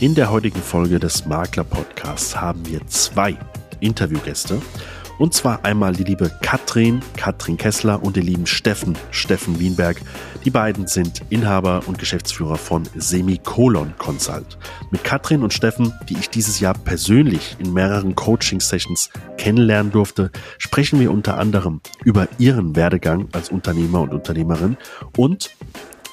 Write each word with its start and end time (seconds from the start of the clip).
In 0.00 0.14
der 0.14 0.30
heutigen 0.30 0.62
Folge 0.62 1.00
des 1.00 1.26
Makler 1.26 1.64
Podcasts 1.64 2.40
haben 2.40 2.64
wir 2.68 2.86
zwei 2.86 3.36
Interviewgäste. 3.80 4.62
Und 5.18 5.34
zwar 5.34 5.64
einmal 5.64 5.92
die 5.92 6.04
liebe 6.04 6.30
Katrin, 6.40 7.00
Katrin 7.16 7.56
Kessler 7.56 8.00
und 8.00 8.14
den 8.14 8.22
lieben 8.22 8.46
Steffen, 8.46 8.96
Steffen 9.10 9.58
Wienberg. 9.58 10.00
Die 10.44 10.50
beiden 10.50 10.86
sind 10.86 11.22
Inhaber 11.30 11.82
und 11.86 11.98
Geschäftsführer 11.98 12.54
von 12.54 12.84
Semikolon 12.94 13.92
Consult. 13.98 14.56
Mit 14.92 15.02
Katrin 15.02 15.42
und 15.42 15.52
Steffen, 15.52 15.92
die 16.08 16.16
ich 16.16 16.30
dieses 16.30 16.60
Jahr 16.60 16.74
persönlich 16.74 17.56
in 17.58 17.72
mehreren 17.72 18.14
Coaching-Sessions 18.14 19.10
kennenlernen 19.36 19.90
durfte, 19.90 20.30
sprechen 20.58 21.00
wir 21.00 21.10
unter 21.10 21.38
anderem 21.38 21.80
über 22.04 22.28
ihren 22.38 22.76
Werdegang 22.76 23.28
als 23.32 23.48
Unternehmer 23.48 24.02
und 24.02 24.14
Unternehmerin 24.14 24.76
und 25.16 25.50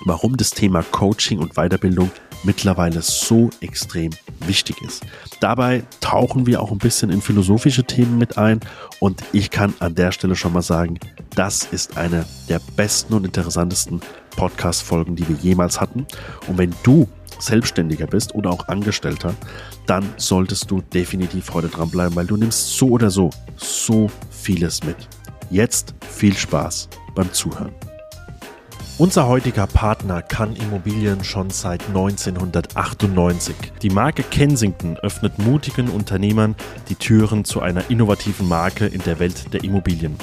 warum 0.03 0.37
das 0.37 0.51
Thema 0.51 0.83
Coaching 0.83 1.39
und 1.39 1.55
Weiterbildung 1.55 2.11
mittlerweile 2.43 3.01
so 3.01 3.49
extrem 3.61 4.11
wichtig 4.45 4.81
ist. 4.81 5.03
Dabei 5.39 5.83
tauchen 6.01 6.45
wir 6.45 6.61
auch 6.61 6.71
ein 6.71 6.77
bisschen 6.77 7.09
in 7.09 7.21
philosophische 7.21 7.83
Themen 7.83 8.17
mit 8.17 8.37
ein 8.37 8.59
und 8.99 9.23
ich 9.33 9.49
kann 9.49 9.73
an 9.79 9.95
der 9.95 10.11
Stelle 10.11 10.35
schon 10.35 10.53
mal 10.53 10.61
sagen, 10.61 10.99
das 11.35 11.63
ist 11.63 11.97
eine 11.97 12.25
der 12.47 12.59
besten 12.75 13.13
und 13.13 13.25
interessantesten 13.25 14.01
Podcast-Folgen, 14.35 15.15
die 15.15 15.27
wir 15.27 15.35
jemals 15.37 15.81
hatten. 15.81 16.05
Und 16.47 16.57
wenn 16.57 16.73
du 16.83 17.07
Selbstständiger 17.39 18.07
bist 18.07 18.33
oder 18.35 18.51
auch 18.51 18.67
Angestellter, 18.67 19.33
dann 19.85 20.07
solltest 20.17 20.71
du 20.71 20.81
definitiv 20.81 21.53
heute 21.53 21.67
dranbleiben, 21.67 22.15
weil 22.15 22.27
du 22.27 22.37
nimmst 22.37 22.77
so 22.77 22.89
oder 22.89 23.09
so 23.09 23.29
so 23.57 24.09
vieles 24.29 24.83
mit. 24.83 24.97
Jetzt 25.49 25.93
viel 26.01 26.35
Spaß 26.35 26.89
beim 27.13 27.31
Zuhören. 27.33 27.73
Unser 28.97 29.27
heutiger 29.27 29.67
Partner 29.67 30.21
kann 30.21 30.55
Immobilien 30.55 31.25
schon 31.25 31.49
seit 31.49 31.85
1998. 31.89 33.53
Die 33.81 33.89
Marke 33.89 34.23
Kensington 34.23 34.95
öffnet 34.95 35.37
mutigen 35.37 35.89
Unternehmern 35.89 36.55
die 36.87 36.95
Türen 36.95 37.43
zu 37.43 37.59
einer 37.59 37.89
innovativen 37.89 38.47
Marke 38.47 38.85
in 38.85 39.03
der 39.03 39.19
Welt 39.19 39.51
der 39.53 39.65
Immobilien. 39.65 40.15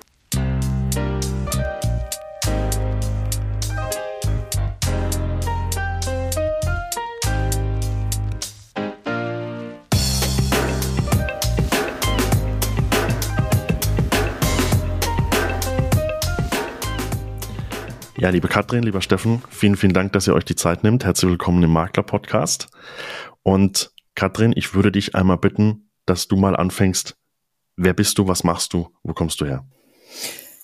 Ja, 18.20 18.30
liebe 18.30 18.48
Katrin, 18.48 18.82
lieber 18.82 19.02
Steffen, 19.02 19.44
vielen, 19.48 19.76
vielen 19.76 19.94
Dank, 19.94 20.12
dass 20.14 20.26
ihr 20.26 20.34
euch 20.34 20.44
die 20.44 20.56
Zeit 20.56 20.84
nimmt. 20.84 21.06
Herzlich 21.06 21.30
willkommen 21.30 21.62
im 21.62 21.70
Makler-Podcast. 21.70 22.68
Und 23.44 23.92
Katrin, 24.16 24.54
ich 24.56 24.74
würde 24.74 24.92
dich 24.92 25.14
einmal 25.14 25.38
bitten, 25.38 25.92
dass 26.08 26.28
du 26.28 26.36
mal 26.36 26.56
anfängst. 26.56 27.16
Wer 27.76 27.94
bist 27.94 28.18
du? 28.18 28.28
Was 28.28 28.44
machst 28.44 28.74
du? 28.74 28.90
Wo 29.04 29.14
kommst 29.14 29.40
du 29.40 29.46
her? 29.46 29.66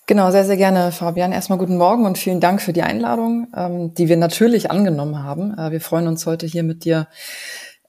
Genau, 0.08 0.32
sehr, 0.32 0.44
sehr 0.44 0.56
gerne, 0.56 0.90
Fabian. 0.90 1.30
Erstmal 1.30 1.58
guten 1.58 1.76
Morgen 1.76 2.06
und 2.06 2.18
vielen 2.18 2.40
Dank 2.40 2.60
für 2.60 2.72
die 2.72 2.82
Einladung, 2.82 3.46
ähm, 3.56 3.94
die 3.94 4.08
wir 4.08 4.16
natürlich 4.16 4.72
angenommen 4.72 5.22
haben. 5.22 5.56
Äh, 5.56 5.70
wir 5.70 5.80
freuen 5.80 6.08
uns 6.08 6.26
heute 6.26 6.46
hier 6.46 6.64
mit 6.64 6.84
dir 6.84 7.06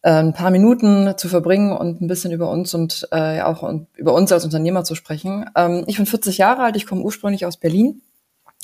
äh, 0.03 0.11
ein 0.11 0.33
paar 0.33 0.51
Minuten 0.51 1.17
zu 1.17 1.27
verbringen 1.27 1.71
und 1.71 2.01
ein 2.01 2.07
bisschen 2.07 2.31
über 2.31 2.51
uns 2.51 2.75
und 2.75 3.07
äh, 3.09 3.41
auch 3.41 3.67
über 3.95 4.13
uns 4.13 4.31
als 4.31 4.45
Unternehmer 4.45 4.83
zu 4.83 4.93
sprechen. 4.93 5.49
Ähm, 5.55 5.85
ich 5.87 5.97
bin 5.97 6.05
40 6.05 6.37
Jahre 6.37 6.61
alt, 6.61 6.75
ich 6.75 6.85
komme 6.85 7.01
ursprünglich 7.01 7.47
aus 7.47 7.57
Berlin 7.57 8.03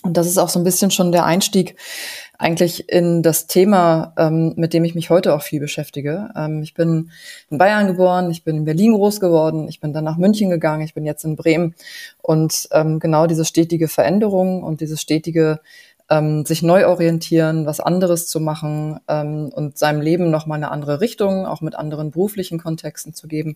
und 0.03 0.17
das 0.17 0.27
ist 0.27 0.37
auch 0.37 0.49
so 0.49 0.59
ein 0.59 0.63
bisschen 0.63 0.91
schon 0.91 1.11
der 1.11 1.25
Einstieg 1.25 1.75
eigentlich 2.41 2.89
in 2.89 3.21
das 3.21 3.45
Thema, 3.45 4.13
ähm, 4.17 4.53
mit 4.55 4.73
dem 4.73 4.83
ich 4.83 4.95
mich 4.95 5.11
heute 5.11 5.35
auch 5.35 5.43
viel 5.43 5.59
beschäftige. 5.59 6.29
Ähm, 6.35 6.63
ich 6.63 6.73
bin 6.73 7.11
in 7.51 7.59
Bayern 7.59 7.85
geboren, 7.85 8.31
ich 8.31 8.43
bin 8.43 8.57
in 8.57 8.65
Berlin 8.65 8.93
groß 8.93 9.19
geworden, 9.19 9.67
ich 9.67 9.79
bin 9.79 9.93
dann 9.93 10.03
nach 10.03 10.17
München 10.17 10.49
gegangen, 10.49 10.81
ich 10.81 10.95
bin 10.95 11.05
jetzt 11.05 11.23
in 11.23 11.35
Bremen. 11.35 11.75
Und 12.19 12.67
ähm, 12.71 12.99
genau 12.99 13.27
diese 13.27 13.45
stetige 13.45 13.87
Veränderung 13.87 14.63
und 14.63 14.81
dieses 14.81 14.99
stetige 15.01 15.59
ähm, 16.11 16.45
sich 16.45 16.61
neu 16.61 16.85
orientieren, 16.87 17.65
was 17.65 17.79
anderes 17.79 18.27
zu 18.27 18.41
machen 18.41 18.99
ähm, 19.07 19.49
und 19.55 19.77
seinem 19.77 20.01
Leben 20.01 20.29
nochmal 20.29 20.57
eine 20.57 20.69
andere 20.69 20.99
Richtung, 20.99 21.47
auch 21.47 21.61
mit 21.61 21.73
anderen 21.73 22.11
beruflichen 22.11 22.59
Kontexten 22.59 23.13
zu 23.13 23.29
geben. 23.29 23.55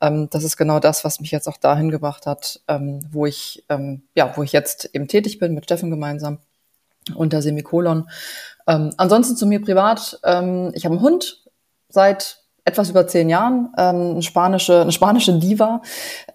Ähm, 0.00 0.30
das 0.30 0.44
ist 0.44 0.56
genau 0.56 0.78
das, 0.78 1.04
was 1.04 1.20
mich 1.20 1.32
jetzt 1.32 1.48
auch 1.48 1.56
dahin 1.56 1.90
gebracht 1.90 2.24
hat, 2.24 2.60
ähm, 2.68 3.00
wo 3.10 3.26
ich, 3.26 3.64
ähm, 3.68 4.02
ja, 4.14 4.32
wo 4.36 4.44
ich 4.44 4.52
jetzt 4.52 4.88
eben 4.94 5.08
tätig 5.08 5.40
bin 5.40 5.54
mit 5.54 5.64
Steffen 5.64 5.90
gemeinsam 5.90 6.38
unter 7.16 7.42
Semikolon. 7.42 8.08
Ähm, 8.68 8.90
ansonsten 8.96 9.36
zu 9.36 9.46
mir 9.46 9.60
privat. 9.60 10.20
Ich 10.22 10.24
habe 10.24 10.94
einen 10.94 11.00
Hund 11.00 11.42
seit 11.88 12.37
etwas 12.68 12.90
über 12.90 13.06
zehn 13.06 13.28
Jahren, 13.28 13.72
ähm, 13.76 14.12
eine, 14.12 14.22
spanische, 14.22 14.82
eine 14.82 14.92
spanische 14.92 15.38
Diva 15.38 15.82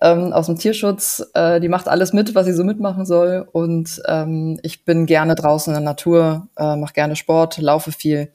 ähm, 0.01 0.33
aus 0.33 0.47
dem 0.47 0.57
Tierschutz. 0.57 1.25
Äh, 1.33 1.59
die 1.61 1.69
macht 1.69 1.87
alles 1.87 2.11
mit, 2.11 2.35
was 2.35 2.45
sie 2.45 2.53
so 2.53 2.63
mitmachen 2.63 3.05
soll. 3.05 3.47
Und 3.51 4.01
ähm, 4.07 4.59
ich 4.63 4.83
bin 4.83 5.05
gerne 5.05 5.35
draußen 5.35 5.73
in 5.73 5.79
der 5.79 5.89
Natur, 5.89 6.47
äh, 6.57 6.75
mache 6.75 6.93
gerne 6.93 7.15
Sport, 7.15 7.59
laufe 7.59 7.91
viel 7.91 8.31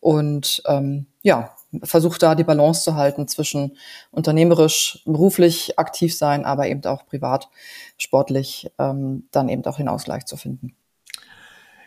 und 0.00 0.62
ähm, 0.66 1.06
ja, 1.22 1.54
versuche 1.82 2.18
da 2.18 2.34
die 2.34 2.44
Balance 2.44 2.82
zu 2.82 2.94
halten 2.94 3.26
zwischen 3.26 3.76
unternehmerisch, 4.10 5.00
beruflich 5.06 5.78
aktiv 5.78 6.16
sein, 6.16 6.44
aber 6.44 6.68
eben 6.68 6.84
auch 6.84 7.06
privat, 7.06 7.48
sportlich 7.96 8.70
ähm, 8.78 9.24
dann 9.30 9.48
eben 9.48 9.64
auch 9.64 9.78
den 9.78 9.88
Ausgleich 9.88 10.26
zu 10.26 10.36
finden. 10.36 10.74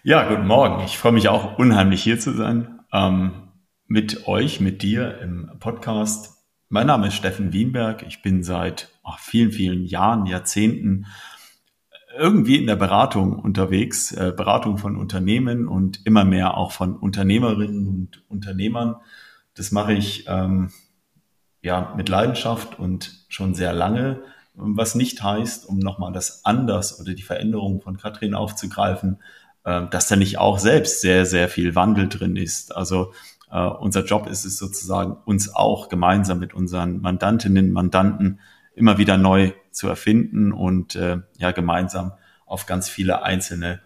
Ja, 0.04 0.28
guten 0.28 0.48
Morgen. 0.48 0.84
Ich 0.86 0.98
freue 0.98 1.12
mich 1.12 1.30
auch 1.30 1.58
unheimlich 1.60 2.02
hier 2.02 2.20
zu 2.20 2.32
sein. 2.34 2.80
Ähm, 2.94 3.47
mit 3.88 4.28
euch, 4.28 4.60
mit 4.60 4.82
dir 4.82 5.20
im 5.22 5.50
Podcast. 5.60 6.44
Mein 6.68 6.88
Name 6.88 7.08
ist 7.08 7.14
Steffen 7.14 7.54
Wienberg. 7.54 8.04
Ich 8.06 8.22
bin 8.22 8.44
seit 8.44 8.90
ach, 9.04 9.18
vielen, 9.20 9.52
vielen 9.52 9.86
Jahren, 9.86 10.26
Jahrzehnten 10.26 11.06
irgendwie 12.18 12.58
in 12.58 12.68
der 12.68 12.76
Beratung 12.76 13.40
unterwegs, 13.40 14.12
äh, 14.12 14.34
Beratung 14.36 14.78
von 14.78 14.98
Unternehmen 14.98 15.68
und 15.68 16.06
immer 16.06 16.26
mehr 16.26 16.58
auch 16.58 16.74
von 16.74 16.98
Unternehmerinnen 16.98 17.88
und 17.88 18.24
Unternehmern. 18.28 18.98
Das 19.54 19.72
mache 19.72 19.94
ich 19.94 20.26
ähm, 20.28 20.72
ja 21.62 21.94
mit 21.96 22.10
Leidenschaft 22.10 22.78
und 22.80 23.26
schon 23.30 23.54
sehr 23.54 23.72
lange, 23.72 24.22
was 24.54 24.96
nicht 24.96 25.24
heißt, 25.24 25.66
um 25.66 25.80
nochmal 25.80 26.12
das 26.12 26.44
Anders 26.44 27.00
oder 27.00 27.14
die 27.14 27.24
Veränderung 27.24 27.82
von 27.82 27.98
Katrin 27.98 28.34
aufzugreifen, 28.34 29.22
äh, 29.64 29.88
dass 29.90 30.10
da 30.10 30.18
nicht 30.18 30.40
auch 30.40 30.60
selbst 30.60 31.00
sehr, 31.00 31.26
sehr 31.26 31.48
viel 31.48 31.76
Wandel 31.76 32.10
drin 32.10 32.36
ist. 32.36 32.76
Also 32.76 33.14
Uh, 33.50 33.74
unser 33.80 34.04
Job 34.04 34.28
ist 34.28 34.44
es 34.44 34.58
sozusagen, 34.58 35.16
uns 35.26 35.56
auch 35.56 35.88
gemeinsam 35.88 36.40
mit 36.40 36.54
unseren 36.54 37.00
Mandantinnen, 37.00 37.72
Mandanten 37.72 38.42
immer 38.76 38.98
wieder 38.98 39.18
neu 39.18 39.54
zu 39.72 39.88
erfinden 39.88 40.52
und 40.52 40.96
äh, 40.96 41.20
ja 41.38 41.52
gemeinsam 41.52 42.12
auf 42.46 42.66
ganz 42.66 42.90
viele 42.90 43.24
einzelne 43.24 43.82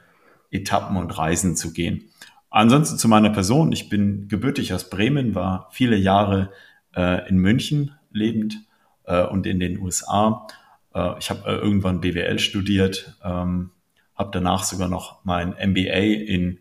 Etappen 0.51 0.97
und 0.97 1.17
Reisen 1.17 1.55
zu 1.55 1.73
gehen. 1.73 2.09
Ansonsten 2.49 2.97
zu 2.97 3.07
meiner 3.07 3.29
Person. 3.29 3.71
Ich 3.71 3.87
bin 3.87 4.27
gebürtig 4.27 4.73
aus 4.73 4.89
Bremen, 4.89 5.33
war 5.35 5.69
viele 5.71 5.95
Jahre 5.95 6.51
äh, 6.95 7.27
in 7.29 7.37
München 7.37 7.91
lebend 8.11 8.57
äh, 9.05 9.23
und 9.23 9.47
in 9.47 9.59
den 9.59 9.79
USA. 9.79 10.47
Äh, 10.93 11.17
ich 11.19 11.29
habe 11.29 11.49
äh, 11.49 11.55
irgendwann 11.55 12.01
BWL 12.01 12.39
studiert, 12.39 13.17
ähm, 13.23 13.71
habe 14.15 14.31
danach 14.33 14.63
sogar 14.63 14.89
noch 14.89 15.23
mein 15.23 15.51
MBA 15.51 16.25
in 16.27 16.59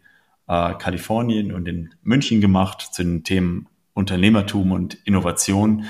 äh, 0.50 0.74
Kalifornien 0.74 1.52
und 1.52 1.68
in 1.68 1.94
München 2.02 2.40
gemacht 2.40 2.80
zu 2.92 3.04
den 3.04 3.22
Themen 3.22 3.68
Unternehmertum 3.94 4.72
und 4.72 4.94
Innovation 5.04 5.84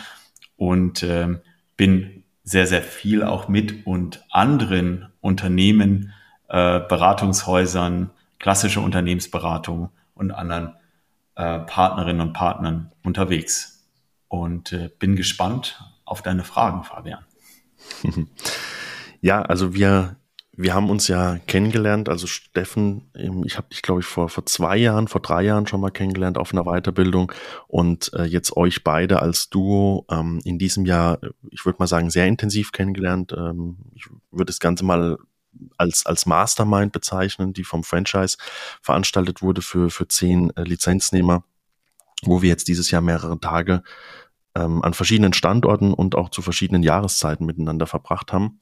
und 0.56 1.02
äh, 1.02 1.38
bin 1.78 2.24
sehr, 2.42 2.66
sehr 2.66 2.82
viel 2.82 3.22
auch 3.22 3.48
mit 3.48 3.86
und 3.86 4.22
anderen 4.28 5.08
Unternehmen, 5.22 6.12
äh, 6.48 6.80
Beratungshäusern, 6.80 8.10
klassische 8.38 8.80
Unternehmensberatung 8.80 9.90
und 10.14 10.30
anderen 10.30 10.74
äh, 11.36 11.60
Partnerinnen 11.60 12.20
und 12.20 12.32
Partnern 12.34 12.92
unterwegs. 13.02 13.88
Und 14.28 14.72
äh, 14.72 14.90
bin 14.98 15.16
gespannt 15.16 15.82
auf 16.04 16.20
deine 16.22 16.44
Fragen, 16.44 16.84
Fabian. 16.84 17.24
Ja, 19.22 19.42
also 19.42 19.74
wir 19.74 20.16
wir 20.62 20.74
haben 20.74 20.90
uns 20.90 21.08
ja 21.08 21.38
kennengelernt, 21.46 22.10
also 22.10 22.26
Steffen, 22.26 23.10
ich 23.44 23.56
habe 23.56 23.68
dich, 23.68 23.80
glaube 23.80 24.00
ich, 24.00 24.06
vor, 24.06 24.28
vor 24.28 24.44
zwei 24.44 24.76
Jahren, 24.76 25.08
vor 25.08 25.22
drei 25.22 25.42
Jahren 25.42 25.66
schon 25.66 25.80
mal 25.80 25.90
kennengelernt 25.90 26.36
auf 26.36 26.52
einer 26.52 26.64
Weiterbildung 26.64 27.32
und 27.66 28.12
äh, 28.12 28.24
jetzt 28.24 28.56
euch 28.58 28.84
beide 28.84 29.22
als 29.22 29.48
Duo 29.48 30.04
ähm, 30.10 30.40
in 30.44 30.58
diesem 30.58 30.84
Jahr, 30.84 31.18
ich 31.50 31.64
würde 31.64 31.78
mal 31.78 31.86
sagen, 31.86 32.10
sehr 32.10 32.26
intensiv 32.26 32.72
kennengelernt. 32.72 33.32
Ähm, 33.32 33.78
ich 33.94 34.06
würde 34.30 34.46
das 34.46 34.60
Ganze 34.60 34.84
mal 34.84 35.16
als, 35.78 36.04
als 36.04 36.26
Mastermind 36.26 36.92
bezeichnen, 36.92 37.54
die 37.54 37.64
vom 37.64 37.82
Franchise 37.82 38.36
veranstaltet 38.82 39.40
wurde 39.40 39.62
für, 39.62 39.88
für 39.88 40.08
zehn 40.08 40.54
äh, 40.56 40.62
Lizenznehmer, 40.62 41.42
wo 42.22 42.42
wir 42.42 42.50
jetzt 42.50 42.68
dieses 42.68 42.90
Jahr 42.90 43.02
mehrere 43.02 43.40
Tage 43.40 43.82
ähm, 44.54 44.82
an 44.82 44.94
verschiedenen 44.94 45.32
Standorten 45.32 45.92
und 45.94 46.14
auch 46.14 46.28
zu 46.28 46.42
verschiedenen 46.42 46.82
Jahreszeiten 46.82 47.46
miteinander 47.46 47.86
verbracht 47.86 48.32
haben. 48.32 48.58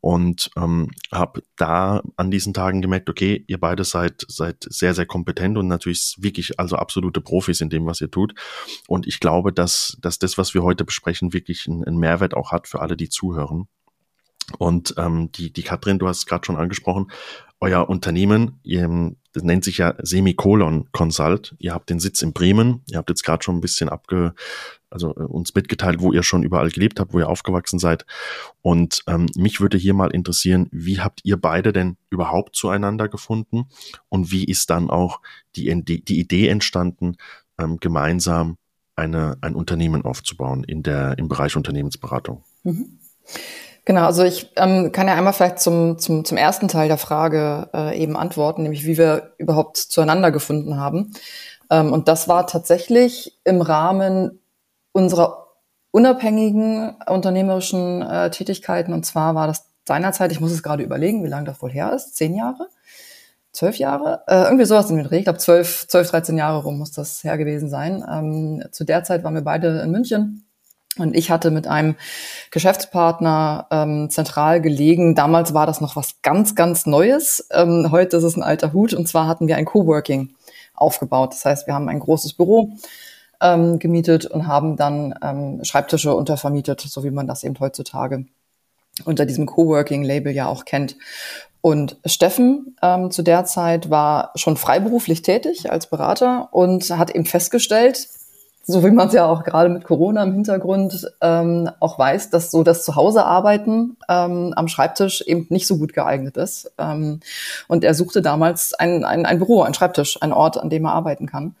Und 0.00 0.50
ähm, 0.56 0.90
habe 1.12 1.42
da 1.56 2.02
an 2.16 2.30
diesen 2.30 2.54
Tagen 2.54 2.82
gemerkt, 2.82 3.10
okay, 3.10 3.44
ihr 3.46 3.60
beide 3.60 3.84
seid, 3.84 4.24
seid 4.28 4.64
sehr, 4.68 4.94
sehr 4.94 5.06
kompetent 5.06 5.58
und 5.58 5.68
natürlich 5.68 6.16
wirklich 6.18 6.58
also 6.58 6.76
absolute 6.76 7.20
Profis 7.20 7.60
in 7.60 7.70
dem, 7.70 7.86
was 7.86 8.00
ihr 8.00 8.10
tut. 8.10 8.34
Und 8.88 9.06
ich 9.06 9.20
glaube, 9.20 9.52
dass, 9.52 9.96
dass 10.00 10.18
das, 10.18 10.38
was 10.38 10.54
wir 10.54 10.62
heute 10.62 10.84
besprechen, 10.84 11.32
wirklich 11.32 11.66
einen, 11.68 11.84
einen 11.84 11.98
Mehrwert 11.98 12.34
auch 12.34 12.52
hat 12.52 12.68
für 12.68 12.80
alle, 12.80 12.96
die 12.96 13.08
zuhören. 13.08 13.68
Und 14.58 14.94
ähm, 14.96 15.30
die, 15.32 15.52
die 15.52 15.62
Katrin, 15.62 15.98
du 15.98 16.08
hast 16.08 16.18
es 16.18 16.26
gerade 16.26 16.44
schon 16.44 16.56
angesprochen, 16.56 17.10
euer 17.60 17.88
Unternehmen, 17.88 18.60
ihr, 18.62 19.14
das 19.32 19.42
nennt 19.42 19.64
sich 19.64 19.78
ja 19.78 19.94
Semikolon 19.98 20.88
Consult. 20.92 21.54
Ihr 21.58 21.72
habt 21.72 21.88
den 21.88 22.00
Sitz 22.00 22.20
in 22.22 22.32
Bremen. 22.32 22.82
Ihr 22.90 22.98
habt 22.98 23.08
jetzt 23.08 23.24
gerade 23.24 23.42
schon 23.42 23.56
ein 23.56 23.60
bisschen 23.60 23.88
abge, 23.88 24.34
also 24.90 25.10
äh, 25.16 25.20
uns 25.20 25.54
mitgeteilt, 25.54 26.00
wo 26.00 26.12
ihr 26.12 26.22
schon 26.22 26.42
überall 26.42 26.70
gelebt 26.70 27.00
habt, 27.00 27.14
wo 27.14 27.18
ihr 27.18 27.28
aufgewachsen 27.28 27.78
seid. 27.78 28.04
Und 28.60 29.02
ähm, 29.06 29.26
mich 29.36 29.60
würde 29.60 29.78
hier 29.78 29.94
mal 29.94 30.10
interessieren, 30.10 30.68
wie 30.70 31.00
habt 31.00 31.20
ihr 31.24 31.38
beide 31.38 31.72
denn 31.72 31.96
überhaupt 32.10 32.56
zueinander 32.56 33.08
gefunden? 33.08 33.66
Und 34.08 34.30
wie 34.30 34.44
ist 34.44 34.68
dann 34.68 34.90
auch 34.90 35.20
die, 35.56 35.82
die 35.82 36.20
Idee 36.20 36.48
entstanden, 36.48 37.16
ähm, 37.58 37.78
gemeinsam 37.80 38.58
eine, 38.96 39.38
ein 39.40 39.54
Unternehmen 39.54 40.02
aufzubauen 40.02 40.62
in 40.62 40.82
der, 40.82 41.16
im 41.18 41.28
Bereich 41.28 41.56
Unternehmensberatung? 41.56 42.44
Mhm. 42.64 42.98
Genau, 43.86 44.04
also 44.04 44.24
ich 44.24 44.52
ähm, 44.56 44.90
kann 44.90 45.06
ja 45.06 45.14
einmal 45.14 45.32
vielleicht 45.32 45.60
zum, 45.60 45.96
zum, 45.96 46.24
zum 46.24 46.36
ersten 46.36 46.66
Teil 46.66 46.88
der 46.88 46.98
Frage 46.98 47.68
äh, 47.72 47.96
eben 47.96 48.16
antworten, 48.16 48.64
nämlich 48.64 48.84
wie 48.84 48.98
wir 48.98 49.34
überhaupt 49.38 49.76
zueinander 49.76 50.32
gefunden 50.32 50.76
haben. 50.76 51.12
Ähm, 51.70 51.92
und 51.92 52.08
das 52.08 52.26
war 52.26 52.48
tatsächlich 52.48 53.38
im 53.44 53.60
Rahmen 53.60 54.40
unserer 54.90 55.46
unabhängigen 55.92 56.96
unternehmerischen 57.06 58.02
äh, 58.02 58.30
Tätigkeiten. 58.30 58.92
Und 58.92 59.06
zwar 59.06 59.36
war 59.36 59.46
das 59.46 59.66
seinerzeit, 59.86 60.32
ich 60.32 60.40
muss 60.40 60.50
es 60.50 60.64
gerade 60.64 60.82
überlegen, 60.82 61.22
wie 61.22 61.28
lange 61.28 61.46
das 61.46 61.62
wohl 61.62 61.70
her 61.70 61.92
ist, 61.92 62.16
zehn 62.16 62.34
Jahre? 62.34 62.68
Zwölf 63.52 63.76
Jahre? 63.78 64.24
Äh, 64.26 64.42
irgendwie 64.46 64.64
sowas 64.64 64.90
in 64.90 64.96
den 64.96 65.06
Dreh. 65.06 65.18
Ich 65.18 65.24
glaube, 65.24 65.38
zwölf, 65.38 65.86
zwölf, 65.86 66.10
dreizehn 66.10 66.36
Jahre 66.36 66.64
rum 66.64 66.76
muss 66.78 66.90
das 66.90 67.22
her 67.22 67.38
gewesen 67.38 67.70
sein. 67.70 68.04
Ähm, 68.10 68.64
zu 68.72 68.82
der 68.82 69.04
Zeit 69.04 69.22
waren 69.22 69.34
wir 69.34 69.44
beide 69.44 69.78
in 69.78 69.92
München 69.92 70.45
und 70.98 71.14
ich 71.14 71.30
hatte 71.30 71.50
mit 71.50 71.66
einem 71.66 71.96
Geschäftspartner 72.50 73.66
ähm, 73.70 74.08
zentral 74.10 74.60
gelegen. 74.60 75.14
Damals 75.14 75.52
war 75.52 75.66
das 75.66 75.80
noch 75.80 75.94
was 75.94 76.22
ganz, 76.22 76.54
ganz 76.54 76.86
Neues. 76.86 77.46
Ähm, 77.50 77.88
heute 77.90 78.16
ist 78.16 78.24
es 78.24 78.36
ein 78.36 78.42
alter 78.42 78.72
Hut. 78.72 78.94
Und 78.94 79.06
zwar 79.06 79.26
hatten 79.26 79.46
wir 79.46 79.56
ein 79.56 79.66
Coworking 79.66 80.30
aufgebaut. 80.74 81.32
Das 81.32 81.44
heißt, 81.44 81.66
wir 81.66 81.74
haben 81.74 81.88
ein 81.88 82.00
großes 82.00 82.32
Büro 82.32 82.72
ähm, 83.42 83.78
gemietet 83.78 84.24
und 84.24 84.46
haben 84.46 84.76
dann 84.76 85.14
ähm, 85.22 85.64
Schreibtische 85.64 86.14
untervermietet, 86.14 86.80
so 86.80 87.04
wie 87.04 87.10
man 87.10 87.26
das 87.26 87.44
eben 87.44 87.58
heutzutage 87.60 88.24
unter 89.04 89.26
diesem 89.26 89.44
Coworking-Label 89.44 90.32
ja 90.32 90.46
auch 90.46 90.64
kennt. 90.64 90.96
Und 91.60 91.98
Steffen 92.06 92.76
ähm, 92.80 93.10
zu 93.10 93.22
der 93.22 93.44
Zeit 93.44 93.90
war 93.90 94.30
schon 94.36 94.56
freiberuflich 94.56 95.22
tätig 95.22 95.70
als 95.70 95.90
Berater 95.90 96.48
und 96.52 96.88
hat 96.90 97.10
eben 97.10 97.26
festgestellt, 97.26 98.08
so 98.68 98.84
wie 98.84 98.90
man 98.90 99.06
es 99.06 99.14
ja 99.14 99.26
auch 99.26 99.44
gerade 99.44 99.68
mit 99.68 99.84
Corona 99.84 100.24
im 100.24 100.32
Hintergrund 100.32 101.08
ähm, 101.20 101.70
auch 101.78 102.00
weiß, 102.00 102.30
dass 102.30 102.50
so 102.50 102.64
das 102.64 102.84
Zuhausearbeiten 102.84 103.96
ähm, 104.08 104.52
am 104.56 104.66
Schreibtisch 104.66 105.20
eben 105.22 105.46
nicht 105.50 105.68
so 105.68 105.78
gut 105.78 105.92
geeignet 105.92 106.36
ist. 106.36 106.72
Ähm, 106.76 107.20
und 107.68 107.84
er 107.84 107.94
suchte 107.94 108.22
damals 108.22 108.74
ein, 108.74 109.04
ein, 109.04 109.24
ein 109.24 109.38
Büro, 109.38 109.62
ein 109.62 109.74
Schreibtisch, 109.74 110.20
ein 110.20 110.32
Ort, 110.32 110.58
an 110.58 110.68
dem 110.68 110.84
er 110.84 110.94
arbeiten 110.94 111.26
kann. 111.26 111.54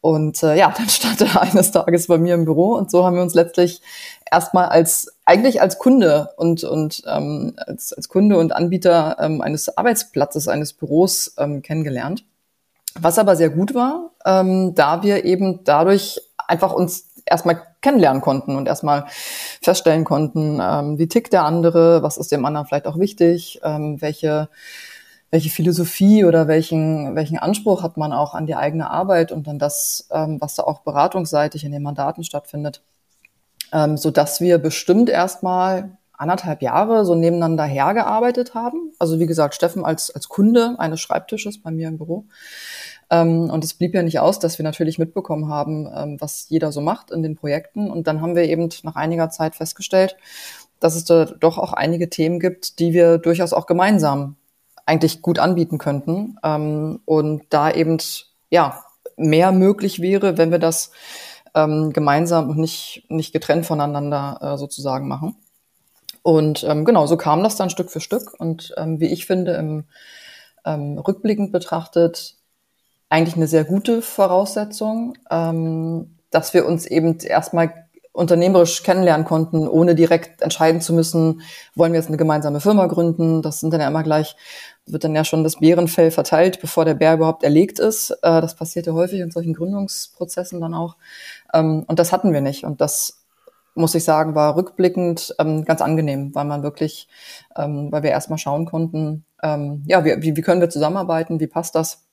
Und 0.00 0.44
äh, 0.44 0.56
ja, 0.56 0.72
dann 0.76 0.88
stand 0.88 1.22
er 1.22 1.42
eines 1.42 1.72
Tages 1.72 2.06
bei 2.06 2.18
mir 2.18 2.34
im 2.34 2.44
Büro 2.44 2.74
und 2.74 2.88
so 2.88 3.04
haben 3.04 3.16
wir 3.16 3.22
uns 3.22 3.34
letztlich 3.34 3.82
erstmal 4.30 4.66
als 4.66 5.12
eigentlich 5.24 5.60
als 5.60 5.78
Kunde 5.78 6.28
und 6.36 6.62
und 6.62 7.02
ähm, 7.06 7.54
als, 7.56 7.92
als 7.92 8.08
Kunde 8.08 8.36
und 8.36 8.54
Anbieter 8.54 9.16
ähm, 9.18 9.40
eines 9.40 9.76
Arbeitsplatzes 9.76 10.46
eines 10.46 10.72
Büros 10.72 11.34
ähm, 11.38 11.62
kennengelernt. 11.62 12.24
Was 13.00 13.18
aber 13.18 13.34
sehr 13.34 13.50
gut 13.50 13.74
war, 13.74 14.10
ähm, 14.24 14.74
da 14.74 15.02
wir 15.02 15.24
eben 15.24 15.64
dadurch 15.64 16.20
einfach 16.54 16.72
uns 16.72 17.10
erstmal 17.26 17.62
kennenlernen 17.80 18.22
konnten 18.22 18.56
und 18.56 18.68
erstmal 18.68 19.06
feststellen 19.60 20.04
konnten, 20.04 20.60
ähm, 20.62 20.98
wie 20.98 21.08
tickt 21.08 21.32
der 21.32 21.44
andere, 21.44 22.02
was 22.02 22.16
ist 22.16 22.30
dem 22.32 22.44
anderen 22.44 22.66
vielleicht 22.66 22.86
auch 22.86 22.98
wichtig, 22.98 23.60
ähm, 23.64 24.00
welche 24.00 24.48
welche 25.30 25.50
Philosophie 25.50 26.24
oder 26.24 26.46
welchen, 26.46 27.16
welchen 27.16 27.38
Anspruch 27.38 27.82
hat 27.82 27.96
man 27.96 28.12
auch 28.12 28.34
an 28.34 28.46
die 28.46 28.54
eigene 28.54 28.88
Arbeit 28.88 29.32
und 29.32 29.48
dann 29.48 29.58
das, 29.58 30.06
ähm, 30.12 30.40
was 30.40 30.54
da 30.54 30.62
auch 30.62 30.82
beratungsseitig 30.82 31.64
in 31.64 31.72
den 31.72 31.82
Mandaten 31.82 32.22
stattfindet, 32.22 32.82
ähm, 33.72 33.96
so 33.96 34.12
dass 34.12 34.40
wir 34.40 34.58
bestimmt 34.58 35.10
erstmal 35.10 35.98
anderthalb 36.12 36.62
Jahre 36.62 37.04
so 37.04 37.16
nebeneinander 37.16 37.64
hergearbeitet 37.64 38.54
haben. 38.54 38.92
Also 39.00 39.18
wie 39.18 39.26
gesagt, 39.26 39.56
Steffen 39.56 39.84
als, 39.84 40.14
als 40.14 40.28
Kunde 40.28 40.76
eines 40.78 41.00
Schreibtisches 41.00 41.60
bei 41.60 41.72
mir 41.72 41.88
im 41.88 41.98
Büro 41.98 42.26
und 43.10 43.64
es 43.64 43.74
blieb 43.74 43.94
ja 43.94 44.02
nicht 44.02 44.18
aus, 44.18 44.38
dass 44.38 44.58
wir 44.58 44.64
natürlich 44.64 44.98
mitbekommen 44.98 45.48
haben, 45.48 45.88
ähm, 45.94 46.16
was 46.20 46.48
jeder 46.48 46.72
so 46.72 46.80
macht 46.80 47.10
in 47.10 47.22
den 47.22 47.36
Projekten. 47.36 47.90
Und 47.90 48.06
dann 48.06 48.20
haben 48.20 48.34
wir 48.34 48.44
eben 48.44 48.68
nach 48.82 48.96
einiger 48.96 49.30
Zeit 49.30 49.54
festgestellt, 49.54 50.16
dass 50.80 50.94
es 50.94 51.04
da 51.04 51.24
doch 51.26 51.58
auch 51.58 51.72
einige 51.72 52.10
Themen 52.10 52.40
gibt, 52.40 52.78
die 52.78 52.92
wir 52.92 53.18
durchaus 53.18 53.52
auch 53.52 53.66
gemeinsam 53.66 54.36
eigentlich 54.86 55.22
gut 55.22 55.38
anbieten 55.38 55.78
könnten. 55.78 56.36
Ähm, 56.42 57.00
und 57.04 57.44
da 57.50 57.70
eben, 57.70 57.98
ja, 58.50 58.84
mehr 59.16 59.52
möglich 59.52 60.00
wäre, 60.00 60.38
wenn 60.38 60.50
wir 60.50 60.58
das 60.58 60.90
ähm, 61.54 61.92
gemeinsam 61.92 62.50
und 62.50 62.58
nicht, 62.58 63.04
nicht 63.08 63.32
getrennt 63.32 63.66
voneinander 63.66 64.38
äh, 64.40 64.58
sozusagen 64.58 65.08
machen. 65.08 65.36
Und 66.22 66.64
ähm, 66.64 66.84
genau, 66.84 67.06
so 67.06 67.16
kam 67.16 67.42
das 67.42 67.56
dann 67.56 67.70
Stück 67.70 67.90
für 67.90 68.00
Stück. 68.00 68.34
Und 68.38 68.74
ähm, 68.76 68.98
wie 68.98 69.12
ich 69.12 69.26
finde, 69.26 69.52
im 69.52 69.84
ähm, 70.64 70.98
rückblickend 70.98 71.52
betrachtet, 71.52 72.36
eigentlich 73.14 73.36
eine 73.36 73.46
sehr 73.46 73.62
gute 73.62 74.02
Voraussetzung, 74.02 75.16
ähm, 75.30 76.16
dass 76.30 76.52
wir 76.52 76.66
uns 76.66 76.84
eben 76.84 77.18
erstmal 77.18 77.72
unternehmerisch 78.10 78.82
kennenlernen 78.82 79.24
konnten, 79.24 79.68
ohne 79.68 79.94
direkt 79.94 80.42
entscheiden 80.42 80.80
zu 80.80 80.92
müssen, 80.92 81.42
wollen 81.76 81.92
wir 81.92 82.00
jetzt 82.00 82.08
eine 82.08 82.16
gemeinsame 82.16 82.60
Firma 82.60 82.86
gründen. 82.86 83.40
Das 83.40 83.60
sind 83.60 83.72
dann 83.72 83.80
ja 83.80 83.86
immer 83.86 84.02
gleich, 84.02 84.34
wird 84.86 85.04
dann 85.04 85.14
ja 85.14 85.24
schon 85.24 85.44
das 85.44 85.60
Bärenfell 85.60 86.10
verteilt, 86.10 86.60
bevor 86.60 86.84
der 86.84 86.94
Bär 86.94 87.14
überhaupt 87.14 87.44
erlegt 87.44 87.78
ist. 87.78 88.10
Äh, 88.10 88.40
das 88.40 88.56
passiert 88.56 88.86
ja 88.86 88.94
häufig 88.94 89.20
in 89.20 89.30
solchen 89.30 89.54
Gründungsprozessen 89.54 90.60
dann 90.60 90.74
auch. 90.74 90.96
Ähm, 91.52 91.84
und 91.86 92.00
das 92.00 92.10
hatten 92.10 92.32
wir 92.32 92.40
nicht. 92.40 92.64
Und 92.64 92.80
das 92.80 93.24
muss 93.76 93.94
ich 93.94 94.02
sagen, 94.02 94.34
war 94.34 94.56
rückblickend 94.56 95.36
ähm, 95.38 95.64
ganz 95.64 95.80
angenehm, 95.82 96.34
weil 96.34 96.46
man 96.46 96.64
wirklich, 96.64 97.06
ähm, 97.56 97.92
weil 97.92 98.02
wir 98.02 98.10
erstmal 98.10 98.38
schauen 98.38 98.66
konnten, 98.66 99.24
ähm, 99.40 99.84
ja, 99.86 100.04
wie, 100.04 100.36
wie 100.36 100.42
können 100.42 100.60
wir 100.60 100.70
zusammenarbeiten, 100.70 101.38
wie 101.38 101.46
passt 101.46 101.76
das? 101.76 102.03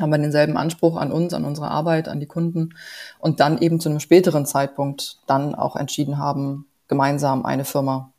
Haben 0.00 0.10
wir 0.10 0.18
denselben 0.18 0.56
Anspruch 0.56 0.96
an 0.96 1.12
uns, 1.12 1.34
an 1.34 1.44
unsere 1.44 1.70
Arbeit, 1.70 2.08
an 2.08 2.20
die 2.20 2.26
Kunden 2.26 2.74
und 3.18 3.40
dann 3.40 3.58
eben 3.58 3.80
zu 3.80 3.88
einem 3.88 4.00
späteren 4.00 4.46
Zeitpunkt 4.46 5.18
dann 5.26 5.54
auch 5.54 5.76
entschieden 5.76 6.18
haben, 6.18 6.66
gemeinsam 6.88 7.44
eine 7.44 7.64
Firma 7.64 8.12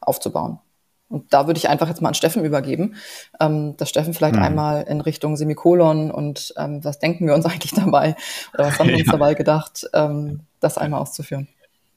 aufzubauen. 0.00 0.58
Und 1.08 1.32
da 1.34 1.46
würde 1.46 1.58
ich 1.58 1.68
einfach 1.68 1.88
jetzt 1.88 2.00
mal 2.00 2.08
an 2.08 2.14
Steffen 2.14 2.42
übergeben, 2.42 2.94
ähm, 3.38 3.76
dass 3.76 3.90
Steffen 3.90 4.14
vielleicht 4.14 4.36
mhm. 4.36 4.42
einmal 4.42 4.82
in 4.84 5.02
Richtung 5.02 5.36
Semikolon 5.36 6.10
und 6.10 6.54
ähm, 6.56 6.82
was 6.82 6.98
denken 6.98 7.26
wir 7.26 7.34
uns 7.34 7.44
eigentlich 7.46 7.72
dabei 7.72 8.16
oder 8.54 8.66
was 8.66 8.78
haben 8.78 8.88
wir 8.88 8.96
uns 8.96 9.10
dabei 9.10 9.34
gedacht, 9.34 9.86
ähm, 9.92 10.40
das 10.60 10.78
einmal 10.78 11.00
auszuführen. 11.00 11.48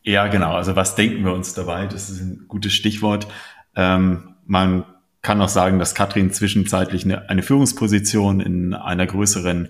Ja, 0.04 0.28
genau. 0.28 0.54
Also 0.54 0.76
was 0.76 0.96
denken 0.96 1.24
wir 1.24 1.34
uns 1.34 1.54
dabei? 1.54 1.88
Das 1.88 2.10
ist 2.10 2.22
ein 2.22 2.46
gutes 2.48 2.74
Stichwort. 2.74 3.28
Ähm, 3.76 4.36
man 4.46 4.86
kann 5.26 5.42
auch 5.42 5.50
sagen, 5.50 5.80
dass 5.80 5.96
Katrin 5.96 6.32
zwischenzeitlich 6.32 7.04
eine, 7.04 7.30
eine 7.30 7.42
Führungsposition 7.42 8.42
in 8.42 8.76
einer 8.76 9.08
größeren 9.08 9.70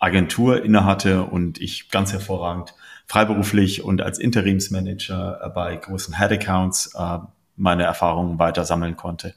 Agentur 0.00 0.64
innehatte 0.64 1.22
und 1.22 1.60
ich 1.60 1.92
ganz 1.92 2.12
hervorragend 2.12 2.74
freiberuflich 3.06 3.84
und 3.84 4.02
als 4.02 4.18
Interimsmanager 4.18 5.52
bei 5.54 5.76
großen 5.76 6.18
Head-Accounts 6.18 6.96
äh, 6.96 7.18
meine 7.54 7.84
Erfahrungen 7.84 8.40
weiter 8.40 8.64
sammeln 8.64 8.96
konnte. 8.96 9.32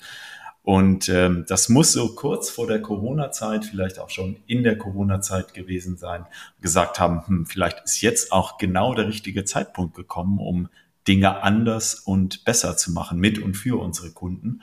Und 0.63 1.07
ähm, 1.07 1.45
das 1.47 1.69
muss 1.69 1.93
so 1.93 2.15
kurz 2.15 2.49
vor 2.49 2.65
der 2.65 2.81
Corona-Zeit, 2.81 3.63
vielleicht 3.63 3.99
auch 3.99 4.09
schon 4.09 4.38
in 4.47 4.63
der 4.63 4.75
Corona-Zeit 4.75 5.53
gewesen 5.53 5.97
sein, 5.97 6.25
gesagt 6.61 6.99
haben, 6.99 7.27
hm, 7.27 7.45
vielleicht 7.45 7.81
ist 7.85 8.01
jetzt 8.01 8.31
auch 8.31 8.57
genau 8.57 8.95
der 8.95 9.07
richtige 9.07 9.45
Zeitpunkt 9.45 9.95
gekommen, 9.95 10.39
um 10.39 10.67
Dinge 11.07 11.43
anders 11.43 11.93
und 11.93 12.43
besser 12.43 12.75
zu 12.75 12.91
machen 12.91 13.19
mit 13.19 13.38
und 13.38 13.55
für 13.55 13.79
unsere 13.79 14.09
Kunden 14.09 14.61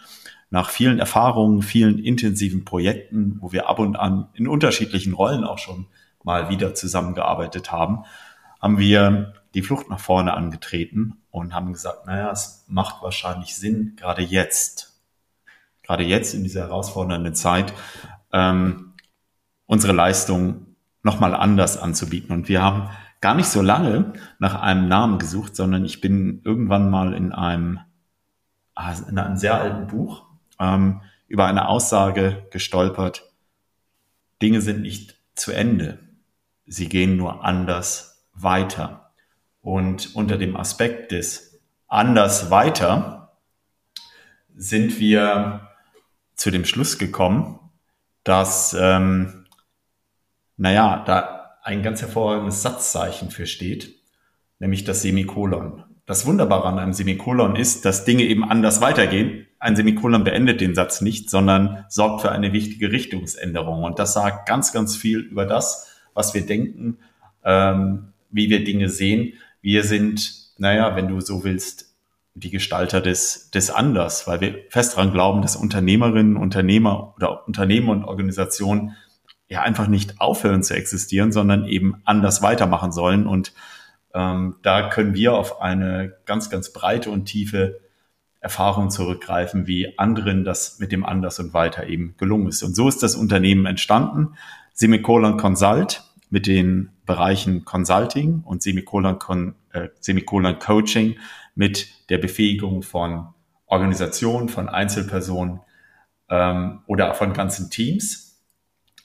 nach 0.51 0.71
vielen 0.71 0.99
Erfahrungen, 0.99 1.63
vielen 1.63 1.99
intensiven 1.99 2.65
Projekten, 2.65 3.39
wo 3.41 3.53
wir 3.53 3.69
ab 3.69 3.79
und 3.79 3.97
an 3.97 4.29
in 4.35 4.49
unterschiedlichen 4.49 5.13
Rollen 5.13 5.45
auch 5.45 5.59
schon 5.59 5.87
mal 6.23 6.49
wieder 6.49 6.75
zusammengearbeitet 6.75 7.73
haben, 7.73 8.05
haben 8.61 8.79
wir 8.79 9.35
die 9.55 9.63
Flucht 9.63 9.91
nach 9.91 10.01
vorne 10.01 10.35
angetreten 10.35 11.19
und 11.31 11.55
haben 11.55 11.73
gesagt, 11.73 12.07
naja, 12.07 12.31
es 12.31 12.65
macht 12.69 13.03
wahrscheinlich 13.03 13.55
Sinn, 13.57 13.95
gerade 13.97 14.23
jetzt 14.23 14.97
gerade 15.87 16.03
jetzt 16.03 16.35
in 16.35 16.43
dieser 16.43 16.63
herausfordernden 16.63 17.35
Zeit, 17.35 17.73
ähm, 18.33 18.93
unsere 19.67 19.93
Leistung 19.93 20.67
nochmal 21.03 21.35
anders 21.35 21.79
anzubieten. 21.79 22.35
Und 22.35 22.49
wir 22.49 22.63
haben 22.63 22.91
gar 23.21 23.35
nicht 23.35 23.49
so 23.49 23.63
lange 23.63 24.13
nach 24.39 24.61
einem 24.61 24.89
Namen 24.89 25.19
gesucht, 25.19 25.57
sondern 25.57 25.85
ich 25.85 26.01
bin 26.01 26.43
irgendwann 26.45 26.91
mal 26.91 27.15
in 27.15 27.33
einem, 27.33 27.81
ah, 28.75 28.93
in 29.09 29.19
einem 29.19 29.37
sehr 29.37 29.55
alten 29.55 29.87
Buch 29.87 30.26
ähm, 30.59 31.03
über 31.29 31.47
eine 31.47 31.69
Aussage 31.69 32.47
gestolpert, 32.51 33.33
Dinge 34.43 34.61
sind 34.61 34.83
nicht 34.83 35.19
zu 35.35 35.53
Ende, 35.53 35.99
sie 36.67 36.89
gehen 36.89 37.17
nur 37.17 37.45
anders 37.45 38.25
weiter. 38.35 39.13
Und 39.61 40.15
unter 40.15 40.39
dem 40.39 40.57
Aspekt 40.57 41.13
des 41.13 41.61
anders 41.89 42.51
weiter 42.51 43.39
sind 44.55 45.01
wir 45.01 45.69
zu 46.35 46.51
dem 46.51 46.65
Schluss 46.65 46.99
gekommen, 46.99 47.59
dass, 48.25 48.77
ähm, 48.79 49.47
naja, 50.57 51.03
da 51.07 51.59
ein 51.63 51.83
ganz 51.83 52.01
hervorragendes 52.01 52.63
Satzzeichen 52.63 53.31
für 53.31 53.47
steht, 53.47 53.95
nämlich 54.59 54.85
das 54.85 55.03
Semikolon. 55.03 55.85
Das 56.07 56.27
Wunderbare 56.27 56.69
an 56.69 56.79
einem 56.79 56.93
Semikolon 56.93 57.57
ist, 57.57 57.85
dass 57.85 58.05
Dinge 58.05 58.23
eben 58.23 58.45
anders 58.45 58.81
weitergehen. 58.81 59.47
Ein 59.67 59.75
Semikolon 59.75 60.23
beendet 60.23 60.61
den 60.61 60.77
Satz 60.77 61.01
nicht, 61.01 61.29
sondern 61.29 61.87
sorgt 61.89 62.21
für 62.21 62.31
eine 62.31 62.53
wichtige 62.53 62.93
Richtungsänderung. 62.93 63.83
Und 63.83 63.99
das 63.99 64.13
sagt 64.13 64.47
ganz, 64.47 64.73
ganz 64.73 64.95
viel 64.95 65.19
über 65.19 65.45
das, 65.45 65.93
was 66.15 66.35
wir 66.35 66.47
denken, 66.47 66.99
ähm, 67.45 68.13
wie 68.31 68.49
wir 68.49 68.63
Dinge 68.63 68.89
sehen. 68.89 69.33
Wir 69.63 69.83
sind, 69.83 70.53
naja, 70.57 70.95
wenn 70.95 71.09
du 71.09 71.21
so 71.21 71.43
willst, 71.43 71.97
die 72.35 72.51
Gestalter 72.51 73.01
des, 73.01 73.51
des 73.51 73.73
Anders, 73.73 74.29
weil 74.29 74.41
wir 74.41 74.55
fest 74.71 74.97
daran 74.97 75.11
glauben, 75.11 75.43
dass 75.43 75.57
Unternehmerinnen, 75.57 76.37
Unternehmer 76.37 77.13
oder 77.17 77.45
Unternehmen 77.49 77.89
und 77.89 78.05
Organisationen 78.05 78.95
ja 79.49 79.63
einfach 79.63 79.89
nicht 79.89 80.21
aufhören 80.21 80.63
zu 80.63 80.77
existieren, 80.77 81.33
sondern 81.33 81.67
eben 81.67 82.01
anders 82.05 82.41
weitermachen 82.41 82.93
sollen. 82.93 83.27
Und 83.27 83.53
ähm, 84.15 84.59
da 84.63 84.91
können 84.91 85.15
wir 85.15 85.33
auf 85.35 85.61
eine 85.61 86.15
ganz, 86.25 86.51
ganz 86.51 86.73
breite 86.73 87.11
und 87.11 87.25
tiefe 87.25 87.81
Erfahrung 88.41 88.91
zurückgreifen, 88.91 89.67
wie 89.67 89.99
anderen 89.99 90.45
das 90.45 90.79
mit 90.79 90.93
dem 90.93 91.05
Anders 91.05 91.39
und 91.39 91.55
Weiter 91.55 91.87
eben 91.87 92.15
gelungen 92.19 92.49
ist. 92.49 92.63
Und 92.63 92.77
so 92.77 92.89
ist 92.89 93.03
das 93.03 93.15
Unternehmen 93.15 93.67
entstanden. 93.67 94.35
Semikolon 94.73 95.37
Consult 95.37 96.05
mit 96.31 96.47
den 96.47 96.91
Bereichen 97.07 97.65
Consulting 97.65 98.43
und 98.45 98.63
Semikolon, 98.63 99.19
Con, 99.19 99.55
äh, 99.73 99.89
Semikolon 100.01 100.59
Coaching 100.59 101.17
mit 101.55 101.89
der 102.11 102.19
Befähigung 102.19 102.83
von 102.83 103.29
Organisationen, 103.67 104.49
von 104.49 104.69
Einzelpersonen 104.69 105.61
ähm, 106.29 106.81
oder 106.87 107.15
von 107.15 107.33
ganzen 107.33 107.71
Teams, 107.71 108.43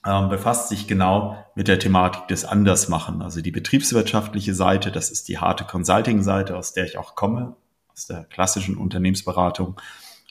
ähm, 0.06 0.30
befasst 0.30 0.70
sich 0.70 0.88
genau 0.88 1.38
mit 1.56 1.68
der 1.68 1.80
Thematik 1.80 2.28
des 2.28 2.44
Andersmachen. 2.46 3.22
Also 3.22 3.42
die 3.42 3.52
betriebswirtschaftliche 3.52 4.54
Seite, 4.54 4.92
das 4.92 5.10
ist 5.12 5.28
die 5.28 5.38
harte 5.38 5.64
Consulting-Seite, 5.64 6.58
aus 6.58 6.74
der 6.74 6.86
ich 6.86 6.98
auch 6.98 7.16
komme, 7.16 7.56
aus 8.02 8.08
der 8.08 8.24
klassischen 8.24 8.78
Unternehmensberatung. 8.78 9.80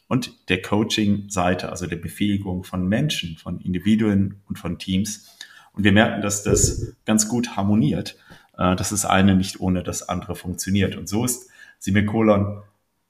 Und 0.09 0.49
der 0.49 0.61
Coaching-Seite, 0.61 1.69
also 1.69 1.87
der 1.87 1.97
Befähigung 1.97 2.65
von 2.65 2.89
Menschen, 2.89 3.37
von 3.37 3.61
Individuen 3.61 4.41
und 4.49 4.59
von 4.59 4.79
Teams. 4.79 5.39
Und 5.73 5.85
wir 5.85 5.93
merken, 5.93 6.21
dass 6.21 6.43
das 6.43 6.97
ganz 7.07 7.29
gut 7.29 7.57
harmoniert, 7.57 8.17
äh, 8.59 8.75
dass 8.75 8.91
das 8.91 9.05
eine 9.05 9.37
nicht 9.37 9.61
ohne 9.61 9.85
das 9.85 10.09
andere 10.09 10.35
funktioniert. 10.35 10.97
Und 10.97 11.09
so 11.09 11.25
ist 11.25 11.49
Semikolon 11.79 12.63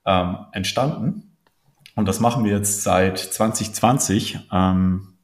ähm, 0.04 0.36
entstanden. 0.52 1.36
Und 1.96 2.06
das 2.06 2.20
machen 2.20 2.44
wir 2.44 2.52
jetzt 2.52 2.82
seit 2.82 3.18
2020 3.18 4.40
ähm, 4.52 5.14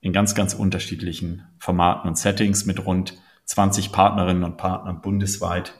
in 0.00 0.14
ganz, 0.14 0.34
ganz 0.34 0.54
unterschiedlichen 0.54 1.42
Formaten 1.58 2.08
und 2.08 2.16
Settings 2.16 2.64
mit 2.64 2.84
rund 2.84 3.18
20 3.44 3.92
Partnerinnen 3.92 4.42
und 4.42 4.56
Partnern 4.56 5.02
bundesweit, 5.02 5.74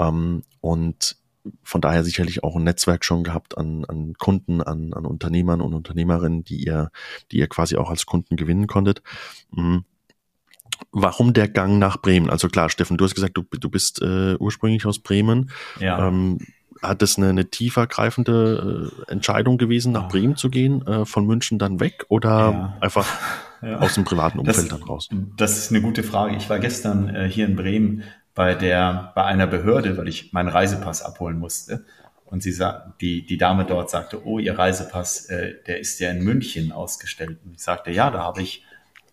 Ähm, 0.00 0.42
und 0.60 1.18
von 1.62 1.80
daher 1.80 2.02
sicherlich 2.02 2.42
auch 2.42 2.56
ein 2.56 2.64
Netzwerk 2.64 3.04
schon 3.04 3.22
gehabt 3.22 3.56
an, 3.56 3.84
an 3.84 4.14
Kunden, 4.14 4.60
an, 4.60 4.92
an 4.92 5.06
Unternehmern 5.06 5.60
und 5.60 5.72
Unternehmerinnen, 5.72 6.42
die 6.42 6.64
ihr, 6.64 6.90
die 7.30 7.38
ihr 7.38 7.46
quasi 7.46 7.76
auch 7.76 7.90
als 7.90 8.06
Kunden 8.06 8.34
gewinnen 8.34 8.66
konntet. 8.66 9.02
Mhm. 9.52 9.84
Warum 10.92 11.32
der 11.32 11.48
Gang 11.48 11.78
nach 11.78 11.98
Bremen? 11.98 12.30
Also 12.30 12.48
klar, 12.48 12.68
Steffen, 12.68 12.96
du 12.96 13.04
hast 13.04 13.14
gesagt, 13.14 13.36
du, 13.36 13.42
du 13.42 13.70
bist 13.70 14.02
äh, 14.02 14.36
ursprünglich 14.36 14.86
aus 14.86 14.98
Bremen. 14.98 15.50
Ja. 15.78 16.08
Ähm, 16.08 16.38
hat 16.82 17.02
es 17.02 17.18
eine, 17.18 17.28
eine 17.28 17.50
tiefergreifende 17.50 18.92
äh, 19.08 19.12
Entscheidung 19.12 19.58
gewesen, 19.58 19.92
nach 19.92 20.08
Bremen 20.08 20.36
zu 20.36 20.48
gehen, 20.48 20.86
äh, 20.86 21.04
von 21.04 21.26
München 21.26 21.58
dann 21.58 21.80
weg 21.80 22.06
oder 22.08 22.30
ja. 22.30 22.76
einfach 22.80 23.06
ja. 23.62 23.78
aus 23.78 23.94
dem 23.94 24.04
privaten 24.04 24.38
Umfeld 24.38 24.58
das, 24.58 24.68
dann 24.68 24.82
raus? 24.82 25.08
Das 25.36 25.58
ist 25.58 25.70
eine 25.70 25.82
gute 25.82 26.02
Frage. 26.02 26.36
Ich 26.36 26.48
war 26.48 26.58
gestern 26.58 27.14
äh, 27.14 27.28
hier 27.28 27.46
in 27.46 27.56
Bremen 27.56 28.02
bei 28.34 28.54
der, 28.54 29.12
bei 29.14 29.24
einer 29.24 29.46
Behörde, 29.46 29.96
weil 29.98 30.08
ich 30.08 30.32
meinen 30.32 30.48
Reisepass 30.48 31.02
abholen 31.02 31.38
musste. 31.38 31.84
Und 32.24 32.42
sie 32.44 32.54
die, 33.00 33.26
die 33.26 33.36
Dame 33.36 33.64
dort 33.64 33.90
sagte, 33.90 34.24
oh, 34.24 34.38
ihr 34.38 34.56
Reisepass, 34.56 35.26
äh, 35.26 35.54
der 35.66 35.80
ist 35.80 35.98
ja 35.98 36.10
in 36.10 36.22
München 36.22 36.70
ausgestellt. 36.70 37.40
Und 37.44 37.56
ich 37.56 37.62
sagte, 37.62 37.90
ja, 37.90 38.10
da 38.10 38.20
habe 38.20 38.40
ich 38.40 38.64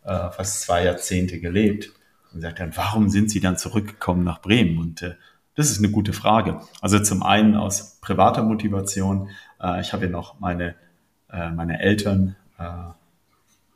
äh, 0.07 0.31
fast 0.31 0.61
zwei 0.61 0.85
Jahrzehnte 0.85 1.39
gelebt. 1.39 1.91
Und 2.33 2.41
sagt 2.41 2.59
dann, 2.59 2.75
warum 2.75 3.09
sind 3.09 3.29
Sie 3.29 3.39
dann 3.39 3.57
zurückgekommen 3.57 4.23
nach 4.23 4.41
Bremen? 4.41 4.79
Und 4.79 5.01
äh, 5.01 5.15
das 5.55 5.69
ist 5.69 5.79
eine 5.79 5.91
gute 5.91 6.13
Frage. 6.13 6.61
Also 6.81 6.99
zum 6.99 7.23
einen 7.23 7.55
aus 7.55 7.99
privater 8.01 8.43
Motivation. 8.43 9.29
Äh, 9.61 9.81
ich 9.81 9.93
habe 9.93 10.05
ja 10.05 10.11
noch 10.11 10.39
meine, 10.39 10.75
äh, 11.31 11.49
meine 11.49 11.79
Eltern 11.81 12.35
äh, 12.57 12.63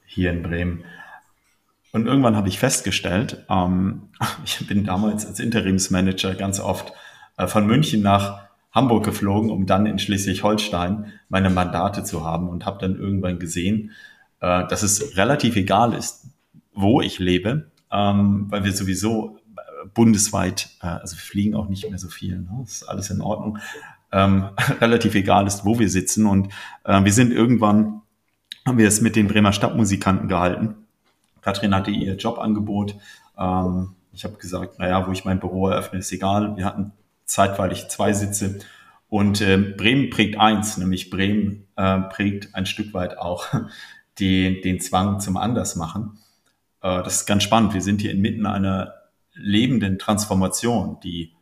hier 0.06 0.32
in 0.32 0.42
Bremen. 0.42 0.84
Und 1.92 2.08
irgendwann 2.08 2.38
habe 2.38 2.48
ich 2.48 2.60
festgestellt, 2.60 3.46
ähm, 3.50 4.10
ich 4.46 4.66
bin 4.68 4.86
damals 4.86 5.26
als 5.26 5.40
Interimsmanager 5.40 6.36
ganz 6.36 6.60
oft 6.60 6.94
äh, 7.38 7.48
von 7.48 7.68
München 7.68 8.02
nach 8.02 8.48
Hamburg 8.72 9.04
geflogen, 9.04 9.50
um 9.50 9.66
dann 9.66 9.86
in 9.86 10.00
Schleswig-Holstein 10.00 11.12
meine 11.28 11.50
Mandate 11.50 12.06
zu 12.06 12.26
haben 12.26 12.48
und 12.48 12.66
habe 12.66 12.80
dann 12.80 12.98
irgendwann 12.98 13.38
gesehen, 13.38 13.92
äh, 14.42 14.68
dass 14.68 14.84
es 14.84 15.16
relativ 15.18 15.56
egal 15.56 15.94
ist, 15.94 16.28
wo 16.74 17.02
ich 17.02 17.20
lebe, 17.20 17.72
ähm, 17.92 18.48
weil 18.50 18.64
wir 18.64 18.74
sowieso 18.74 19.38
bundesweit, 19.94 20.70
äh, 20.82 20.88
also 20.88 21.16
fliegen 21.16 21.56
auch 21.56 21.70
nicht 21.70 21.90
mehr 21.90 22.00
so 22.00 22.10
viel, 22.10 22.40
ne? 22.40 22.64
ist 22.64 22.84
alles 22.84 23.10
in 23.10 23.22
Ordnung, 23.22 23.58
ähm, 24.12 24.50
relativ 24.82 25.16
egal 25.16 25.48
ist, 25.48 25.66
wo 25.66 25.80
wir 25.80 25.90
sitzen. 25.90 26.26
Und 26.26 26.50
äh, 26.84 27.04
wir 27.04 27.14
sind 27.14 27.32
irgendwann, 27.32 28.02
haben 28.66 28.78
wir 28.78 28.88
es 28.88 29.02
mit 29.02 29.16
den 29.16 29.28
Bremer 29.28 29.54
Stadtmusikanten 29.54 30.28
gehalten. 30.28 30.76
Katrin 31.42 31.74
hatte 31.74 31.92
ihr 31.92 32.16
Jobangebot. 32.16 32.96
Ähm, 33.38 33.96
ich 34.14 34.24
habe 34.24 34.36
gesagt, 34.36 34.80
naja, 34.80 35.08
wo 35.08 35.12
ich 35.12 35.26
mein 35.26 35.40
Büro 35.40 35.68
eröffne, 35.68 36.00
ist 36.00 36.12
egal. 36.12 36.56
Wir 36.58 36.66
hatten 36.66 36.92
zeitweilig 37.26 37.88
zwei 37.90 38.14
Sitze. 38.14 38.60
Und 39.10 39.42
äh, 39.42 39.58
Bremen 39.58 40.10
prägt 40.10 40.40
eins, 40.40 40.78
nämlich 40.78 41.10
Bremen 41.10 41.68
äh, 41.76 42.00
prägt 42.02 42.56
ein 42.56 42.66
Stück 42.66 42.94
weit 42.94 43.18
auch 43.18 43.46
den, 44.22 44.62
den 44.62 44.80
Zwang 44.80 45.20
zum 45.20 45.36
Andersmachen. 45.36 46.20
Äh, 46.82 47.04
das 47.04 47.16
ist 47.16 47.26
ganz 47.26 47.44
spannend. 47.44 47.74
Wir 47.74 47.82
sind 47.82 48.02
hier 48.02 48.12
inmitten 48.12 48.46
einer 48.46 48.94
lebenden 49.34 50.00
Transformation. 50.00 51.00
Die 51.04 51.34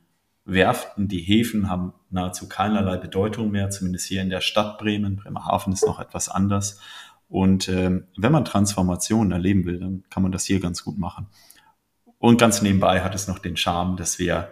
Werften, 0.45 1.07
die 1.07 1.19
Häfen 1.19 1.69
haben 1.69 1.93
nahezu 2.09 2.47
keinerlei 2.49 2.97
Bedeutung 2.97 3.51
mehr, 3.51 3.69
zumindest 3.69 4.07
hier 4.07 4.21
in 4.21 4.29
der 4.29 4.41
Stadt 4.41 4.79
Bremen. 4.79 5.17
Bremerhaven 5.17 5.73
ist 5.73 5.85
noch 5.85 5.99
etwas 5.99 6.29
anders. 6.29 6.79
Und 7.27 7.69
ähm, 7.69 8.07
wenn 8.17 8.31
man 8.31 8.45
Transformationen 8.45 9.31
erleben 9.31 9.65
will, 9.65 9.79
dann 9.79 10.03
kann 10.09 10.23
man 10.23 10.31
das 10.31 10.45
hier 10.45 10.59
ganz 10.59 10.83
gut 10.83 10.97
machen. 10.97 11.27
Und 12.17 12.39
ganz 12.39 12.61
nebenbei 12.61 13.01
hat 13.01 13.13
es 13.13 13.27
noch 13.27 13.39
den 13.39 13.55
Charme, 13.55 13.95
dass 13.97 14.17
wir 14.17 14.49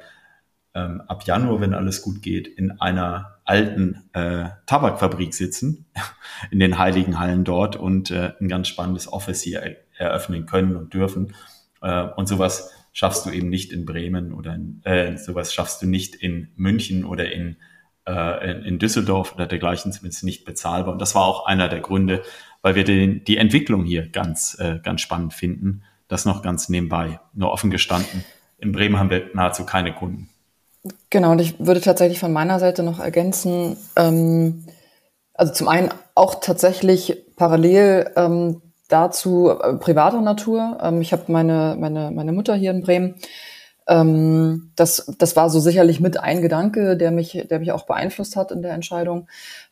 ähm, 0.76 1.02
ab 1.08 1.24
Januar, 1.26 1.60
wenn 1.60 1.74
alles 1.74 2.04
gut 2.04 2.22
geht, 2.22 2.48
in 2.48 2.80
einer 2.80 3.37
alten 3.48 4.10
äh, 4.14 4.50
Tabakfabrik 4.66 5.34
sitzen, 5.34 5.86
in 6.52 6.60
den 6.60 6.78
heiligen 6.78 7.20
Hallen 7.20 7.44
dort 7.44 7.76
und 7.76 8.12
äh, 8.12 8.34
ein 8.40 8.48
ganz 8.48 8.68
spannendes 8.68 9.12
Office 9.12 9.42
hier 9.42 9.78
eröffnen 9.98 10.46
können 10.46 10.76
und 10.76 10.94
dürfen. 10.94 11.34
Äh, 11.82 12.04
und 12.16 12.28
sowas 12.28 12.72
schaffst 12.92 13.26
du 13.26 13.30
eben 13.30 13.50
nicht 13.50 13.72
in 13.72 13.86
Bremen 13.86 14.34
oder 14.34 14.56
in, 14.56 14.82
äh, 14.84 15.18
sowas 15.18 15.54
schaffst 15.54 15.82
du 15.82 15.88
nicht 15.88 16.16
in 16.16 16.50
München 16.56 17.06
oder 17.06 17.32
in, 17.32 17.58
äh, 18.06 18.52
in, 18.52 18.64
in 18.64 18.80
Düsseldorf 18.80 19.34
oder 19.36 19.48
dergleichen, 19.48 19.92
zumindest 19.94 20.24
nicht 20.24 20.46
bezahlbar. 20.46 20.94
Und 20.94 21.02
das 21.02 21.16
war 21.16 21.24
auch 21.24 21.46
einer 21.46 21.70
der 21.70 21.80
Gründe, 21.80 22.24
weil 22.62 22.76
wir 22.76 22.84
den, 22.84 23.24
die 23.24 23.38
Entwicklung 23.38 23.86
hier 23.86 24.10
ganz, 24.10 24.58
äh, 24.60 24.80
ganz 24.84 25.02
spannend 25.02 25.34
finden. 25.34 25.84
Das 26.08 26.26
noch 26.26 26.42
ganz 26.42 26.70
nebenbei, 26.70 27.20
nur 27.34 27.52
offen 27.52 27.70
gestanden. 27.70 28.26
In 28.58 28.72
Bremen 28.72 28.98
haben 28.98 29.10
wir 29.10 29.30
nahezu 29.34 29.66
keine 29.66 29.94
Kunden. 29.94 30.30
Genau, 31.10 31.32
und 31.32 31.40
ich 31.40 31.60
würde 31.60 31.82
tatsächlich 31.82 32.20
von 32.20 32.34
meiner 32.34 32.60
Seite 32.60 32.84
noch 32.84 33.00
ergänzen, 33.00 33.78
ähm, 33.96 34.66
also 35.34 35.54
zum 35.54 35.68
einen 35.68 35.90
auch 36.16 36.36
tatsächlich 36.36 37.26
parallel 37.36 38.12
ähm, 38.16 38.62
dazu 38.88 39.50
äh, 39.50 39.74
privater 39.76 40.22
Natur. 40.22 40.80
Ähm, 40.82 41.02
ich 41.02 41.14
habe 41.14 41.32
meine, 41.32 41.76
meine, 41.80 42.12
meine 42.12 42.32
Mutter 42.34 42.56
hier 42.56 42.72
in 42.72 42.82
Bremen. 42.82 43.16
Ähm, 43.88 44.72
das, 44.76 45.12
das 45.18 45.36
war 45.36 45.50
so 45.50 45.60
sicherlich 45.60 46.00
mit 46.00 46.20
ein 46.20 46.42
Gedanke, 46.42 46.98
der 46.98 47.12
mich, 47.12 47.46
der 47.50 47.60
mich 47.60 47.72
auch 47.72 47.86
beeinflusst 47.86 48.36
hat 48.36 48.52
in 48.52 48.62
der 48.62 48.74
Entscheidung. 48.74 49.28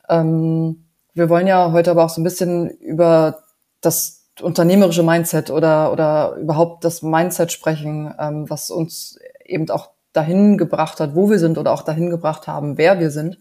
Ähm, 0.07 0.85
wir 1.13 1.29
wollen 1.29 1.47
ja 1.47 1.71
heute 1.71 1.91
aber 1.91 2.05
auch 2.05 2.09
so 2.09 2.21
ein 2.21 2.25
bisschen 2.25 2.69
über 2.69 3.39
das 3.81 4.25
unternehmerische 4.41 5.03
Mindset 5.03 5.49
oder, 5.49 5.91
oder 5.91 6.35
überhaupt 6.35 6.83
das 6.83 7.01
Mindset 7.01 7.51
sprechen, 7.51 8.13
ähm, 8.19 8.49
was 8.49 8.69
uns 8.69 9.17
eben 9.45 9.69
auch 9.69 9.94
dahin 10.15 10.57
gebracht 10.57 10.99
hat, 10.99 11.15
wo 11.15 11.29
wir 11.29 11.39
sind 11.39 11.57
oder 11.57 11.71
auch 11.71 11.83
dahin 11.83 12.09
gebracht 12.09 12.47
haben, 12.47 12.77
wer 12.77 12.99
wir 12.99 13.11
sind. 13.11 13.39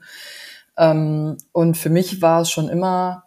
Ähm, 0.77 1.37
und 1.53 1.77
für 1.77 1.91
mich 1.91 2.23
war 2.23 2.43
es 2.43 2.51
schon 2.51 2.69
immer, 2.69 3.25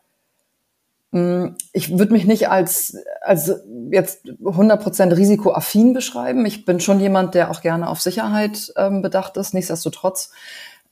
mh, 1.12 1.20
hm, 1.20 1.56
ich 1.74 1.98
würde 1.98 2.14
mich 2.14 2.26
nicht 2.26 2.50
als, 2.50 2.98
als 3.22 3.52
jetzt 3.92 4.26
100% 4.26 5.16
risikoaffin 5.16 5.94
beschreiben. 5.94 6.46
Ich 6.46 6.66
bin 6.66 6.80
schon 6.80 7.00
jemand, 7.00 7.36
der 7.36 7.52
auch 7.52 7.62
gerne 7.62 7.90
auf 7.90 8.02
Sicherheit 8.02 8.74
ähm, 8.76 9.02
bedacht 9.02 9.38
ist. 9.38 9.54
Nichtsdestotrotz, 9.54 10.32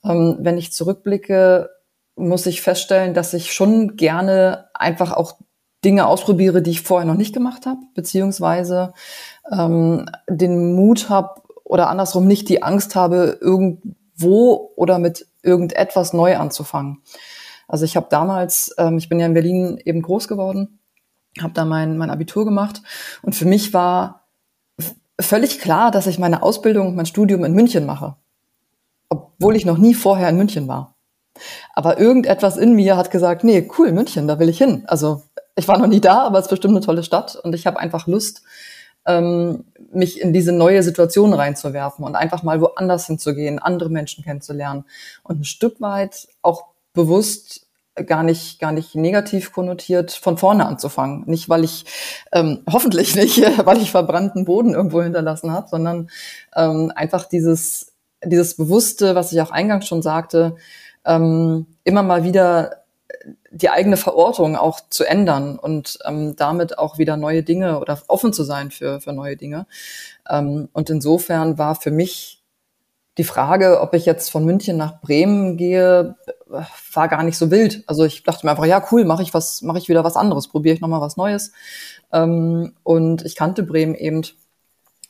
ähm, 0.04 0.38
wenn 0.40 0.58
ich 0.58 0.72
zurückblicke, 0.72 1.70
muss 2.16 2.46
ich 2.46 2.62
feststellen, 2.62 3.12
dass 3.12 3.34
ich 3.34 3.52
schon 3.52 3.96
gerne 3.96 4.68
einfach 4.72 5.12
auch 5.12 5.36
Dinge 5.84 6.06
ausprobiere, 6.06 6.62
die 6.62 6.70
ich 6.70 6.80
vorher 6.80 7.06
noch 7.06 7.16
nicht 7.16 7.34
gemacht 7.34 7.66
habe, 7.66 7.80
beziehungsweise 7.94 8.94
ähm, 9.52 10.08
den 10.28 10.74
Mut 10.74 11.10
habe, 11.10 11.42
oder 11.66 11.88
andersrum 11.88 12.26
nicht 12.26 12.48
die 12.48 12.62
Angst 12.62 12.94
habe, 12.94 13.38
irgendwo 13.40 14.72
oder 14.76 14.98
mit 14.98 15.26
irgendetwas 15.42 16.12
neu 16.12 16.36
anzufangen. 16.36 17.02
Also 17.68 17.84
ich 17.84 17.96
habe 17.96 18.06
damals, 18.08 18.74
ähm, 18.78 18.98
ich 18.98 19.08
bin 19.08 19.18
ja 19.18 19.26
in 19.26 19.34
Berlin 19.34 19.80
eben 19.84 20.02
groß 20.02 20.28
geworden, 20.28 20.78
habe 21.40 21.52
da 21.52 21.64
mein, 21.64 21.98
mein 21.98 22.10
Abitur 22.10 22.44
gemacht 22.44 22.82
und 23.22 23.34
für 23.34 23.46
mich 23.46 23.74
war 23.74 24.26
völlig 25.20 25.58
klar, 25.60 25.90
dass 25.90 26.06
ich 26.06 26.18
meine 26.18 26.42
Ausbildung 26.42 26.88
und 26.88 26.96
mein 26.96 27.06
Studium 27.06 27.44
in 27.44 27.52
München 27.52 27.84
mache, 27.84 28.16
obwohl 29.08 29.56
ich 29.56 29.66
noch 29.66 29.78
nie 29.78 29.94
vorher 29.94 30.28
in 30.28 30.36
München 30.36 30.68
war. 30.68 30.94
Aber 31.74 31.98
irgendetwas 31.98 32.56
in 32.56 32.74
mir 32.74 32.96
hat 32.96 33.10
gesagt, 33.10 33.44
nee, 33.44 33.68
cool, 33.76 33.92
München, 33.92 34.28
da 34.28 34.38
will 34.38 34.48
ich 34.48 34.58
hin. 34.58 34.84
Also 34.86 35.22
ich 35.56 35.68
war 35.68 35.78
noch 35.78 35.86
nie 35.86 36.00
da, 36.00 36.22
aber 36.22 36.38
es 36.38 36.46
ist 36.46 36.50
bestimmt 36.50 36.76
eine 36.76 36.84
tolle 36.84 37.02
Stadt 37.02 37.36
und 37.36 37.54
ich 37.54 37.66
habe 37.66 37.80
einfach 37.80 38.06
Lust, 38.06 38.42
ähm, 39.06 39.64
mich 39.92 40.20
in 40.20 40.32
diese 40.32 40.52
neue 40.52 40.82
Situation 40.82 41.32
reinzuwerfen 41.32 42.04
und 42.04 42.16
einfach 42.16 42.42
mal 42.42 42.60
woanders 42.60 43.06
hinzugehen, 43.06 43.58
andere 43.58 43.88
Menschen 43.88 44.24
kennenzulernen 44.24 44.84
und 45.22 45.40
ein 45.40 45.44
Stück 45.44 45.80
weit 45.80 46.28
auch 46.42 46.64
bewusst 46.92 47.66
gar 48.06 48.22
nicht 48.22 48.58
gar 48.58 48.72
nicht 48.72 48.94
negativ 48.94 49.52
konnotiert 49.52 50.12
von 50.12 50.36
vorne 50.36 50.66
anzufangen. 50.66 51.24
Nicht 51.26 51.48
weil 51.48 51.64
ich 51.64 51.86
ähm, 52.32 52.62
hoffentlich 52.70 53.14
nicht 53.16 53.40
weil 53.64 53.78
ich 53.78 53.90
verbrannten 53.90 54.44
Boden 54.44 54.74
irgendwo 54.74 55.02
hinterlassen 55.02 55.52
habe 55.52 55.68
sondern 55.68 56.10
ähm, 56.54 56.92
einfach 56.94 57.24
dieses 57.24 57.94
dieses 58.24 58.56
bewusste 58.56 59.14
was 59.14 59.32
ich 59.32 59.40
auch 59.40 59.50
eingangs 59.50 59.86
schon 59.86 60.02
sagte 60.02 60.56
ähm, 61.06 61.66
immer 61.84 62.02
mal 62.02 62.24
wieder 62.24 62.85
die 63.50 63.70
eigene 63.70 63.96
Verortung 63.96 64.56
auch 64.56 64.80
zu 64.90 65.04
ändern 65.04 65.58
und 65.58 65.98
ähm, 66.04 66.36
damit 66.36 66.78
auch 66.78 66.98
wieder 66.98 67.16
neue 67.16 67.42
Dinge 67.42 67.80
oder 67.80 68.00
offen 68.08 68.32
zu 68.32 68.44
sein 68.44 68.70
für, 68.70 69.00
für 69.00 69.12
neue 69.12 69.36
Dinge. 69.36 69.66
Ähm, 70.28 70.68
und 70.72 70.90
insofern 70.90 71.58
war 71.58 71.74
für 71.74 71.90
mich 71.90 72.42
die 73.18 73.24
Frage, 73.24 73.80
ob 73.80 73.94
ich 73.94 74.04
jetzt 74.04 74.30
von 74.30 74.44
München 74.44 74.76
nach 74.76 75.00
Bremen 75.00 75.56
gehe, 75.56 76.16
war 76.92 77.08
gar 77.08 77.22
nicht 77.22 77.38
so 77.38 77.50
wild. 77.50 77.82
Also 77.86 78.04
ich 78.04 78.22
dachte 78.22 78.44
mir 78.44 78.50
einfach, 78.50 78.66
ja 78.66 78.84
cool, 78.92 79.04
mache 79.04 79.22
ich 79.22 79.32
was, 79.32 79.62
mache 79.62 79.78
ich 79.78 79.88
wieder 79.88 80.04
was 80.04 80.16
anderes, 80.16 80.48
probiere 80.48 80.74
ich 80.74 80.80
nochmal 80.80 81.00
was 81.00 81.16
Neues. 81.16 81.52
Ähm, 82.12 82.74
und 82.82 83.24
ich 83.24 83.34
kannte 83.34 83.62
Bremen 83.62 83.94
eben 83.94 84.22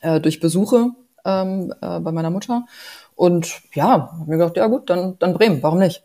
äh, 0.00 0.20
durch 0.20 0.38
Besuche 0.38 0.90
ähm, 1.24 1.74
äh, 1.80 1.98
bei 2.00 2.12
meiner 2.12 2.30
Mutter. 2.30 2.66
Und 3.16 3.60
ja, 3.74 4.12
habe 4.12 4.24
mir 4.26 4.36
gedacht, 4.38 4.56
ja 4.56 4.66
gut, 4.68 4.88
dann, 4.88 5.18
dann 5.18 5.34
Bremen, 5.34 5.62
warum 5.62 5.78
nicht? 5.78 6.04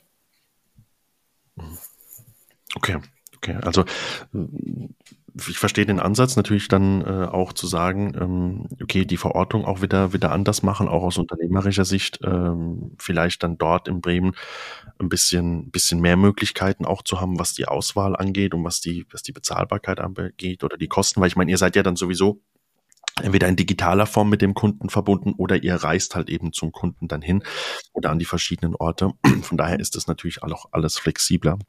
Okay, 2.82 2.98
okay. 3.38 3.58
Also 3.62 3.86
ich 5.48 5.60
verstehe 5.60 5.86
den 5.86 6.00
Ansatz 6.00 6.36
natürlich 6.36 6.68
dann 6.68 7.02
äh, 7.02 7.28
auch 7.28 7.54
zu 7.54 7.68
sagen, 7.68 8.14
ähm, 8.20 8.68
okay, 8.82 9.06
die 9.06 9.18
Verortung 9.18 9.66
auch 9.66 9.84
wieder 9.84 10.14
wieder 10.14 10.32
anders 10.32 10.64
machen, 10.64 10.88
auch 10.88 11.04
aus 11.04 11.20
unternehmerischer 11.20 11.86
Sicht, 11.86 12.20
ähm, 12.24 12.94
vielleicht 12.98 13.44
dann 13.44 13.60
dort 13.60 13.88
in 13.88 14.02
Bremen 14.02 14.34
ein 15.00 15.10
bisschen 15.10 15.70
bisschen 15.70 16.02
mehr 16.02 16.18
Möglichkeiten 16.18 16.86
auch 16.86 17.04
zu 17.04 17.22
haben, 17.22 17.38
was 17.40 17.54
die 17.54 17.68
Auswahl 17.68 18.16
angeht 18.16 18.56
und 18.56 18.64
was 18.64 18.82
die 18.82 19.06
was 19.12 19.22
die 19.22 19.32
Bezahlbarkeit 19.32 20.00
angeht 20.00 20.64
oder 20.64 20.78
die 20.78 20.88
Kosten, 20.88 21.22
weil 21.22 21.28
ich 21.28 21.36
meine, 21.36 21.52
ihr 21.52 21.60
seid 21.60 21.76
ja 21.76 21.84
dann 21.84 21.96
sowieso 21.96 22.42
entweder 23.22 23.48
in 23.48 23.56
digitaler 23.56 24.08
Form 24.08 24.30
mit 24.30 24.42
dem 24.42 24.56
Kunden 24.56 24.90
verbunden 24.90 25.34
oder 25.38 25.64
ihr 25.64 25.76
reist 25.76 26.16
halt 26.16 26.30
eben 26.30 26.52
zum 26.52 26.72
Kunden 26.72 27.08
dann 27.08 27.22
hin 27.22 27.44
oder 27.94 28.10
an 28.10 28.20
die 28.20 28.26
verschiedenen 28.26 28.76
Orte. 28.76 29.12
Von 29.44 29.58
daher 29.58 29.80
ist 29.80 29.96
das 29.96 30.08
natürlich 30.08 30.44
auch 30.44 30.66
alles 30.72 30.98
flexibler. 30.98 31.60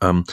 Ähm, 0.00 0.24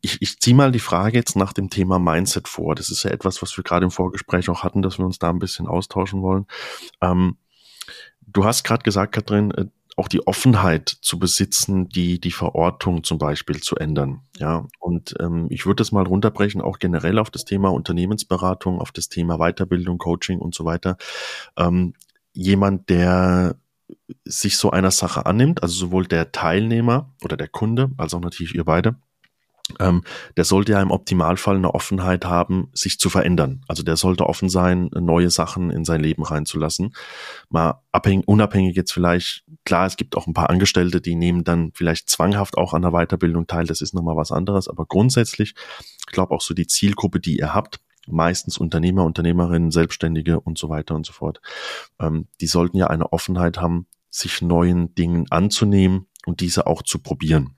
ich, 0.00 0.22
ich 0.22 0.38
ziehe 0.38 0.54
mal 0.54 0.70
die 0.70 0.78
Frage 0.78 1.18
jetzt 1.18 1.36
nach 1.36 1.52
dem 1.52 1.70
Thema 1.70 1.98
Mindset 1.98 2.48
vor. 2.48 2.74
Das 2.74 2.90
ist 2.90 3.02
ja 3.02 3.10
etwas, 3.10 3.42
was 3.42 3.56
wir 3.56 3.64
gerade 3.64 3.84
im 3.84 3.90
Vorgespräch 3.90 4.48
auch 4.48 4.62
hatten, 4.62 4.82
dass 4.82 4.98
wir 4.98 5.04
uns 5.04 5.18
da 5.18 5.30
ein 5.30 5.38
bisschen 5.38 5.66
austauschen 5.66 6.22
wollen. 6.22 6.46
Ähm, 7.00 7.36
du 8.26 8.44
hast 8.44 8.64
gerade 8.64 8.82
gesagt, 8.84 9.12
Katrin, 9.12 9.50
äh, 9.52 9.66
auch 9.96 10.08
die 10.08 10.26
Offenheit 10.26 10.88
zu 10.88 11.18
besitzen, 11.18 11.88
die 11.88 12.20
die 12.20 12.30
Verortung 12.30 13.02
zum 13.02 13.18
Beispiel 13.18 13.62
zu 13.62 13.76
ändern. 13.76 14.20
Ja, 14.36 14.66
und 14.78 15.14
ähm, 15.20 15.46
ich 15.48 15.64
würde 15.64 15.76
das 15.76 15.90
mal 15.90 16.04
runterbrechen, 16.04 16.60
auch 16.60 16.78
generell 16.78 17.18
auf 17.18 17.30
das 17.30 17.46
Thema 17.46 17.72
Unternehmensberatung, 17.72 18.78
auf 18.78 18.92
das 18.92 19.08
Thema 19.08 19.38
Weiterbildung, 19.38 19.96
Coaching 19.96 20.38
und 20.38 20.54
so 20.54 20.66
weiter. 20.66 20.98
Ähm, 21.56 21.94
jemand, 22.34 22.90
der 22.90 23.56
sich 24.24 24.56
so 24.56 24.70
einer 24.70 24.90
Sache 24.90 25.26
annimmt, 25.26 25.62
also 25.62 25.74
sowohl 25.74 26.06
der 26.06 26.32
Teilnehmer 26.32 27.14
oder 27.22 27.36
der 27.36 27.48
Kunde, 27.48 27.90
als 27.96 28.14
auch 28.14 28.20
natürlich 28.20 28.54
ihr 28.54 28.64
beide, 28.64 28.96
ähm, 29.80 30.02
der 30.36 30.44
sollte 30.44 30.72
ja 30.72 30.82
im 30.82 30.90
Optimalfall 30.90 31.56
eine 31.56 31.74
Offenheit 31.74 32.24
haben, 32.24 32.68
sich 32.72 32.98
zu 32.98 33.10
verändern. 33.10 33.62
Also 33.66 33.82
der 33.82 33.96
sollte 33.96 34.26
offen 34.26 34.48
sein, 34.48 34.90
neue 34.92 35.30
Sachen 35.30 35.70
in 35.70 35.84
sein 35.84 36.00
Leben 36.00 36.22
reinzulassen. 36.22 36.94
Mal 37.48 37.82
abhängig, 37.92 38.28
unabhängig 38.28 38.76
jetzt 38.76 38.92
vielleicht, 38.92 39.44
klar, 39.64 39.86
es 39.86 39.96
gibt 39.96 40.16
auch 40.16 40.26
ein 40.26 40.34
paar 40.34 40.50
Angestellte, 40.50 41.00
die 41.00 41.16
nehmen 41.16 41.44
dann 41.44 41.72
vielleicht 41.74 42.08
zwanghaft 42.08 42.56
auch 42.56 42.74
an 42.74 42.82
der 42.82 42.92
Weiterbildung 42.92 43.46
teil, 43.46 43.66
das 43.66 43.80
ist 43.80 43.94
nochmal 43.94 44.16
was 44.16 44.30
anderes, 44.30 44.68
aber 44.68 44.86
grundsätzlich, 44.86 45.54
ich 45.98 46.06
glaube 46.06 46.34
auch 46.34 46.42
so 46.42 46.54
die 46.54 46.66
Zielgruppe, 46.66 47.18
die 47.18 47.38
ihr 47.38 47.52
habt, 47.52 47.80
meistens 48.08 48.58
Unternehmer, 48.58 49.04
Unternehmerinnen, 49.04 49.70
Selbstständige 49.70 50.40
und 50.40 50.58
so 50.58 50.68
weiter 50.68 50.94
und 50.94 51.06
so 51.06 51.12
fort. 51.12 51.40
Ähm, 52.00 52.28
die 52.40 52.46
sollten 52.46 52.76
ja 52.76 52.88
eine 52.88 53.12
Offenheit 53.12 53.58
haben, 53.58 53.86
sich 54.10 54.42
neuen 54.42 54.94
Dingen 54.94 55.26
anzunehmen 55.30 56.06
und 56.26 56.40
diese 56.40 56.66
auch 56.66 56.82
zu 56.82 56.98
probieren. 56.98 57.56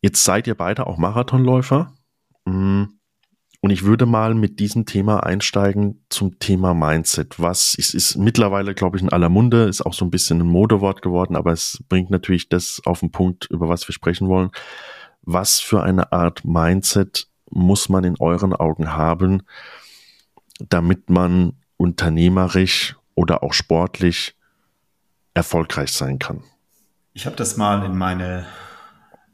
Jetzt 0.00 0.24
seid 0.24 0.46
ihr 0.46 0.54
beide 0.54 0.86
auch 0.86 0.96
Marathonläufer. 0.96 1.94
Mm, 2.44 2.84
und 3.60 3.70
ich 3.70 3.82
würde 3.82 4.06
mal 4.06 4.34
mit 4.34 4.60
diesem 4.60 4.86
Thema 4.86 5.24
einsteigen 5.24 6.04
zum 6.10 6.38
Thema 6.38 6.74
Mindset. 6.74 7.40
Was 7.40 7.74
ist, 7.74 7.92
ist 7.92 8.16
mittlerweile, 8.16 8.74
glaube 8.74 8.96
ich, 8.96 9.02
in 9.02 9.08
aller 9.08 9.28
Munde, 9.28 9.64
ist 9.64 9.84
auch 9.84 9.94
so 9.94 10.04
ein 10.04 10.10
bisschen 10.10 10.40
ein 10.40 10.46
Modewort 10.46 11.02
geworden, 11.02 11.34
aber 11.34 11.52
es 11.52 11.82
bringt 11.88 12.10
natürlich 12.10 12.48
das 12.48 12.80
auf 12.84 13.00
den 13.00 13.10
Punkt, 13.10 13.46
über 13.50 13.68
was 13.68 13.86
wir 13.88 13.92
sprechen 13.92 14.28
wollen. 14.28 14.50
was 15.22 15.60
für 15.60 15.82
eine 15.82 16.12
Art 16.12 16.44
Mindset 16.44 17.28
muss 17.50 17.88
man 17.88 18.04
in 18.04 18.16
euren 18.18 18.52
Augen 18.52 18.92
haben, 18.94 19.42
damit 20.60 21.10
man 21.10 21.54
unternehmerisch 21.76 22.96
oder 23.14 23.42
auch 23.42 23.52
sportlich 23.52 24.36
erfolgreich 25.34 25.92
sein 25.92 26.18
kann? 26.18 26.42
Ich 27.14 27.26
habe 27.26 27.36
das 27.36 27.56
mal 27.56 27.84
in 27.84 27.96
meine 27.96 28.46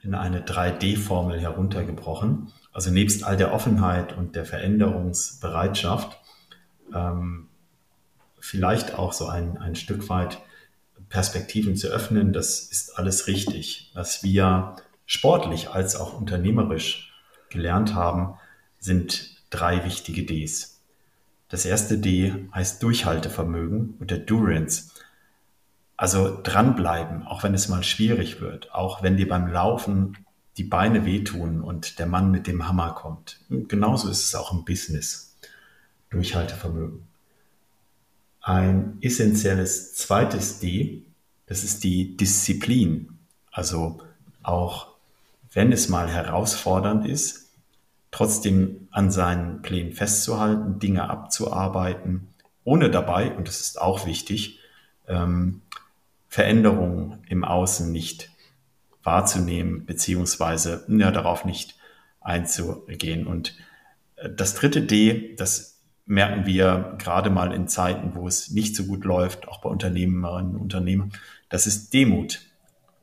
in 0.04 0.14
eine 0.14 0.42
3D-Formel 0.42 1.40
heruntergebrochen. 1.40 2.52
Also 2.72 2.90
nebst 2.90 3.24
all 3.24 3.36
der 3.36 3.52
Offenheit 3.52 4.16
und 4.16 4.36
der 4.36 4.44
Veränderungsbereitschaft, 4.44 6.18
ähm, 6.94 7.48
vielleicht 8.38 8.98
auch 8.98 9.14
so 9.14 9.26
ein, 9.26 9.56
ein 9.56 9.74
Stück 9.74 10.08
weit 10.10 10.38
Perspektiven 11.08 11.76
zu 11.76 11.88
öffnen, 11.88 12.32
das 12.32 12.60
ist 12.60 12.98
alles 12.98 13.26
richtig. 13.28 13.90
Was 13.94 14.22
wir 14.22 14.76
sportlich 15.06 15.70
als 15.70 15.96
auch 15.96 16.18
unternehmerisch 16.18 17.13
gelernt 17.54 17.94
haben, 17.94 18.34
sind 18.78 19.42
drei 19.48 19.84
wichtige 19.84 20.26
Ds. 20.26 20.82
Das 21.48 21.64
erste 21.64 21.96
D 21.96 22.48
heißt 22.52 22.82
Durchhaltevermögen 22.82 23.94
und 23.98 24.12
Endurance. 24.12 24.90
Also 25.96 26.40
dranbleiben, 26.42 27.22
auch 27.22 27.42
wenn 27.44 27.54
es 27.54 27.68
mal 27.68 27.82
schwierig 27.82 28.40
wird, 28.40 28.74
auch 28.74 29.02
wenn 29.02 29.16
dir 29.16 29.28
beim 29.28 29.46
Laufen 29.46 30.18
die 30.56 30.64
Beine 30.64 31.04
wehtun 31.04 31.62
und 31.62 31.98
der 31.98 32.06
Mann 32.06 32.30
mit 32.30 32.46
dem 32.46 32.68
Hammer 32.68 32.92
kommt. 32.92 33.40
genauso 33.48 34.08
ist 34.08 34.24
es 34.24 34.34
auch 34.34 34.52
im 34.52 34.64
Business. 34.64 35.36
Durchhaltevermögen. 36.10 37.02
Ein 38.40 38.98
essentielles 39.00 39.94
zweites 39.94 40.60
D, 40.60 41.02
das 41.46 41.64
ist 41.64 41.82
die 41.82 42.16
Disziplin. 42.16 43.18
Also 43.50 44.00
auch 44.42 44.94
wenn 45.52 45.72
es 45.72 45.88
mal 45.88 46.08
herausfordernd 46.08 47.06
ist, 47.06 47.43
trotzdem 48.14 48.86
an 48.92 49.10
seinen 49.10 49.60
Plänen 49.60 49.92
festzuhalten, 49.92 50.78
Dinge 50.78 51.10
abzuarbeiten, 51.10 52.28
ohne 52.62 52.88
dabei, 52.88 53.32
und 53.32 53.48
das 53.48 53.60
ist 53.60 53.80
auch 53.80 54.06
wichtig, 54.06 54.60
ähm, 55.08 55.62
Veränderungen 56.28 57.24
im 57.28 57.42
Außen 57.42 57.90
nicht 57.90 58.30
wahrzunehmen, 59.02 59.84
beziehungsweise 59.84 60.84
ja, 60.86 61.10
darauf 61.10 61.44
nicht 61.44 61.76
einzugehen. 62.20 63.26
Und 63.26 63.56
äh, 64.14 64.30
das 64.30 64.54
dritte 64.54 64.82
D, 64.82 65.34
das 65.34 65.82
merken 66.06 66.46
wir 66.46 66.94
gerade 66.98 67.30
mal 67.30 67.52
in 67.52 67.66
Zeiten, 67.66 68.14
wo 68.14 68.28
es 68.28 68.50
nicht 68.52 68.76
so 68.76 68.84
gut 68.84 69.04
läuft, 69.04 69.48
auch 69.48 69.60
bei 69.60 69.68
Unternehmerinnen 69.68 70.54
und 70.54 70.60
Unternehmern, 70.60 71.12
das 71.48 71.66
ist 71.66 71.92
Demut. 71.92 72.42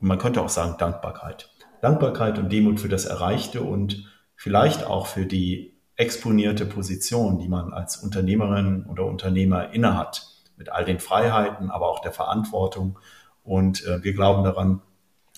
Und 0.00 0.08
man 0.08 0.18
könnte 0.18 0.40
auch 0.40 0.48
sagen 0.48 0.76
Dankbarkeit. 0.78 1.50
Dankbarkeit 1.82 2.38
und 2.38 2.50
Demut 2.50 2.80
für 2.80 2.88
das 2.88 3.04
Erreichte 3.04 3.60
und 3.60 4.10
vielleicht 4.42 4.82
auch 4.82 5.06
für 5.06 5.24
die 5.24 5.72
exponierte 5.94 6.66
Position, 6.66 7.38
die 7.38 7.46
man 7.46 7.72
als 7.72 7.98
Unternehmerin 7.98 8.86
oder 8.86 9.06
Unternehmer 9.06 9.72
innehat, 9.72 10.26
mit 10.56 10.68
all 10.68 10.84
den 10.84 10.98
Freiheiten, 10.98 11.70
aber 11.70 11.88
auch 11.88 12.00
der 12.00 12.10
Verantwortung 12.10 12.98
und 13.44 13.86
äh, 13.86 14.02
wir 14.02 14.14
glauben 14.14 14.42
daran, 14.42 14.82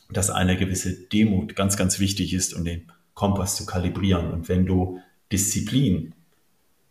dass 0.08 0.30
eine 0.30 0.56
gewisse 0.56 1.06
Demut 1.08 1.54
ganz, 1.54 1.76
ganz 1.76 2.00
wichtig 2.00 2.32
ist, 2.32 2.54
um 2.54 2.64
den 2.64 2.90
Kompass 3.12 3.56
zu 3.56 3.66
kalibrieren. 3.66 4.32
Und 4.32 4.48
wenn 4.48 4.64
du 4.64 5.00
Disziplin, 5.30 6.14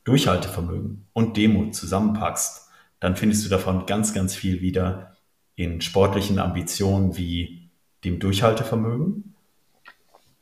Durchhaltevermögen 0.04 1.08
und 1.14 1.36
Demut 1.36 1.74
zusammenpackst, 1.74 2.70
dann 3.00 3.16
findest 3.16 3.44
du 3.44 3.50
davon 3.50 3.88
ganz, 3.88 4.14
ganz 4.14 4.36
viel 4.36 4.62
wieder 4.62 5.16
in 5.56 5.82
sportlichen 5.82 6.38
Ambitionen 6.38 7.18
wie 7.18 7.72
dem 8.04 8.20
Durchhaltevermögen 8.20 9.33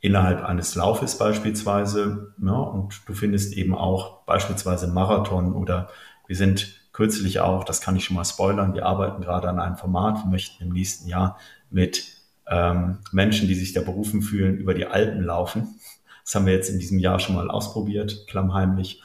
innerhalb 0.02 0.44
eines 0.44 0.74
Laufes 0.74 1.16
beispielsweise. 1.16 2.34
Ja, 2.44 2.52
und 2.52 3.00
du 3.06 3.14
findest 3.14 3.54
eben 3.54 3.74
auch 3.74 4.24
beispielsweise 4.24 4.88
Marathon 4.88 5.54
oder 5.54 5.88
wir 6.26 6.36
sind 6.36 6.82
kürzlich 6.92 7.40
auch, 7.40 7.64
das 7.64 7.80
kann 7.80 7.96
ich 7.96 8.04
schon 8.04 8.16
mal 8.16 8.24
spoilern, 8.24 8.74
wir 8.74 8.84
arbeiten 8.84 9.22
gerade 9.22 9.48
an 9.48 9.58
einem 9.58 9.76
Format, 9.76 10.24
wir 10.24 10.30
möchten 10.30 10.62
im 10.62 10.72
nächsten 10.72 11.08
Jahr 11.08 11.38
mit 11.70 12.04
ähm, 12.48 12.98
Menschen, 13.12 13.48
die 13.48 13.54
sich 13.54 13.72
da 13.72 13.80
berufen 13.80 14.22
fühlen, 14.22 14.58
über 14.58 14.74
die 14.74 14.86
Alpen 14.86 15.22
laufen. 15.22 15.80
Das 16.24 16.34
haben 16.34 16.46
wir 16.46 16.52
jetzt 16.52 16.68
in 16.68 16.80
diesem 16.80 16.98
Jahr 16.98 17.20
schon 17.20 17.36
mal 17.36 17.50
ausprobiert, 17.50 18.26
klammheimlich. 18.26 19.00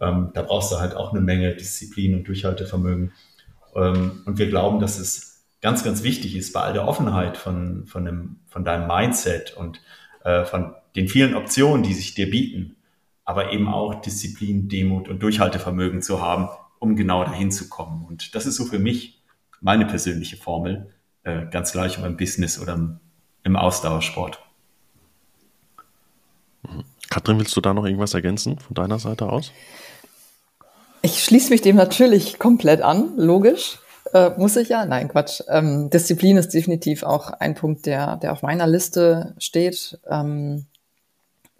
Ähm, 0.00 0.30
da 0.34 0.42
brauchst 0.42 0.70
du 0.70 0.78
halt 0.78 0.94
auch 0.94 1.12
eine 1.12 1.20
Menge 1.22 1.54
Disziplin 1.54 2.14
und 2.14 2.28
Durchhaltevermögen. 2.28 3.12
Ähm, 3.74 4.22
und 4.26 4.38
wir 4.38 4.48
glauben, 4.48 4.80
dass 4.80 4.98
es 4.98 5.44
ganz, 5.62 5.82
ganz 5.82 6.02
wichtig 6.02 6.36
ist, 6.36 6.52
bei 6.52 6.60
all 6.60 6.74
der 6.74 6.86
Offenheit 6.86 7.38
von, 7.38 7.86
von, 7.86 8.04
dem, 8.04 8.40
von 8.48 8.64
deinem 8.64 8.86
Mindset 8.86 9.56
und 9.56 9.80
äh, 10.24 10.44
von 10.44 10.74
den 10.96 11.08
vielen 11.08 11.34
Optionen, 11.34 11.82
die 11.82 11.94
sich 11.94 12.14
dir 12.14 12.30
bieten, 12.30 12.76
aber 13.24 13.52
eben 13.52 13.68
auch 13.68 14.00
Disziplin, 14.00 14.68
Demut 14.68 15.08
und 15.08 15.22
Durchhaltevermögen 15.22 16.02
zu 16.02 16.20
haben, 16.20 16.48
um 16.78 16.96
genau 16.96 17.24
dahin 17.24 17.50
zu 17.50 17.68
kommen. 17.68 18.04
Und 18.04 18.34
das 18.34 18.46
ist 18.46 18.56
so 18.56 18.64
für 18.64 18.78
mich 18.78 19.22
meine 19.60 19.86
persönliche 19.86 20.36
Formel, 20.36 20.92
äh, 21.22 21.46
ganz 21.50 21.72
gleich 21.72 21.98
ob 21.98 22.04
im 22.04 22.16
Business 22.16 22.60
oder 22.60 22.74
im, 22.74 23.00
im 23.44 23.56
Ausdauersport. 23.56 24.40
Mhm. 26.62 26.84
Katrin, 27.08 27.38
willst 27.38 27.56
du 27.56 27.60
da 27.60 27.74
noch 27.74 27.84
irgendwas 27.84 28.14
ergänzen 28.14 28.58
von 28.58 28.74
deiner 28.74 28.98
Seite 28.98 29.28
aus? 29.28 29.52
Ich 31.02 31.24
schließe 31.24 31.50
mich 31.50 31.60
dem 31.62 31.76
natürlich 31.76 32.38
komplett 32.38 32.80
an, 32.80 33.16
logisch. 33.16 33.78
Äh, 34.12 34.30
muss 34.36 34.56
ich 34.56 34.68
ja? 34.68 34.84
Nein, 34.84 35.08
Quatsch. 35.08 35.42
Ähm, 35.48 35.90
Disziplin 35.90 36.36
ist 36.36 36.52
definitiv 36.52 37.02
auch 37.02 37.30
ein 37.30 37.54
Punkt, 37.54 37.86
der, 37.86 38.16
der 38.16 38.32
auf 38.32 38.42
meiner 38.42 38.66
Liste 38.66 39.34
steht. 39.38 39.98
Ähm, 40.08 40.66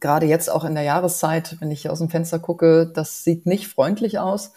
Gerade 0.00 0.26
jetzt 0.26 0.50
auch 0.50 0.64
in 0.64 0.74
der 0.74 0.82
Jahreszeit, 0.82 1.56
wenn 1.60 1.70
ich 1.70 1.82
hier 1.82 1.92
aus 1.92 2.00
dem 2.00 2.10
Fenster 2.10 2.40
gucke, 2.40 2.90
das 2.92 3.22
sieht 3.22 3.46
nicht 3.46 3.68
freundlich 3.68 4.18
aus. 4.18 4.50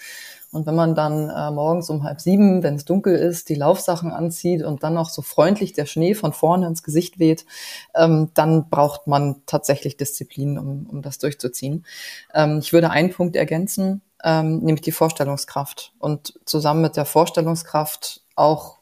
Und 0.51 0.65
wenn 0.65 0.75
man 0.75 0.95
dann 0.95 1.29
äh, 1.29 1.51
morgens 1.51 1.89
um 1.89 2.03
halb 2.03 2.19
sieben, 2.19 2.63
wenn 2.63 2.75
es 2.75 2.86
dunkel 2.86 3.15
ist, 3.15 3.49
die 3.49 3.55
Laufsachen 3.55 4.12
anzieht 4.12 4.63
und 4.63 4.84
dann 4.84 4.93
noch 4.93 5.10
so 5.10 5.21
freundlich 5.21 5.73
der 5.73 5.86
Schnee 5.86 6.15
von 6.15 6.34
vorne 6.34 6.65
ins 6.65 6.81
Gesicht 6.81 7.19
weht, 7.19 7.45
ähm, 7.93 8.31
dann 8.34 8.69
braucht 8.69 9.05
man 9.05 9.41
tatsächlich 9.45 9.97
Disziplin, 9.97 10.58
um, 10.58 10.88
um 10.89 11.01
das 11.01 11.17
durchzuziehen. 11.19 11.86
Ähm, 12.34 12.60
ich 12.60 12.73
würde 12.73 12.89
einen 12.89 13.12
Punkt 13.12 13.36
ergänzen, 13.36 14.01
ähm, 14.26 14.58
nämlich 14.60 14.82
die 14.82 14.92
Vorstellungskraft. 14.92 15.94
Und 16.00 16.38
zusammen 16.46 16.82
mit 16.82 16.98
der 16.98 17.06
Vorstellungskraft 17.06 18.22
auch 18.36 18.80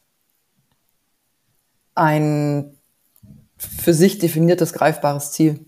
ein 1.94 2.76
für 3.56 3.94
sich 3.94 4.18
definiertes, 4.18 4.72
greifbares 4.72 5.30
Ziel. 5.32 5.66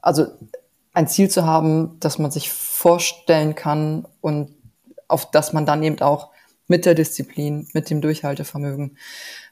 Also 0.00 0.26
ein 0.92 1.08
Ziel 1.08 1.28
zu 1.30 1.44
haben, 1.44 1.98
das 2.00 2.18
man 2.18 2.30
sich 2.30 2.52
vorstellen 2.52 3.54
kann 3.54 4.06
und 4.20 4.54
auf 5.08 5.30
das 5.30 5.52
man 5.52 5.66
dann 5.66 5.82
eben 5.82 6.00
auch 6.00 6.30
mit 6.68 6.84
der 6.84 6.94
Disziplin, 6.94 7.68
mit 7.72 7.90
dem 7.90 8.00
Durchhaltevermögen 8.00 8.98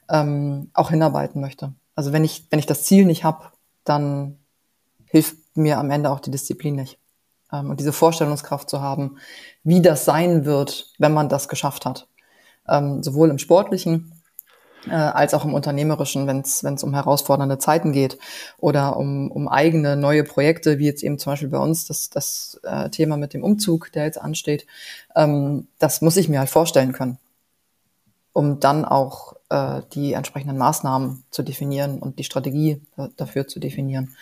ähm, 0.09 0.69
auch 0.73 0.91
hinarbeiten 0.91 1.41
möchte. 1.41 1.73
Also 1.95 2.13
wenn 2.13 2.23
ich, 2.23 2.45
wenn 2.51 2.59
ich 2.59 2.65
das 2.65 2.83
Ziel 2.83 3.05
nicht 3.05 3.23
habe, 3.23 3.51
dann 3.83 4.37
hilft 5.05 5.37
mir 5.55 5.79
am 5.79 5.89
Ende 5.91 6.11
auch 6.11 6.19
die 6.19 6.31
Disziplin 6.31 6.75
nicht. 6.75 6.99
Ähm, 7.55 7.69
und 7.69 7.79
diese 7.79 7.93
Vorstellungskraft 7.93 8.69
zu 8.69 8.81
haben, 8.81 9.17
wie 9.63 9.81
das 9.81 10.05
sein 10.05 10.45
wird, 10.45 10.93
wenn 10.99 11.13
man 11.13 11.29
das 11.29 11.47
geschafft 11.47 11.85
hat. 11.85 12.07
Ähm, 12.67 13.03
sowohl 13.03 13.29
im 13.29 13.37
sportlichen 13.37 14.11
äh, 14.87 14.93
als 14.93 15.33
auch 15.33 15.45
im 15.45 15.53
Unternehmerischen, 15.53 16.27
wenn 16.27 16.41
es 16.41 16.83
um 16.83 16.93
herausfordernde 16.93 17.57
Zeiten 17.57 17.91
geht 17.91 18.17
oder 18.57 18.97
um, 18.97 19.31
um 19.31 19.47
eigene 19.47 19.95
neue 19.95 20.23
Projekte, 20.23 20.79
wie 20.79 20.85
jetzt 20.85 21.03
eben 21.03 21.17
zum 21.17 21.33
Beispiel 21.33 21.49
bei 21.49 21.57
uns 21.57 21.85
das, 21.85 22.09
das 22.09 22.59
äh, 22.63 22.89
Thema 22.89 23.17
mit 23.17 23.33
dem 23.33 23.43
Umzug, 23.43 23.91
der 23.93 24.05
jetzt 24.05 24.21
ansteht. 24.21 24.65
Ähm, 25.15 25.67
das 25.79 26.01
muss 26.01 26.17
ich 26.17 26.29
mir 26.29 26.39
halt 26.39 26.49
vorstellen 26.49 26.93
können, 26.93 27.17
um 28.33 28.59
dann 28.59 28.85
auch 28.85 29.33
äh, 29.49 29.81
die 29.93 30.13
entsprechenden 30.13 30.57
Maßnahmen 30.57 31.23
zu 31.29 31.43
definieren 31.43 31.99
und 31.99 32.19
die 32.19 32.23
Strategie 32.23 32.81
dafür 33.17 33.47
zu 33.47 33.59
definieren 33.59 34.15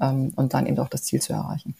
ähm, 0.00 0.32
und 0.36 0.54
dann 0.54 0.66
eben 0.66 0.78
auch 0.78 0.88
das 0.88 1.04
Ziel 1.04 1.20
zu 1.20 1.32
erreichen. 1.32 1.74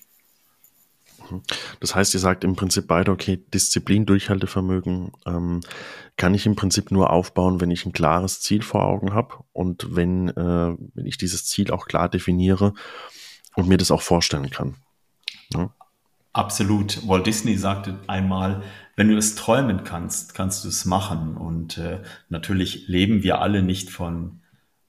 Mhm. 1.31 1.43
Das 1.81 1.95
heißt, 1.95 2.15
ihr 2.15 2.21
sagt 2.21 2.45
im 2.45 2.57
Prinzip 2.57 2.87
beide, 2.87 3.13
okay, 3.13 3.43
Disziplin, 3.53 4.07
Durchhaltevermögen 4.07 5.13
ähm, 5.27 5.61
kann 6.17 6.35
ich 6.35 6.47
im 6.47 6.57
Prinzip 6.57 6.91
nur 6.91 7.11
aufbauen, 7.11 7.61
wenn 7.61 7.71
ich 7.71 7.87
ein 7.87 7.93
klares 7.93 8.41
Ziel 8.41 8.63
vor 8.63 8.85
Augen 8.85 9.13
habe 9.15 9.37
und 9.53 9.95
wenn, 9.97 10.29
äh, 10.29 10.77
wenn 10.95 11.07
ich 11.07 11.19
dieses 11.19 11.47
Ziel 11.47 11.71
auch 11.71 11.87
klar 11.87 12.09
definiere 12.09 12.75
und 13.55 13.69
mir 13.69 13.79
das 13.79 13.91
auch 13.91 14.03
vorstellen 14.03 14.51
kann. 14.51 14.77
Ja. 15.53 15.71
Absolut. 16.33 17.07
Walt 17.07 17.27
Disney 17.27 17.57
sagte 17.57 18.01
einmal, 18.09 18.63
wenn 18.97 19.09
du 19.09 19.17
es 19.17 19.37
träumen 19.37 19.85
kannst, 19.85 20.35
kannst 20.35 20.65
du 20.65 20.69
es 20.69 20.85
machen. 20.85 21.37
Und 21.37 21.79
äh, 21.79 22.03
natürlich 22.29 22.89
leben 22.89 23.23
wir 23.23 23.41
alle 23.41 23.63
nicht 23.63 23.89
von 23.89 24.41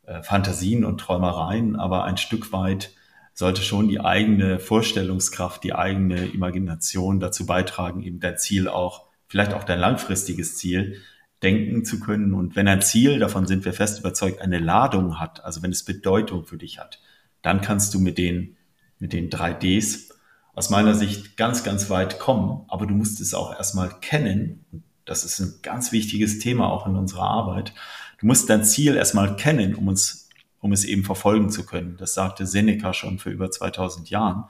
äh, 0.08 0.24
Fantasien 0.24 0.84
und 0.84 1.00
Träumereien, 1.00 1.76
aber 1.76 2.04
ein 2.04 2.18
Stück 2.18 2.52
weit 2.52 2.95
sollte 3.36 3.62
schon 3.62 3.90
die 3.90 4.00
eigene 4.00 4.60
Vorstellungskraft, 4.60 5.64
die 5.64 5.76
eigene 5.76 6.26
Imagination 6.26 7.20
dazu 7.20 7.46
beitragen, 7.46 8.02
eben 8.02 8.20
dein 8.20 8.38
Ziel 8.38 8.68
auch, 8.68 9.06
vielleicht 9.28 9.54
auch 9.54 9.66
dein 9.66 9.80
langfristiges 9.80 10.56
Ziel, 10.56 11.02
denken 11.44 11.84
zu 11.84 12.00
können. 12.00 12.34
Und 12.34 12.56
wenn 12.56 12.68
ein 12.68 12.82
Ziel, 12.82 13.20
davon 13.20 13.46
sind 13.46 13.66
wir 13.66 13.74
fest 13.74 14.00
überzeugt, 14.00 14.42
eine 14.42 14.58
Ladung 14.58 15.20
hat, 15.20 15.44
also 15.44 15.62
wenn 15.62 15.72
es 15.72 15.84
Bedeutung 15.84 16.46
für 16.46 16.58
dich 16.58 16.80
hat, 16.80 17.02
dann 17.42 17.62
kannst 17.62 17.94
du 17.94 18.00
mit 18.00 18.18
den, 18.18 18.56
mit 19.00 19.12
den 19.12 19.30
drei 19.30 19.54
Ds 19.54 20.10
aus 20.56 20.70
meiner 20.70 20.96
Sicht 20.96 21.36
ganz, 21.36 21.64
ganz 21.66 21.90
weit 21.90 22.20
kommen. 22.20 22.64
Aber 22.70 22.88
du 22.88 22.96
musst 22.96 23.20
es 23.20 23.34
auch 23.34 23.54
erstmal 23.54 24.00
kennen. 24.00 24.66
Das 25.04 25.26
ist 25.26 25.40
ein 25.40 25.56
ganz 25.62 25.92
wichtiges 25.92 26.40
Thema 26.40 26.72
auch 26.72 26.88
in 26.88 26.96
unserer 26.96 27.30
Arbeit. 27.30 27.74
Du 28.20 28.28
musst 28.28 28.50
dein 28.50 28.64
Ziel 28.64 28.96
erstmal 28.96 29.36
kennen, 29.36 29.76
um 29.76 29.90
uns, 29.90 30.25
um 30.66 30.72
es 30.72 30.84
eben 30.84 31.04
verfolgen 31.04 31.52
zu 31.52 31.64
können. 31.64 31.96
Das 31.98 32.16
sagte 32.16 32.48
Seneca 32.48 32.92
schon 32.92 33.20
für 33.20 33.30
über 33.30 33.52
2000 33.52 34.10
Jahren. 34.10 34.46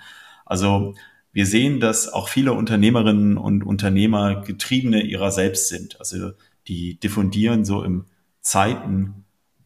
Also 0.46 0.96
wir 1.34 1.46
sehen, 1.46 1.82
dass 1.82 2.08
auch 2.08 2.30
viele 2.30 2.54
Unternehmerinnen 2.54 3.38
und 3.38 3.66
Unternehmer 3.66 4.42
Getriebene 4.42 5.02
ihrer 5.02 5.32
selbst 5.32 5.68
sind. 5.68 6.00
Also 6.00 6.32
die 6.70 6.98
diffundieren 6.98 7.66
so 7.66 7.84
im 7.84 8.06
Zeiten 8.40 9.26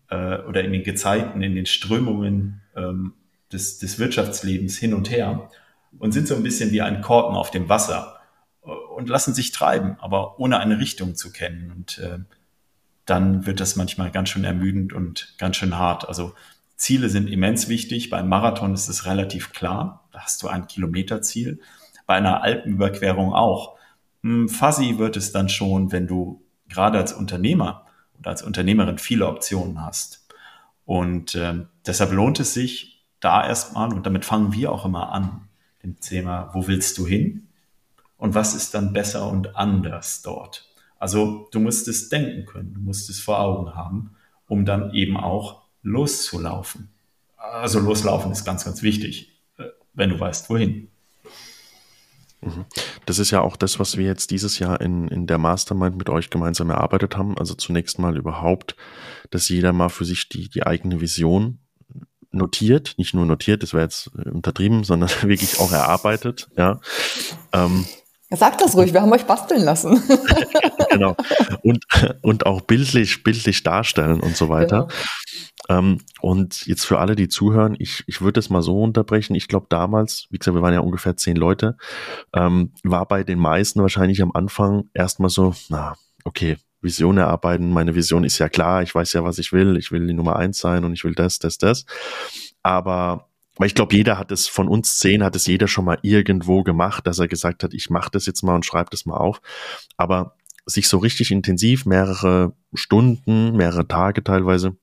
äh, 0.09 0.39
oder 0.39 0.63
in 0.63 0.71
den 0.71 0.81
Gezeiten, 0.81 1.43
in 1.43 1.53
den 1.53 1.67
Strömungen 1.67 2.61
ähm, 2.75 3.13
des, 3.53 3.77
des 3.77 3.99
Wirtschaftslebens 3.99 4.75
hin 4.75 4.95
und 4.95 5.11
her 5.11 5.51
und 5.99 6.13
sind 6.13 6.27
so 6.27 6.35
ein 6.35 6.41
bisschen 6.41 6.71
wie 6.71 6.81
ein 6.81 7.01
Korken 7.01 7.35
auf 7.35 7.51
dem 7.51 7.69
Wasser 7.69 8.21
äh, 8.65 8.71
und 8.71 9.07
lassen 9.07 9.35
sich 9.35 9.51
treiben, 9.51 9.97
aber 9.99 10.39
ohne 10.39 10.57
eine 10.57 10.79
Richtung 10.79 11.13
zu 11.13 11.31
kennen. 11.31 11.71
Und 11.71 11.99
äh, 11.99 12.17
dann 13.09 13.45
wird 13.45 13.59
das 13.59 13.75
manchmal 13.75 14.11
ganz 14.11 14.29
schön 14.29 14.43
ermüdend 14.43 14.93
und 14.93 15.35
ganz 15.37 15.57
schön 15.57 15.77
hart. 15.77 16.07
Also 16.07 16.33
Ziele 16.75 17.09
sind 17.09 17.29
immens 17.29 17.67
wichtig. 17.67 18.09
Beim 18.09 18.29
Marathon 18.29 18.73
ist 18.73 18.87
es 18.87 19.05
relativ 19.05 19.51
klar. 19.51 20.07
Da 20.11 20.21
hast 20.21 20.43
du 20.43 20.47
ein 20.47 20.67
Kilometerziel. 20.67 21.59
Bei 22.05 22.15
einer 22.15 22.41
Alpenüberquerung 22.41 23.33
auch. 23.33 23.77
Hm, 24.23 24.49
fuzzy 24.49 24.97
wird 24.97 25.17
es 25.17 25.31
dann 25.31 25.49
schon, 25.49 25.91
wenn 25.91 26.07
du 26.07 26.43
gerade 26.67 26.97
als 26.97 27.13
Unternehmer 27.13 27.85
oder 28.17 28.31
als 28.31 28.43
Unternehmerin 28.43 28.97
viele 28.97 29.27
Optionen 29.27 29.83
hast. 29.83 30.27
Und 30.85 31.35
äh, 31.35 31.65
deshalb 31.85 32.11
lohnt 32.11 32.39
es 32.39 32.53
sich 32.53 33.05
da 33.19 33.45
erstmal, 33.45 33.93
und 33.93 34.05
damit 34.05 34.25
fangen 34.25 34.53
wir 34.53 34.71
auch 34.71 34.85
immer 34.85 35.11
an, 35.11 35.49
dem 35.83 35.99
Thema, 35.99 36.49
wo 36.53 36.67
willst 36.67 36.97
du 36.97 37.05
hin? 37.05 37.47
Und 38.17 38.35
was 38.35 38.53
ist 38.53 38.73
dann 38.73 38.93
besser 38.93 39.29
und 39.29 39.55
anders 39.55 40.21
dort? 40.21 40.68
Also 40.99 41.47
du 41.51 41.59
musst 41.59 41.87
es 41.87 42.09
denken 42.09 42.45
können, 42.45 42.73
du 42.73 42.81
musst 42.81 43.09
es 43.09 43.19
vor 43.19 43.39
Augen 43.39 43.73
haben, 43.73 44.11
um 44.47 44.65
dann 44.65 44.93
eben 44.93 45.17
auch 45.17 45.63
loszulaufen. 45.81 46.89
Also 47.37 47.79
loslaufen 47.79 48.31
ist 48.31 48.43
ganz, 48.43 48.65
ganz 48.65 48.83
wichtig, 48.83 49.41
äh, 49.57 49.63
wenn 49.93 50.09
du 50.09 50.19
weißt, 50.19 50.49
wohin. 50.49 50.89
Mhm. 52.41 52.65
Das 53.05 53.19
ist 53.19 53.31
ja 53.31 53.41
auch 53.41 53.55
das, 53.55 53.79
was 53.79 53.97
wir 53.97 54.05
jetzt 54.05 54.31
dieses 54.31 54.59
Jahr 54.59 54.81
in, 54.81 55.07
in 55.07 55.25
der 55.25 55.37
Mastermind 55.37 55.97
mit 55.97 56.09
euch 56.09 56.29
gemeinsam 56.29 56.69
erarbeitet 56.69 57.17
haben. 57.17 57.37
Also 57.37 57.53
zunächst 57.53 57.97
mal 57.99 58.17
überhaupt, 58.17 58.75
dass 59.29 59.49
jeder 59.49 59.73
mal 59.73 59.89
für 59.89 60.05
sich 60.05 60.29
die, 60.29 60.49
die 60.49 60.65
eigene 60.65 61.01
Vision 61.01 61.59
notiert, 62.31 62.95
nicht 62.97 63.13
nur 63.13 63.25
notiert, 63.25 63.63
das 63.63 63.73
wäre 63.73 63.83
jetzt 63.83 64.11
äh, 64.17 64.29
untertrieben, 64.29 64.83
sondern 64.83 65.09
wirklich 65.21 65.59
auch 65.59 65.71
erarbeitet, 65.71 66.49
ja. 66.57 66.79
Ähm, 67.53 67.85
sagt 68.37 68.61
das 68.61 68.75
ruhig, 68.75 68.93
wir 68.93 69.01
haben 69.01 69.11
euch 69.11 69.25
basteln 69.25 69.63
lassen. 69.63 70.01
genau. 70.91 71.15
Und, 71.63 71.85
und 72.21 72.45
auch 72.45 72.61
bildlich, 72.61 73.23
bildlich 73.23 73.63
darstellen 73.63 74.19
und 74.19 74.35
so 74.35 74.49
weiter. 74.49 74.87
Genau. 74.87 75.79
Ähm, 75.79 75.99
und 76.21 76.65
jetzt 76.65 76.85
für 76.85 76.99
alle, 76.99 77.15
die 77.15 77.27
zuhören, 77.27 77.75
ich, 77.79 78.03
ich 78.07 78.21
würde 78.21 78.39
es 78.39 78.49
mal 78.49 78.61
so 78.61 78.81
unterbrechen. 78.81 79.35
Ich 79.35 79.47
glaube, 79.47 79.67
damals, 79.69 80.27
wie 80.29 80.39
gesagt, 80.39 80.55
wir 80.55 80.61
waren 80.61 80.73
ja 80.73 80.79
ungefähr 80.79 81.15
zehn 81.15 81.35
Leute, 81.35 81.77
ähm, 82.33 82.73
war 82.83 83.07
bei 83.07 83.23
den 83.23 83.39
meisten 83.39 83.81
wahrscheinlich 83.81 84.21
am 84.21 84.31
Anfang 84.33 84.89
erstmal 84.93 85.29
so, 85.29 85.53
na, 85.69 85.95
okay, 86.23 86.57
Vision 86.81 87.17
erarbeiten. 87.17 87.71
Meine 87.71 87.93
Vision 87.95 88.23
ist 88.23 88.39
ja 88.39 88.49
klar, 88.49 88.81
ich 88.83 88.95
weiß 88.95 89.13
ja, 89.13 89.23
was 89.23 89.37
ich 89.37 89.51
will. 89.51 89.77
Ich 89.77 89.91
will 89.91 90.07
die 90.07 90.13
Nummer 90.13 90.37
eins 90.37 90.59
sein 90.59 90.85
und 90.85 90.93
ich 90.93 91.03
will 91.03 91.13
das, 91.13 91.39
das, 91.39 91.57
das. 91.57 91.85
Aber 92.63 93.28
weil 93.59 93.67
ich 93.67 93.75
glaube, 93.75 93.95
jeder 93.95 94.17
hat 94.17 94.31
es 94.31 94.47
von 94.47 94.69
uns 94.69 94.97
zehn, 94.97 95.21
hat 95.21 95.35
es 95.35 95.45
jeder 95.45 95.67
schon 95.67 95.85
mal 95.85 95.99
irgendwo 96.01 96.63
gemacht, 96.63 97.05
dass 97.05 97.19
er 97.19 97.27
gesagt 97.27 97.61
hat, 97.63 97.73
ich 97.73 97.89
mache 97.89 98.09
das 98.09 98.25
jetzt 98.25 98.41
mal 98.41 98.55
und 98.55 98.65
schreibe 98.65 98.89
das 98.89 99.05
mal 99.05 99.17
auf. 99.17 99.41
Aber 99.97 100.37
sich 100.65 100.87
so 100.87 100.97
richtig 100.97 101.29
intensiv, 101.29 101.85
mehrere 101.85 102.53
Stunden, 102.73 103.57
mehrere 103.57 103.85
Tage 103.85 104.23
teilweise, 104.23 104.77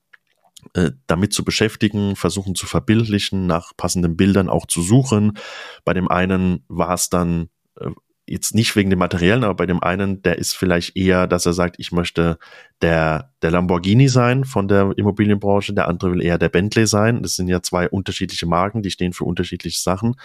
äh, 0.75 0.91
damit 1.07 1.33
zu 1.33 1.43
beschäftigen, 1.43 2.17
versuchen 2.17 2.55
zu 2.55 2.67
verbildlichen, 2.67 3.47
nach 3.47 3.73
passenden 3.79 4.15
Bildern 4.15 4.51
auch 4.51 4.67
zu 4.67 4.83
suchen. 4.83 5.39
Bei 5.87 5.95
dem 5.95 6.09
einen 6.09 6.65
war 6.69 6.93
es 6.93 7.09
dann 7.09 7.49
äh, 7.81 7.91
jetzt 8.27 8.55
nicht 8.55 8.75
wegen 8.75 8.91
dem 8.91 8.99
Materiellen, 8.99 9.45
aber 9.45 9.55
bei 9.55 9.67
dem 9.67 9.83
einen, 9.83 10.21
der 10.23 10.39
ist 10.39 10.55
vielleicht 10.55 10.97
eher, 10.97 11.27
dass 11.27 11.47
er 11.47 11.53
sagt, 11.53 11.77
ich 11.79 11.93
möchte 11.93 12.39
der, 12.83 13.33
der 13.41 13.53
Lamborghini 13.53 14.09
sein 14.09 14.45
von 14.45 14.67
der 14.67 14.93
Immobilienbranche, 14.97 15.73
der 15.75 15.89
andere 15.89 16.13
will 16.13 16.23
eher 16.23 16.39
der 16.39 16.49
Bentley 16.49 16.87
sein. 16.87 17.23
Das 17.23 17.37
sind 17.37 17.49
ja 17.49 17.63
zwei 17.63 17.89
unterschiedliche 17.89 18.47
Marken, 18.47 18.83
die 18.83 18.91
stehen 18.91 19.13
für 19.13 19.25
unterschiedliche 19.25 19.79
Sachen. 19.79 20.17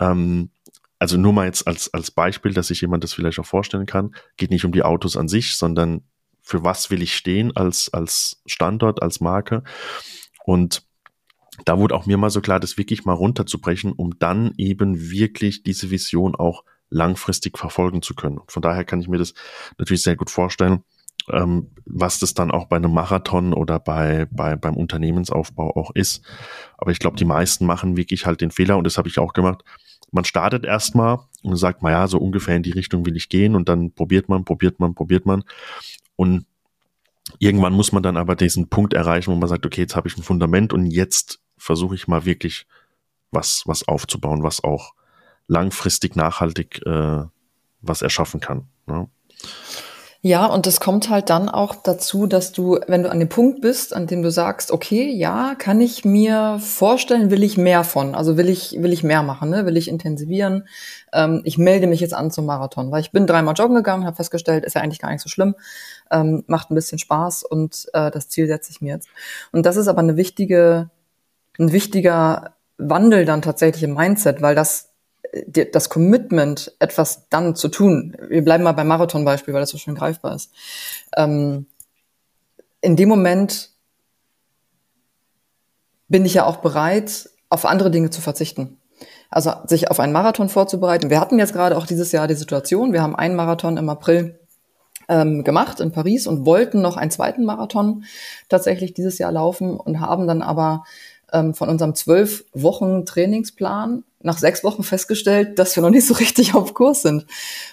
Ähm, 0.00 0.50
also 0.98 1.18
nur 1.18 1.32
mal 1.32 1.46
jetzt 1.46 1.66
als, 1.66 1.92
als 1.94 2.10
Beispiel, 2.10 2.52
dass 2.52 2.68
sich 2.68 2.80
jemand 2.80 3.04
das 3.04 3.12
vielleicht 3.12 3.38
auch 3.38 3.46
vorstellen 3.46 3.86
kann, 3.86 4.14
geht 4.36 4.50
nicht 4.50 4.64
um 4.64 4.72
die 4.72 4.82
Autos 4.82 5.16
an 5.16 5.28
sich, 5.28 5.56
sondern 5.56 6.02
für 6.42 6.64
was 6.64 6.90
will 6.90 7.02
ich 7.02 7.14
stehen 7.14 7.54
als, 7.56 7.92
als 7.92 8.42
Standort, 8.46 9.02
als 9.02 9.20
Marke. 9.20 9.62
Und 10.44 10.82
da 11.64 11.78
wurde 11.78 11.94
auch 11.94 12.06
mir 12.06 12.16
mal 12.16 12.30
so 12.30 12.40
klar, 12.40 12.60
das 12.60 12.76
wirklich 12.76 13.04
mal 13.04 13.12
runterzubrechen, 13.12 13.92
um 13.92 14.18
dann 14.18 14.52
eben 14.56 15.10
wirklich 15.10 15.62
diese 15.62 15.90
Vision 15.90 16.34
auch 16.34 16.64
langfristig 16.90 17.58
verfolgen 17.58 18.02
zu 18.02 18.14
können. 18.14 18.38
Und 18.38 18.52
von 18.52 18.62
daher 18.62 18.84
kann 18.84 19.00
ich 19.00 19.08
mir 19.08 19.18
das 19.18 19.34
natürlich 19.78 20.02
sehr 20.02 20.16
gut 20.16 20.30
vorstellen, 20.30 20.84
ähm, 21.30 21.70
was 21.84 22.18
das 22.18 22.34
dann 22.34 22.50
auch 22.50 22.66
bei 22.66 22.76
einem 22.76 22.92
Marathon 22.92 23.52
oder 23.52 23.80
bei, 23.80 24.26
bei 24.30 24.56
beim 24.56 24.76
Unternehmensaufbau 24.76 25.76
auch 25.76 25.90
ist. 25.94 26.22
Aber 26.78 26.90
ich 26.90 26.98
glaube, 26.98 27.16
die 27.16 27.24
meisten 27.24 27.66
machen 27.66 27.96
wirklich 27.96 28.26
halt 28.26 28.40
den 28.40 28.50
Fehler 28.50 28.76
und 28.76 28.84
das 28.84 28.98
habe 28.98 29.08
ich 29.08 29.18
auch 29.18 29.32
gemacht. 29.32 29.62
Man 30.12 30.24
startet 30.24 30.64
erstmal 30.64 31.18
und 31.42 31.56
sagt, 31.56 31.82
na 31.82 31.90
ja, 31.90 32.06
so 32.06 32.18
ungefähr 32.18 32.56
in 32.56 32.62
die 32.62 32.72
Richtung 32.72 33.04
will 33.06 33.16
ich 33.16 33.28
gehen 33.28 33.56
und 33.56 33.68
dann 33.68 33.92
probiert 33.92 34.28
man, 34.28 34.44
probiert 34.44 34.78
man, 34.78 34.94
probiert 34.94 35.26
man 35.26 35.42
und 36.14 36.46
irgendwann 37.40 37.72
muss 37.72 37.90
man 37.90 38.04
dann 38.04 38.16
aber 38.16 38.36
diesen 38.36 38.68
Punkt 38.68 38.94
erreichen, 38.94 39.32
wo 39.32 39.36
man 39.36 39.48
sagt, 39.48 39.66
okay, 39.66 39.80
jetzt 39.80 39.96
habe 39.96 40.06
ich 40.06 40.16
ein 40.16 40.22
Fundament 40.22 40.72
und 40.72 40.86
jetzt 40.86 41.40
versuche 41.58 41.96
ich 41.96 42.06
mal 42.06 42.24
wirklich 42.24 42.66
was 43.32 43.64
was 43.66 43.88
aufzubauen, 43.88 44.44
was 44.44 44.62
auch 44.62 44.94
langfristig 45.48 46.16
nachhaltig 46.16 46.84
äh, 46.86 47.24
was 47.80 48.02
erschaffen 48.02 48.40
kann. 48.40 48.68
Ne? 48.86 49.08
Ja, 50.22 50.46
und 50.46 50.66
es 50.66 50.80
kommt 50.80 51.08
halt 51.08 51.30
dann 51.30 51.48
auch 51.48 51.76
dazu, 51.76 52.26
dass 52.26 52.50
du, 52.50 52.80
wenn 52.88 53.04
du 53.04 53.10
an 53.12 53.20
dem 53.20 53.28
Punkt 53.28 53.60
bist, 53.60 53.94
an 53.94 54.08
dem 54.08 54.22
du 54.22 54.30
sagst, 54.32 54.72
okay, 54.72 55.08
ja, 55.08 55.54
kann 55.56 55.80
ich 55.80 56.04
mir 56.04 56.58
vorstellen, 56.58 57.30
will 57.30 57.44
ich 57.44 57.56
mehr 57.56 57.84
von, 57.84 58.16
also 58.16 58.36
will 58.36 58.48
ich, 58.48 58.82
will 58.82 58.92
ich 58.92 59.04
mehr 59.04 59.22
machen, 59.22 59.50
ne? 59.50 59.66
will 59.66 59.76
ich 59.76 59.86
intensivieren. 59.86 60.66
Ähm, 61.12 61.42
ich 61.44 61.58
melde 61.58 61.86
mich 61.86 62.00
jetzt 62.00 62.12
an 62.12 62.32
zum 62.32 62.44
Marathon, 62.44 62.90
weil 62.90 63.02
ich 63.02 63.12
bin 63.12 63.28
dreimal 63.28 63.54
joggen 63.54 63.76
gegangen, 63.76 64.04
habe 64.04 64.16
festgestellt, 64.16 64.64
ist 64.64 64.74
ja 64.74 64.80
eigentlich 64.80 64.98
gar 64.98 65.12
nicht 65.12 65.22
so 65.22 65.28
schlimm, 65.28 65.54
ähm, 66.10 66.42
macht 66.48 66.72
ein 66.72 66.74
bisschen 66.74 66.98
Spaß 66.98 67.44
und 67.44 67.86
äh, 67.92 68.10
das 68.10 68.28
Ziel 68.28 68.48
setze 68.48 68.72
ich 68.72 68.80
mir 68.80 68.94
jetzt. 68.94 69.08
Und 69.52 69.64
das 69.64 69.76
ist 69.76 69.86
aber 69.86 70.00
eine 70.00 70.16
wichtige, 70.16 70.90
ein 71.56 71.70
wichtiger 71.70 72.56
Wandel 72.78 73.26
dann 73.26 73.42
tatsächlich 73.42 73.84
im 73.84 73.94
Mindset, 73.94 74.42
weil 74.42 74.56
das 74.56 74.95
das 75.46 75.88
Commitment, 75.88 76.72
etwas 76.78 77.28
dann 77.28 77.54
zu 77.54 77.68
tun, 77.68 78.16
wir 78.28 78.44
bleiben 78.44 78.64
mal 78.64 78.72
beim 78.72 78.88
Marathon-Beispiel, 78.88 79.54
weil 79.54 79.60
das 79.60 79.70
so 79.70 79.78
schön 79.78 79.94
greifbar 79.94 80.34
ist. 80.34 80.52
Ähm, 81.16 81.66
in 82.80 82.96
dem 82.96 83.08
Moment 83.08 83.70
bin 86.08 86.24
ich 86.24 86.34
ja 86.34 86.46
auch 86.46 86.58
bereit, 86.58 87.30
auf 87.48 87.64
andere 87.64 87.90
Dinge 87.90 88.10
zu 88.10 88.20
verzichten. 88.20 88.78
Also 89.30 89.52
sich 89.66 89.90
auf 89.90 90.00
einen 90.00 90.12
Marathon 90.12 90.48
vorzubereiten. 90.48 91.10
Wir 91.10 91.20
hatten 91.20 91.38
jetzt 91.38 91.52
gerade 91.52 91.76
auch 91.76 91.86
dieses 91.86 92.12
Jahr 92.12 92.28
die 92.28 92.34
Situation, 92.34 92.92
wir 92.92 93.02
haben 93.02 93.16
einen 93.16 93.34
Marathon 93.34 93.76
im 93.76 93.88
April 93.88 94.38
ähm, 95.08 95.44
gemacht 95.44 95.80
in 95.80 95.92
Paris 95.92 96.26
und 96.26 96.46
wollten 96.46 96.80
noch 96.80 96.96
einen 96.96 97.10
zweiten 97.10 97.44
Marathon 97.44 98.04
tatsächlich 98.48 98.94
dieses 98.94 99.18
Jahr 99.18 99.32
laufen 99.32 99.78
und 99.78 100.00
haben 100.00 100.26
dann 100.26 100.42
aber 100.42 100.84
ähm, 101.32 101.54
von 101.54 101.68
unserem 101.68 101.94
zwölf 101.94 102.44
Wochen 102.52 103.04
Trainingsplan 103.04 104.04
nach 104.26 104.38
sechs 104.38 104.64
Wochen 104.64 104.82
festgestellt, 104.82 105.58
dass 105.58 105.74
wir 105.76 105.82
noch 105.82 105.90
nicht 105.90 106.06
so 106.06 106.14
richtig 106.14 106.54
auf 106.54 106.74
Kurs 106.74 107.02
sind. 107.02 107.26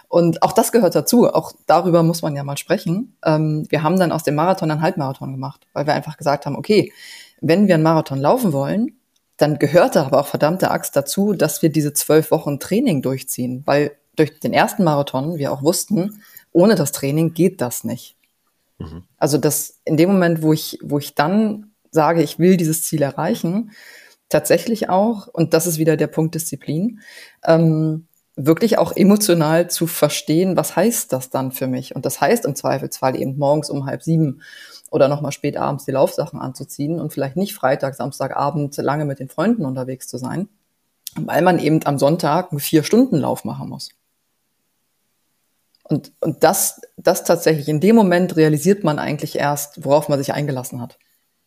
Und 0.07 0.43
auch 0.43 0.53
das 0.53 0.71
gehört 0.71 0.95
dazu. 0.95 1.27
Auch 1.27 1.51
darüber 1.65 2.03
muss 2.03 2.21
man 2.21 2.35
ja 2.35 2.43
mal 2.43 2.57
sprechen. 2.57 3.17
Ähm, 3.25 3.65
wir 3.69 3.83
haben 3.83 3.99
dann 3.99 4.11
aus 4.11 4.23
dem 4.23 4.35
Marathon 4.35 4.71
einen 4.71 4.81
Halbmarathon 4.81 5.31
gemacht, 5.31 5.67
weil 5.73 5.87
wir 5.87 5.93
einfach 5.93 6.15
gesagt 6.15 6.45
haben, 6.45 6.55
okay, 6.55 6.93
wenn 7.41 7.67
wir 7.67 7.73
einen 7.73 7.83
Marathon 7.83 8.19
laufen 8.19 8.53
wollen, 8.53 8.97
dann 9.37 9.57
gehört 9.57 9.95
da 9.95 10.05
aber 10.05 10.19
auch 10.19 10.27
verdammte 10.27 10.69
Axt 10.71 10.95
dazu, 10.95 11.33
dass 11.33 11.61
wir 11.61 11.69
diese 11.69 11.91
zwölf 11.93 12.31
Wochen 12.31 12.59
Training 12.59 13.01
durchziehen, 13.01 13.63
weil 13.65 13.97
durch 14.15 14.39
den 14.39 14.53
ersten 14.53 14.83
Marathon 14.83 15.37
wir 15.37 15.51
auch 15.51 15.63
wussten, 15.63 16.21
ohne 16.51 16.75
das 16.75 16.91
Training 16.91 17.33
geht 17.33 17.61
das 17.61 17.83
nicht. 17.83 18.15
Mhm. 18.77 19.03
Also 19.17 19.39
das 19.39 19.79
in 19.85 19.97
dem 19.97 20.11
Moment, 20.11 20.43
wo 20.43 20.53
ich, 20.53 20.77
wo 20.83 20.99
ich 20.99 21.15
dann 21.15 21.71
sage, 21.89 22.21
ich 22.21 22.37
will 22.37 22.57
dieses 22.57 22.83
Ziel 22.83 23.01
erreichen, 23.01 23.71
tatsächlich 24.33 24.89
auch, 24.89 25.27
und 25.27 25.53
das 25.53 25.67
ist 25.67 25.77
wieder 25.77 25.95
der 25.95 26.07
Punkt 26.07 26.35
Disziplin, 26.35 26.99
ähm, 27.43 28.07
wirklich 28.35 28.77
auch 28.77 28.95
emotional 28.95 29.69
zu 29.69 29.85
verstehen, 29.87 30.57
was 30.57 30.75
heißt 30.75 31.13
das 31.13 31.29
dann 31.29 31.51
für 31.51 31.67
mich? 31.67 31.95
Und 31.95 32.05
das 32.05 32.19
heißt 32.19 32.45
im 32.45 32.55
Zweifelsfall 32.55 33.15
eben 33.15 33.37
morgens 33.37 33.69
um 33.69 33.85
halb 33.85 34.01
sieben 34.01 34.41
oder 34.89 35.07
nochmal 35.07 35.31
spät 35.31 35.57
abends 35.57 35.85
die 35.85 35.91
Laufsachen 35.91 36.39
anzuziehen 36.39 36.99
und 36.99 37.13
vielleicht 37.13 37.35
nicht 37.35 37.53
Freitag, 37.53 37.95
Samstagabend 37.95 38.75
lange 38.77 39.05
mit 39.05 39.19
den 39.19 39.29
Freunden 39.29 39.65
unterwegs 39.65 40.07
zu 40.07 40.17
sein, 40.17 40.49
weil 41.15 41.43
man 41.43 41.59
eben 41.59 41.85
am 41.85 41.99
Sonntag 41.99 42.51
einen 42.51 42.59
Vier-Stunden-Lauf 42.59 43.45
machen 43.45 43.69
muss. 43.69 43.89
Und, 45.83 46.11
und 46.21 46.43
das, 46.43 46.81
das 46.97 47.23
tatsächlich, 47.23 47.67
in 47.69 47.81
dem 47.81 47.95
Moment 47.95 48.35
realisiert 48.35 48.83
man 48.83 48.99
eigentlich 48.99 49.37
erst, 49.37 49.83
worauf 49.83 50.09
man 50.09 50.17
sich 50.17 50.33
eingelassen 50.33 50.81
hat. 50.81 50.97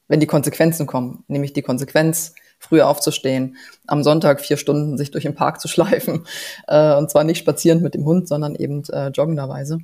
Wenn 0.09 0.21
die 0.21 0.27
Konsequenzen 0.27 0.87
kommen, 0.87 1.25
nämlich 1.27 1.53
die 1.53 1.63
Konsequenz, 1.63 2.35
früh 2.59 2.81
aufzustehen, 2.81 3.57
am 3.87 4.03
Sonntag 4.03 4.41
vier 4.41 4.57
Stunden 4.57 4.99
sich 4.99 5.11
durch 5.11 5.25
den 5.25 5.35
Park 5.35 5.61
zu 5.61 5.69
schleifen, 5.69 6.27
äh, 6.67 6.95
und 6.95 7.11
zwar 7.11 7.25
nicht 7.25 7.39
spazierend 7.39 7.83
mit 7.83 7.95
dem 7.95 8.05
Hund, 8.05 8.29
sondern 8.29 8.55
eben 8.55 8.83
äh, 8.91 9.09
joggenderweise. 9.09 9.79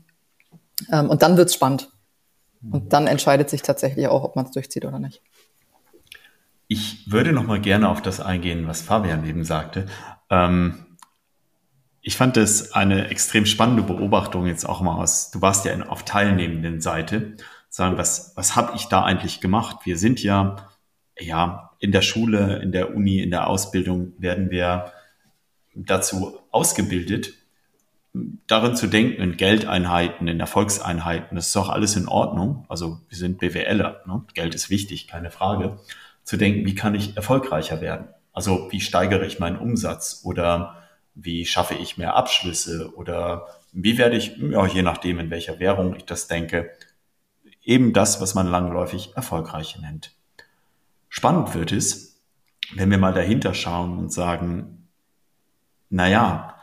Ähm, 0.90 1.11
und 1.11 1.22
dann 1.22 1.37
wird's 1.37 1.54
spannend. 1.54 1.90
Und 2.70 2.92
dann 2.92 3.08
entscheidet 3.08 3.50
sich 3.50 3.62
tatsächlich 3.62 4.06
auch, 4.06 4.22
ob 4.22 4.37
man 4.37 4.44
es 4.44 4.52
durchzieht 4.52 4.85
oder 4.85 5.00
nicht. 5.00 5.20
Ich 6.68 7.11
würde 7.11 7.32
noch 7.32 7.42
mal 7.42 7.61
gerne 7.61 7.88
auf 7.88 8.00
das 8.02 8.20
eingehen, 8.20 8.68
was 8.68 8.82
Fabian 8.82 9.26
eben 9.26 9.44
sagte. 9.44 9.87
Ähm, 10.30 10.87
ich 12.00 12.16
fand 12.16 12.37
das 12.37 12.72
eine 12.72 13.08
extrem 13.08 13.46
spannende 13.46 13.82
Beobachtung 13.82 14.46
jetzt 14.46 14.64
auch 14.64 14.80
mal 14.80 14.96
aus, 14.96 15.30
du 15.30 15.40
warst 15.40 15.64
ja 15.64 15.78
auf 15.87 16.04
teilnehmenden 16.04 16.80
Seite, 16.80 17.37
sagen, 17.68 17.96
was, 17.96 18.32
was 18.37 18.56
habe 18.56 18.72
ich 18.76 18.87
da 18.87 19.04
eigentlich 19.04 19.40
gemacht? 19.40 19.80
Wir 19.85 19.96
sind 19.96 20.22
ja, 20.22 20.68
ja, 21.18 21.71
in 21.83 21.90
der 21.90 22.03
Schule, 22.03 22.62
in 22.62 22.71
der 22.71 22.95
Uni, 22.95 23.18
in 23.18 23.31
der 23.31 23.49
Ausbildung 23.49 24.12
werden 24.16 24.51
wir 24.51 24.92
dazu 25.75 26.38
ausgebildet, 26.53 27.35
darin 28.47 28.77
zu 28.77 28.87
denken, 28.87 29.21
in 29.21 29.37
Geldeinheiten, 29.37 30.29
in 30.29 30.38
Erfolgseinheiten, 30.38 31.35
das 31.35 31.49
ist 31.49 31.57
auch 31.57 31.71
alles 31.71 31.97
in 31.97 32.07
Ordnung. 32.07 32.66
Also 32.68 33.01
wir 33.09 33.18
sind 33.18 33.38
BWLer, 33.38 34.03
ne? 34.07 34.25
Geld 34.35 34.55
ist 34.55 34.71
wichtig, 34.71 35.09
keine 35.09 35.33
Frage. 35.33 35.81
Zu 36.23 36.37
denken, 36.37 36.64
wie 36.66 36.77
kann 36.77 36.95
ich 36.95 37.16
erfolgreicher 37.16 37.81
werden? 37.81 38.07
Also 38.33 38.71
wie 38.71 38.81
steigere 38.81 39.27
ich 39.27 39.40
meinen 39.40 39.59
Umsatz 39.59 40.23
oder 40.25 40.77
wie 41.16 41.45
schaffe 41.47 41.75
ich 41.75 41.99
mehr 41.99 42.14
Abschlüsse 42.14 42.95
oder 42.95 43.49
wie 43.73 43.99
werde 43.99 44.16
ich, 44.16 44.37
ja, 44.37 44.66
je 44.66 44.83
nachdem, 44.83 45.18
in 45.18 45.31
welcher 45.31 45.59
Währung 45.59 45.97
ich 45.97 46.05
das 46.05 46.29
denke, 46.29 46.71
eben 47.64 47.92
das, 47.92 48.21
was 48.21 48.37
man 48.37 48.47
langläufig 48.47 49.16
erfolgreich 49.16 49.81
nennt. 49.81 50.12
Spannend 51.14 51.55
wird 51.55 51.72
es, 51.72 52.22
wenn 52.75 52.90
wir 52.90 52.96
mal 52.96 53.12
dahinter 53.12 53.53
schauen 53.53 53.98
und 53.98 54.11
sagen, 54.11 54.88
na 55.90 56.09
ja, 56.09 56.57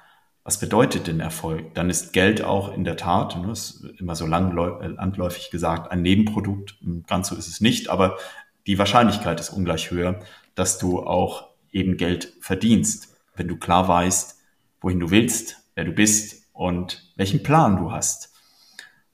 was 0.44 0.60
bedeutet 0.60 1.06
denn 1.06 1.20
Erfolg? 1.20 1.76
Dann 1.76 1.92
ist 1.92 2.14
Geld 2.14 2.44
auch 2.44 2.74
in 2.74 2.84
der 2.84 2.98
Tat, 2.98 3.40
ne, 3.40 3.52
ist 3.52 3.86
immer 4.00 4.16
so 4.16 4.26
landläufig 4.26 5.52
gesagt, 5.52 5.92
ein 5.92 6.02
Nebenprodukt. 6.02 6.80
Ganz 7.06 7.28
so 7.28 7.36
ist 7.36 7.48
es 7.48 7.62
nicht, 7.62 7.92
aber 7.92 8.18
die 8.66 8.80
Wahrscheinlichkeit 8.80 9.40
ist 9.40 9.52
ungleich 9.52 9.92
höher, 9.92 10.20
dass 10.56 10.80
du 10.80 11.04
auch 11.04 11.50
eben 11.72 11.96
Geld 11.96 12.34
verdienst, 12.42 13.16
wenn 13.36 13.48
du 13.48 13.56
klar 13.56 13.88
weißt, 13.88 14.40
wohin 14.82 15.00
du 15.00 15.12
willst, 15.12 15.58
wer 15.76 15.86
du 15.86 15.92
bist 15.92 16.50
und 16.54 17.14
welchen 17.18 17.44
Plan 17.44 17.78
du 17.78 17.92
hast. 17.92 18.34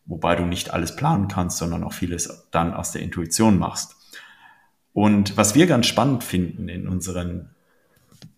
Wobei 0.05 0.37
du 0.37 0.45
nicht 0.45 0.71
alles 0.73 0.95
planen 0.95 1.27
kannst, 1.27 1.57
sondern 1.57 1.83
auch 1.83 1.91
vieles 1.93 2.47
dann 2.51 2.73
aus 2.73 2.93
der 2.93 3.01
Intuition 3.01 3.59
machst. 3.59 3.94
Und 4.95 5.35
was 5.35 5.55
wir 5.55 5.67
ganz 5.67 5.87
spannend 5.87 6.23
finden 6.23 6.69
in 6.69 6.87
unseren 6.87 7.49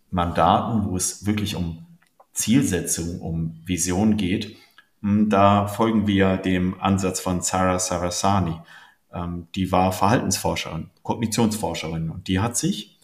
Mandaten, 0.10 0.86
wo 0.86 0.98
es 0.98 1.28
wirklich 1.28 1.56
um 1.56 1.86
Zielsetzung, 2.34 3.22
um 3.22 3.62
Vision 3.64 4.18
geht, 4.18 4.58
hm, 5.04 5.30
da 5.30 5.68
folgen 5.68 6.08
wir 6.08 6.38
dem 6.38 6.82
Ansatz 6.82 7.20
von 7.20 7.44
Sarah 7.44 7.78
Sarasani. 7.78 8.60
Ähm, 9.14 9.46
die 9.54 9.72
war 9.72 9.92
Verhaltensforscherin, 9.92 10.90
Kognitionsforscherin 11.04 12.10
und 12.10 12.28
die 12.28 12.40
hat 12.40 12.58
sich 12.58 12.98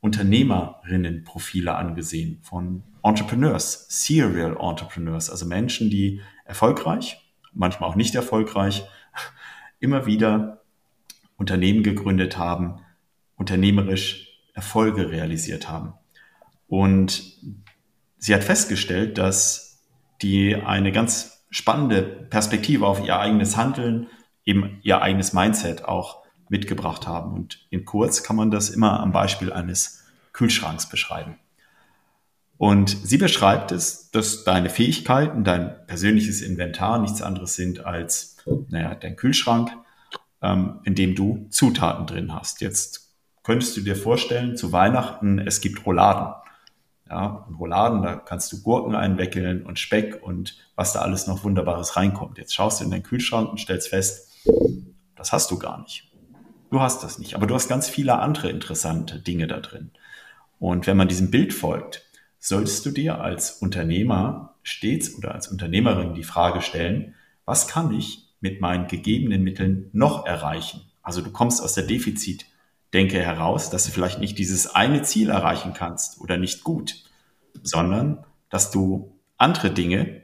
Unternehmerinnenprofile 0.00 1.74
angesehen 1.74 2.38
von 2.40 2.84
Entrepreneurs, 3.02 3.84
Serial 3.90 4.56
Entrepreneurs, 4.58 5.28
also 5.28 5.44
Menschen, 5.44 5.90
die 5.90 6.22
erfolgreich, 6.46 7.20
manchmal 7.52 7.90
auch 7.90 7.96
nicht 7.96 8.14
erfolgreich, 8.14 8.86
immer 9.78 10.06
wieder 10.06 10.62
Unternehmen 11.38 11.82
gegründet 11.82 12.36
haben, 12.36 12.80
unternehmerisch 13.36 14.28
Erfolge 14.52 15.10
realisiert 15.10 15.70
haben. 15.70 15.94
Und 16.66 17.38
sie 18.18 18.34
hat 18.34 18.44
festgestellt, 18.44 19.16
dass 19.16 19.80
die 20.20 20.56
eine 20.56 20.92
ganz 20.92 21.44
spannende 21.48 22.02
Perspektive 22.02 22.86
auf 22.86 23.02
ihr 23.06 23.18
eigenes 23.18 23.56
Handeln, 23.56 24.08
eben 24.44 24.80
ihr 24.82 25.00
eigenes 25.00 25.32
Mindset 25.32 25.84
auch 25.84 26.24
mitgebracht 26.50 27.06
haben. 27.06 27.32
Und 27.32 27.66
in 27.70 27.84
kurz 27.84 28.22
kann 28.22 28.36
man 28.36 28.50
das 28.50 28.68
immer 28.68 29.00
am 29.00 29.12
Beispiel 29.12 29.52
eines 29.52 30.04
Kühlschranks 30.32 30.88
beschreiben. 30.88 31.38
Und 32.58 32.90
sie 32.90 33.18
beschreibt 33.18 33.70
es, 33.70 34.10
dass 34.10 34.42
deine 34.42 34.68
Fähigkeiten, 34.68 35.44
dein 35.44 35.86
persönliches 35.86 36.42
Inventar 36.42 36.98
nichts 36.98 37.22
anderes 37.22 37.54
sind 37.54 37.86
als, 37.86 38.36
naja, 38.68 38.96
dein 38.96 39.14
Kühlschrank, 39.14 39.70
ähm, 40.42 40.80
in 40.84 40.94
dem 40.94 41.14
du 41.14 41.46
Zutaten 41.50 42.06
drin 42.06 42.34
hast. 42.34 42.60
Jetzt 42.60 43.14
könntest 43.42 43.76
du 43.76 43.80
dir 43.80 43.96
vorstellen, 43.96 44.56
zu 44.56 44.72
Weihnachten, 44.72 45.38
es 45.38 45.60
gibt 45.60 45.84
Rouladen. 45.86 46.34
Ja, 47.10 47.46
und 47.48 47.54
Rouladen, 47.54 48.02
da 48.02 48.16
kannst 48.16 48.52
du 48.52 48.62
Gurken 48.62 48.94
einwickeln 48.94 49.64
und 49.64 49.78
Speck 49.78 50.22
und 50.22 50.58
was 50.76 50.92
da 50.92 51.00
alles 51.00 51.26
noch 51.26 51.42
Wunderbares 51.44 51.96
reinkommt. 51.96 52.36
Jetzt 52.36 52.54
schaust 52.54 52.80
du 52.80 52.84
in 52.84 52.90
deinen 52.90 53.02
Kühlschrank 53.02 53.50
und 53.50 53.58
stellst 53.58 53.88
fest, 53.88 54.28
das 55.16 55.32
hast 55.32 55.50
du 55.50 55.58
gar 55.58 55.80
nicht. 55.80 56.12
Du 56.70 56.80
hast 56.80 57.02
das 57.02 57.18
nicht, 57.18 57.34
aber 57.34 57.46
du 57.46 57.54
hast 57.54 57.68
ganz 57.68 57.88
viele 57.88 58.18
andere 58.18 58.50
interessante 58.50 59.20
Dinge 59.20 59.46
da 59.46 59.60
drin. 59.60 59.90
Und 60.58 60.86
wenn 60.86 60.98
man 60.98 61.08
diesem 61.08 61.30
Bild 61.30 61.54
folgt, 61.54 62.04
solltest 62.38 62.84
du 62.84 62.90
dir 62.90 63.20
als 63.20 63.52
Unternehmer 63.62 64.56
stets 64.62 65.16
oder 65.16 65.34
als 65.34 65.48
Unternehmerin 65.48 66.14
die 66.14 66.24
Frage 66.24 66.60
stellen, 66.60 67.14
was 67.46 67.68
kann 67.68 67.92
ich 67.94 68.27
mit 68.40 68.60
meinen 68.60 68.86
gegebenen 68.86 69.42
Mitteln 69.42 69.90
noch 69.92 70.26
erreichen? 70.26 70.82
Also 71.02 71.22
du 71.22 71.30
kommst 71.30 71.62
aus 71.62 71.74
der 71.74 71.84
Defizitdenke 71.84 73.22
heraus, 73.22 73.70
dass 73.70 73.84
du 73.84 73.90
vielleicht 73.90 74.20
nicht 74.20 74.38
dieses 74.38 74.74
eine 74.74 75.02
Ziel 75.02 75.30
erreichen 75.30 75.72
kannst 75.74 76.20
oder 76.20 76.36
nicht 76.36 76.64
gut, 76.64 76.96
sondern 77.62 78.24
dass 78.50 78.70
du 78.70 79.18
andere 79.36 79.70
Dinge 79.70 80.22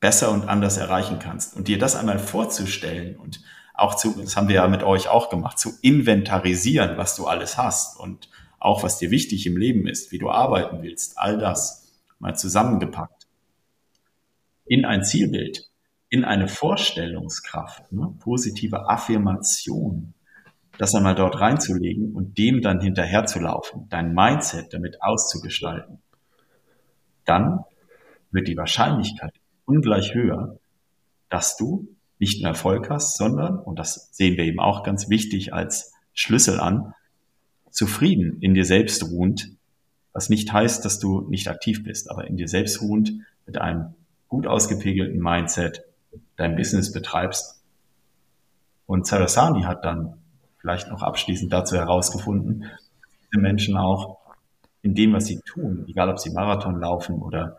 besser 0.00 0.32
und 0.32 0.48
anders 0.48 0.76
erreichen 0.76 1.18
kannst. 1.20 1.56
Und 1.56 1.68
dir 1.68 1.78
das 1.78 1.94
einmal 1.94 2.18
vorzustellen 2.18 3.16
und 3.16 3.40
auch 3.74 3.94
zu, 3.94 4.14
das 4.20 4.36
haben 4.36 4.48
wir 4.48 4.56
ja 4.56 4.68
mit 4.68 4.82
euch 4.82 5.08
auch 5.08 5.30
gemacht, 5.30 5.58
zu 5.58 5.72
inventarisieren, 5.80 6.98
was 6.98 7.16
du 7.16 7.26
alles 7.26 7.56
hast 7.56 7.98
und 7.98 8.28
auch 8.58 8.82
was 8.82 8.98
dir 8.98 9.10
wichtig 9.10 9.46
im 9.46 9.56
Leben 9.56 9.86
ist, 9.86 10.12
wie 10.12 10.18
du 10.18 10.30
arbeiten 10.30 10.82
willst, 10.82 11.18
all 11.18 11.38
das 11.38 11.92
mal 12.18 12.36
zusammengepackt 12.36 13.26
in 14.64 14.84
ein 14.84 15.04
Zielbild, 15.04 15.70
in 16.12 16.26
eine 16.26 16.46
Vorstellungskraft, 16.46 17.90
ne, 17.90 18.14
positive 18.18 18.86
Affirmation, 18.86 20.12
das 20.76 20.94
einmal 20.94 21.14
dort 21.14 21.40
reinzulegen 21.40 22.12
und 22.12 22.36
dem 22.36 22.60
dann 22.60 22.82
hinterherzulaufen, 22.82 23.86
dein 23.88 24.12
Mindset 24.12 24.74
damit 24.74 25.00
auszugestalten, 25.00 26.02
dann 27.24 27.64
wird 28.30 28.46
die 28.46 28.58
Wahrscheinlichkeit 28.58 29.32
ungleich 29.64 30.12
höher, 30.12 30.58
dass 31.30 31.56
du 31.56 31.88
nicht 32.18 32.42
nur 32.42 32.50
Erfolg 32.50 32.90
hast, 32.90 33.16
sondern, 33.16 33.58
und 33.58 33.78
das 33.78 34.10
sehen 34.12 34.36
wir 34.36 34.44
eben 34.44 34.60
auch 34.60 34.82
ganz 34.82 35.08
wichtig 35.08 35.54
als 35.54 35.94
Schlüssel 36.12 36.60
an, 36.60 36.92
zufrieden, 37.70 38.36
in 38.42 38.52
dir 38.52 38.66
selbst 38.66 39.02
ruhend, 39.10 39.52
was 40.12 40.28
nicht 40.28 40.52
heißt, 40.52 40.84
dass 40.84 40.98
du 40.98 41.22
nicht 41.30 41.48
aktiv 41.48 41.82
bist, 41.84 42.10
aber 42.10 42.26
in 42.26 42.36
dir 42.36 42.48
selbst 42.48 42.82
ruhend 42.82 43.14
mit 43.46 43.56
einem 43.56 43.94
gut 44.28 44.46
ausgepegelten 44.46 45.18
Mindset 45.18 45.86
dein 46.36 46.56
Business 46.56 46.92
betreibst. 46.92 47.62
Und 48.86 49.06
Sarasani 49.06 49.62
hat 49.62 49.84
dann 49.84 50.14
vielleicht 50.58 50.88
noch 50.88 51.02
abschließend 51.02 51.52
dazu 51.52 51.76
herausgefunden, 51.76 52.66
diese 53.24 53.40
Menschen 53.40 53.76
auch 53.76 54.18
in 54.82 54.94
dem, 54.94 55.12
was 55.12 55.26
sie 55.26 55.40
tun, 55.40 55.84
egal 55.88 56.08
ob 56.08 56.18
sie 56.18 56.30
Marathon 56.30 56.78
laufen 56.78 57.20
oder 57.20 57.58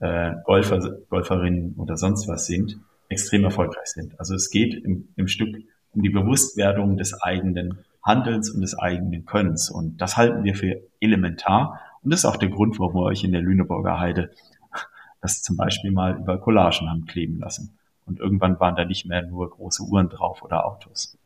äh, 0.00 0.32
Golfer, 0.44 0.80
Golferinnen 1.08 1.74
oder 1.76 1.96
sonst 1.96 2.28
was 2.28 2.46
sind, 2.46 2.78
extrem 3.08 3.44
erfolgreich 3.44 3.86
sind. 3.86 4.18
Also 4.18 4.34
es 4.34 4.50
geht 4.50 4.74
im, 4.84 5.08
im 5.16 5.28
Stück 5.28 5.56
um 5.94 6.02
die 6.02 6.10
Bewusstwerdung 6.10 6.96
des 6.96 7.14
eigenen 7.22 7.78
Handelns 8.02 8.50
und 8.50 8.62
des 8.62 8.78
eigenen 8.78 9.24
Könnens. 9.26 9.70
Und 9.70 10.00
das 10.00 10.16
halten 10.16 10.44
wir 10.44 10.54
für 10.54 10.80
elementar. 11.00 11.80
Und 12.02 12.12
das 12.12 12.20
ist 12.20 12.24
auch 12.24 12.36
der 12.36 12.48
Grund, 12.48 12.78
warum 12.78 12.94
wir 12.94 13.02
euch 13.02 13.24
in 13.24 13.32
der 13.32 13.42
Lüneburger 13.42 14.00
Heide 14.00 14.30
das 15.22 15.40
zum 15.40 15.56
Beispiel 15.56 15.92
mal 15.92 16.18
über 16.18 16.38
Collagen 16.38 16.90
haben 16.90 17.06
kleben 17.06 17.38
lassen. 17.38 17.78
Und 18.04 18.18
irgendwann 18.18 18.58
waren 18.60 18.74
da 18.74 18.84
nicht 18.84 19.06
mehr 19.06 19.22
nur 19.22 19.48
große 19.48 19.84
Uhren 19.84 20.08
drauf 20.08 20.42
oder 20.42 20.66
Autos. 20.66 21.16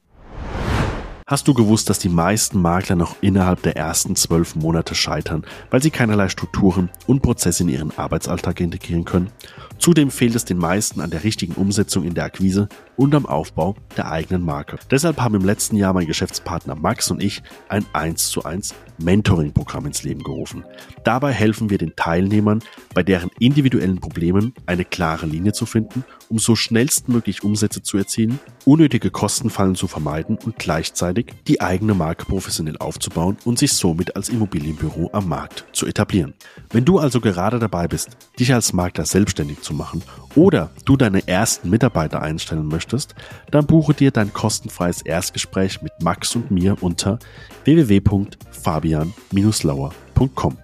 Hast 1.27 1.49
du 1.49 1.55
gewusst, 1.55 1.91
dass 1.91 1.99
die 1.99 2.09
meisten 2.09 2.63
Makler 2.63 2.95
noch 2.95 3.17
innerhalb 3.21 3.61
der 3.63 3.77
ersten 3.77 4.15
zwölf 4.15 4.55
Monate 4.55 4.95
scheitern, 4.95 5.45
weil 5.71 5.83
sie 5.83 5.91
keinerlei 5.91 6.29
Strukturen 6.29 6.89
und 7.09 7.21
Prozesse 7.21 7.65
in 7.65 7.69
ihren 7.69 7.99
Arbeitsalltag 7.99 8.61
integrieren 8.61 9.05
können? 9.05 9.33
Zudem 9.79 10.11
fehlt 10.11 10.35
es 10.35 10.45
den 10.45 10.59
meisten 10.59 11.01
an 11.01 11.11
der 11.11 11.25
richtigen 11.25 11.55
Umsetzung 11.55 12.05
in 12.05 12.15
der 12.15 12.25
Akquise 12.25 12.69
und 12.97 13.15
am 13.15 13.27
Aufbau 13.27 13.77
der 13.97 14.11
eigenen 14.11 14.43
Marke. 14.43 14.79
Deshalb 14.91 15.21
haben 15.21 15.35
im 15.35 15.45
letzten 15.45 15.77
Jahr 15.77 15.93
mein 15.93 16.07
Geschäftspartner 16.07 16.75
Max 16.75 17.11
und 17.11 17.23
ich 17.23 17.43
ein 17.69 17.85
1 17.93 18.31
zu 18.31 18.45
1 18.45 18.75
Mentoring-Programm 18.99 19.87
ins 19.87 20.03
Leben 20.03 20.23
gerufen. 20.23 20.65
Dabei 21.05 21.33
helfen 21.33 21.71
wir 21.71 21.79
den 21.79 21.95
Teilnehmern, 21.97 22.63
bei 22.95 23.03
deren 23.03 23.31
individuellen 23.39 24.01
Problemen 24.01 24.55
eine 24.65 24.85
klare 24.85 25.27
Linie 25.27 25.53
zu 25.53 25.67
finden, 25.67 26.05
um 26.29 26.39
so 26.39 26.57
schnellstmöglich 26.57 27.45
Umsätze 27.45 27.83
zu 27.83 27.99
erzielen, 27.99 28.41
unnötige 28.65 29.11
Kostenfallen 29.11 29.75
zu 29.75 29.87
vermeiden 29.87 30.39
und 30.45 30.57
gleichzeitig 30.57 31.35
die 31.47 31.61
eigene 31.61 31.95
Marke 31.95 32.25
professionell 32.25 32.79
aufzubauen 32.79 33.37
und 33.45 33.59
sich 33.59 33.73
somit 33.73 34.17
als 34.17 34.29
Immobilienbüro 34.29 35.11
am 35.13 35.29
Markt 35.29 35.67
zu 35.73 35.87
etablieren. 35.87 36.35
Wenn 36.71 36.85
du 36.85 36.99
also 36.99 37.21
gerade 37.21 37.59
dabei 37.59 37.87
bist, 37.89 38.17
dich 38.39 38.53
als 38.55 38.73
Makler 38.73 39.05
selbstständig 39.05 39.61
zu 39.67 39.75
machen 39.75 40.03
oder 40.35 40.71
du 40.85 40.97
deine 40.97 41.27
ersten 41.27 41.71
Mitarbeiter 41.71 42.23
einstellen 42.23 42.69
möchtest, 42.69 43.17
dann 43.51 43.67
buche 43.67 43.95
dir 43.95 44.13
dein 44.13 44.33
kostenfreies 44.33 45.03
Erstgespräch 45.03 45.83
mit 45.83 45.93
Max 46.01 46.37
und 46.37 46.53
mir 46.53 46.77
unter 46.81 47.19
www.fabian-lauer.com. 47.65 50.59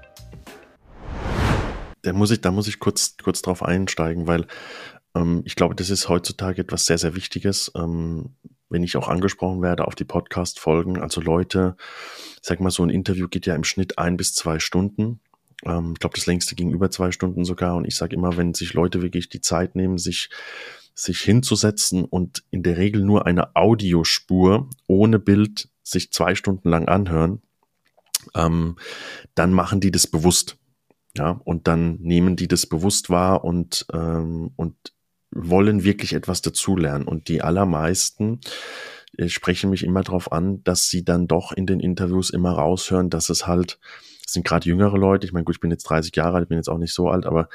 Da 2.03 2.13
muss 2.13 2.31
ich, 2.31 2.41
da 2.41 2.51
muss 2.51 2.69
ich 2.69 2.79
kurz, 2.79 3.17
kurz 3.23 3.43
drauf 3.43 3.63
einsteigen, 3.63 4.27
weil 4.27 4.47
ähm, 5.15 5.43
ich 5.45 5.57
glaube, 5.57 5.75
das 5.75 5.91
ist 5.91 6.09
heutzutage 6.09 6.63
etwas 6.63 6.87
sehr, 6.87 6.97
sehr 6.99 7.15
Wichtiges. 7.15 7.71
Ähm, 7.77 8.37
wenn 8.69 8.83
ich 8.83 8.97
auch 8.97 9.09
angesprochen 9.09 9.63
werde 9.63 9.87
auf 9.87 9.95
die 9.95 10.05
Podcast-Folgen, 10.05 11.01
also 11.01 11.21
Leute, 11.21 11.77
sag 12.41 12.61
mal, 12.61 12.71
so 12.71 12.83
ein 12.83 12.91
Interview 12.91 13.29
geht 13.29 13.47
ja 13.47 13.55
im 13.55 13.63
Schnitt 13.65 13.99
ein 13.99 14.17
bis 14.17 14.35
zwei 14.35 14.59
Stunden. 14.59 15.21
Ähm, 15.65 15.93
ich 15.95 16.01
glaube, 16.01 16.17
das 16.17 16.27
längste 16.27 16.55
ging 16.55 16.71
über 16.71 16.91
zwei 16.91 17.11
Stunden 17.11 17.45
sogar. 17.45 17.77
Und 17.77 17.87
ich 17.87 17.97
sage 17.97 18.17
immer, 18.17 18.37
wenn 18.37 18.55
sich 18.55 18.75
Leute 18.75 19.03
wirklich 19.03 19.29
die 19.29 19.41
Zeit 19.41 19.77
nehmen, 19.77 19.99
sich 19.99 20.31
sich 20.95 21.21
hinzusetzen 21.21 22.05
und 22.05 22.45
in 22.51 22.63
der 22.63 22.77
Regel 22.77 23.03
nur 23.03 23.27
eine 23.27 23.57
Audiospur 23.57 24.69
ohne 24.87 25.19
Bild 25.19 25.69
sich 25.83 26.13
zwei 26.13 26.35
Stunden 26.35 26.69
lang 26.69 26.87
anhören, 26.87 27.41
ähm, 28.35 28.77
dann 29.35 29.53
machen 29.53 29.81
die 29.81 29.91
das 29.91 30.07
bewusst. 30.07 30.59
Ja, 31.17 31.41
und 31.45 31.69
dann 31.69 31.97
nehmen 31.97 32.37
die 32.37 32.49
das 32.49 32.67
bewusst 32.67 33.11
wahr 33.11 33.45
und, 33.45 33.87
ähm, 33.93 34.53
und 34.57 34.75
wollen 35.31 35.85
wirklich 35.85 36.15
etwas 36.15 36.41
dazulernen. 36.41 37.07
Und 37.07 37.29
die 37.29 37.43
allermeisten 37.43 38.41
äh, 39.19 39.29
sprechen 39.29 39.71
mich 39.71 39.83
immer 39.83 40.03
darauf 40.03 40.33
an, 40.33 40.65
dass 40.65 40.89
sie 40.89 41.05
dann 41.05 41.27
doch 41.27 41.53
in 41.53 41.67
den 41.67 41.81
Interviews 41.81 42.31
immer 42.31 42.53
raushören, 42.53 43.11
dass 43.11 43.29
es 43.29 43.47
halt, 43.47 43.79
sind 44.33 44.45
gerade 44.45 44.69
jüngere 44.69 44.97
Leute, 44.97 45.27
ich 45.27 45.33
meine, 45.33 45.45
gut, 45.45 45.57
ich 45.57 45.61
bin 45.61 45.71
jetzt 45.71 45.85
30 45.85 46.15
Jahre 46.17 46.37
alt, 46.37 46.49
bin 46.49 46.59
jetzt 46.59 46.69
auch 46.69 46.79
nicht 46.79 46.95
so 46.95 47.09
alt, 47.09 47.27
aber 47.27 47.49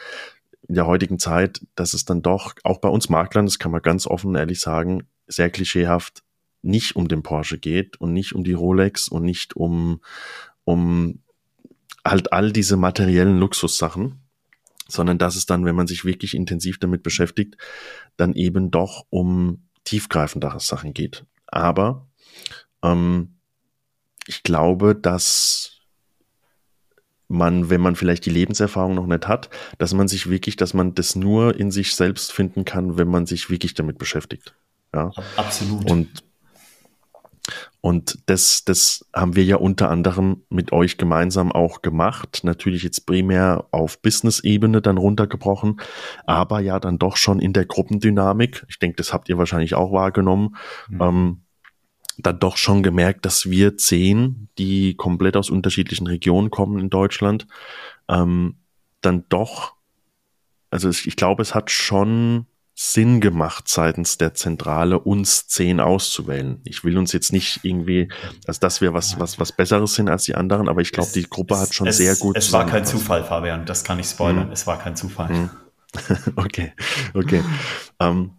in 0.68 0.76
der 0.76 0.88
heutigen 0.88 1.20
Zeit, 1.20 1.62
dass 1.76 1.94
es 1.94 2.06
dann 2.06 2.22
doch, 2.22 2.54
auch 2.64 2.80
bei 2.80 2.90
uns 2.90 3.10
Maklern, 3.10 3.46
das 3.46 3.60
kann 3.60 3.72
man 3.72 3.82
ganz 3.82 4.06
offen 4.08 4.30
und 4.30 4.36
ehrlich 4.36 4.60
sagen, 4.60 5.08
sehr 5.28 5.50
klischeehaft 5.50 6.24
nicht 6.62 6.96
um 6.96 7.08
den 7.08 7.24
Porsche 7.24 7.58
geht 7.58 8.00
und 8.02 8.14
nicht 8.14 8.34
um 8.34 8.44
die 8.44 8.54
Rolex 8.54 9.08
und 9.08 9.24
nicht 9.24 9.56
um, 9.56 10.02
um 10.66 11.20
halt 12.06 12.34
all 12.34 12.52
diese 12.52 12.78
materiellen 12.78 13.40
Luxussachen, 13.40 14.22
sondern 14.88 15.18
dass 15.18 15.36
es 15.36 15.46
dann, 15.46 15.66
wenn 15.66 15.76
man 15.76 15.88
sich 15.88 16.06
wirklich 16.06 16.34
intensiv 16.34 16.80
damit 16.80 17.04
beschäftigt, 17.04 17.58
dann 18.18 18.34
eben 18.34 18.72
doch 18.72 19.06
um 19.10 19.68
tiefgreifendere 19.84 20.60
Sachen 20.60 20.94
geht. 20.94 21.26
Aber 21.48 22.08
ähm, 22.84 23.38
ich 24.26 24.44
glaube, 24.44 24.96
dass 24.96 25.77
man, 27.28 27.70
wenn 27.70 27.82
man 27.82 27.96
vielleicht 27.96 28.26
die 28.26 28.30
Lebenserfahrung 28.30 28.96
noch 28.96 29.08
nicht 29.08 29.28
hat, 29.28 29.50
dass 29.78 29.94
man 29.94 30.08
sich 30.08 30.30
wirklich, 30.30 30.56
dass 30.56 30.74
man 30.74 30.96
das 30.96 31.16
nur 31.16 31.60
in 31.60 31.72
sich 31.72 31.96
selbst 31.96 32.32
finden 32.32 32.66
kann, 32.66 32.98
wenn 32.98 33.08
man 33.08 33.26
sich 33.26 33.50
wirklich 33.50 33.74
damit 33.74 33.98
beschäftigt. 33.98 34.56
Ja, 34.94 35.12
absolut. 35.36 35.90
Und 35.90 36.24
und 37.82 38.20
das, 38.26 38.66
das 38.66 39.06
haben 39.14 39.36
wir 39.36 39.44
ja 39.46 39.56
unter 39.56 39.90
anderem 39.90 40.44
mit 40.50 40.74
euch 40.74 40.98
gemeinsam 40.98 41.52
auch 41.52 41.82
gemacht. 41.82 42.42
Natürlich 42.44 42.84
jetzt 42.84 43.06
primär 43.06 43.66
auf 43.72 44.02
Business-Ebene 44.02 44.82
dann 44.82 44.98
runtergebrochen, 44.98 45.80
aber 46.26 46.60
ja 46.60 46.80
dann 46.80 47.00
doch 47.00 47.16
schon 47.16 47.40
in 47.40 47.54
der 47.54 47.66
Gruppendynamik. 47.66 48.66
Ich 48.68 48.80
denke, 48.80 48.98
das 48.98 49.14
habt 49.14 49.30
ihr 49.30 49.38
wahrscheinlich 49.38 49.76
auch 49.76 49.94
wahrgenommen. 49.94 50.58
Mhm. 50.90 51.02
Ähm, 51.02 51.42
dann 52.18 52.39
doch 52.39 52.57
schon 52.57 52.84
gemerkt, 52.84 53.26
dass 53.26 53.49
wir 53.49 53.78
zehn, 53.78 54.49
die 54.57 54.95
komplett 54.95 55.38
aus 55.38 55.49
unterschiedlichen 55.49 56.07
Regionen 56.07 56.49
kommen 56.49 56.80
in 56.80 56.89
Deutschland, 56.89 57.47
ähm, 58.07 58.57
dann 59.01 59.26
doch, 59.30 59.76
also 60.72 60.89
ich 60.89 61.15
glaube, 61.15 61.41
es 61.41 61.53
hat 61.53 61.72
schon 61.72 62.47
Sinn 62.80 63.22
gemacht, 63.22 63.68
seitens 63.68 64.20
der 64.20 64.36
Zentrale 64.36 64.99
uns 64.99 65.47
zehn 65.47 65.80
auszuwählen. 65.80 66.61
Ich 66.63 66.84
will 66.84 66.95
uns 66.97 67.11
jetzt 67.11 67.34
nicht 67.34 67.61
irgendwie, 67.63 68.07
also 68.45 68.59
dass 68.59 68.82
wir 68.82 68.93
was, 68.93 69.20
was, 69.20 69.39
was 69.39 69.51
Besseres 69.51 69.95
sind 69.95 70.09
als 70.09 70.26
die 70.26 70.36
anderen, 70.36 70.70
aber 70.70 70.82
ich 70.82 70.91
glaube, 70.91 71.09
die 71.11 71.24
Gruppe 71.24 71.57
hat 71.57 71.74
schon 71.74 71.88
es, 71.88 71.97
sehr 71.97 72.15
gut. 72.15 72.38
Es 72.38 72.53
war 72.53 72.68
kein 72.68 72.86
Zufall, 72.86 73.24
Fabian, 73.24 73.65
das 73.65 73.84
kann 73.84 73.97
ich 73.97 74.05
spoilern. 74.05 74.47
Mhm. 74.47 74.51
Es 74.53 74.68
war 74.68 74.78
kein 74.78 74.95
Zufall. 74.95 75.34
Mhm. 75.34 75.49
okay, 76.36 76.74
okay. 77.15 77.43
ähm, 77.99 78.34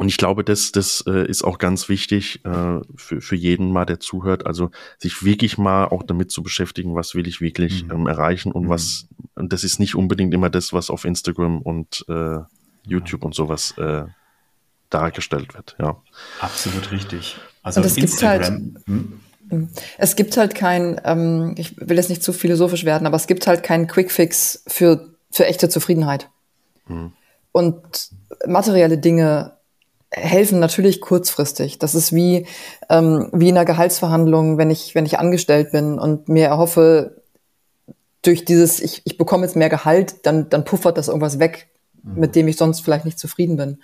und 0.00 0.08
ich 0.08 0.16
glaube, 0.16 0.44
das, 0.44 0.72
das 0.72 1.04
äh, 1.06 1.26
ist 1.26 1.44
auch 1.44 1.58
ganz 1.58 1.90
wichtig 1.90 2.42
äh, 2.46 2.80
für, 2.96 3.20
für 3.20 3.36
jeden 3.36 3.70
mal, 3.70 3.84
der 3.84 4.00
zuhört. 4.00 4.46
Also 4.46 4.70
sich 4.96 5.26
wirklich 5.26 5.58
mal 5.58 5.84
auch 5.84 6.02
damit 6.02 6.30
zu 6.30 6.42
beschäftigen, 6.42 6.94
was 6.94 7.14
will 7.14 7.28
ich 7.28 7.42
wirklich 7.42 7.84
mhm. 7.84 7.90
ähm, 7.90 8.06
erreichen 8.06 8.50
und 8.50 8.64
mhm. 8.64 8.68
was, 8.70 9.08
und 9.34 9.52
das 9.52 9.62
ist 9.62 9.78
nicht 9.78 9.94
unbedingt 9.94 10.32
immer 10.32 10.48
das, 10.48 10.72
was 10.72 10.88
auf 10.88 11.04
Instagram 11.04 11.60
und 11.60 12.06
äh, 12.08 12.38
YouTube 12.86 13.20
ja. 13.20 13.26
und 13.26 13.34
sowas 13.34 13.76
äh, 13.76 14.04
dargestellt 14.88 15.52
wird. 15.52 15.76
Ja. 15.78 16.00
Absolut 16.40 16.92
richtig. 16.92 17.36
Also 17.62 17.82
es 17.82 17.98
Instagram. 17.98 18.40
Gibt 18.40 18.76
halt, 18.76 18.86
hm? 18.86 19.20
hm? 19.50 19.68
Es 19.98 20.16
gibt 20.16 20.34
halt 20.38 20.54
kein, 20.54 20.98
ähm, 21.04 21.54
ich 21.58 21.76
will 21.76 21.98
jetzt 21.98 22.08
nicht 22.08 22.22
zu 22.22 22.32
philosophisch 22.32 22.86
werden, 22.86 23.06
aber 23.06 23.16
es 23.16 23.26
gibt 23.26 23.46
halt 23.46 23.62
keinen 23.62 23.86
Quickfix 23.86 24.64
für, 24.66 25.10
für 25.30 25.44
echte 25.44 25.68
Zufriedenheit. 25.68 26.30
Hm. 26.86 27.12
Und 27.52 28.12
materielle 28.46 28.96
Dinge 28.96 29.59
helfen 30.12 30.58
natürlich 30.58 31.00
kurzfristig. 31.00 31.78
Das 31.78 31.94
ist 31.94 32.12
wie, 32.12 32.46
ähm, 32.88 33.28
wie 33.32 33.48
in 33.48 33.56
einer 33.56 33.64
Gehaltsverhandlung, 33.64 34.58
wenn 34.58 34.70
ich, 34.70 34.94
wenn 34.94 35.06
ich 35.06 35.18
angestellt 35.18 35.72
bin 35.72 35.98
und 35.98 36.28
mir 36.28 36.46
erhoffe, 36.46 37.22
durch 38.22 38.44
dieses, 38.44 38.80
ich, 38.80 39.02
ich 39.04 39.16
bekomme 39.16 39.46
jetzt 39.46 39.56
mehr 39.56 39.70
Gehalt, 39.70 40.26
dann, 40.26 40.50
dann 40.50 40.64
puffert 40.64 40.98
das 40.98 41.08
irgendwas 41.08 41.38
weg, 41.38 41.68
mhm. 42.02 42.20
mit 42.20 42.36
dem 42.36 42.48
ich 42.48 42.56
sonst 42.56 42.80
vielleicht 42.80 43.04
nicht 43.04 43.18
zufrieden 43.18 43.56
bin. 43.56 43.78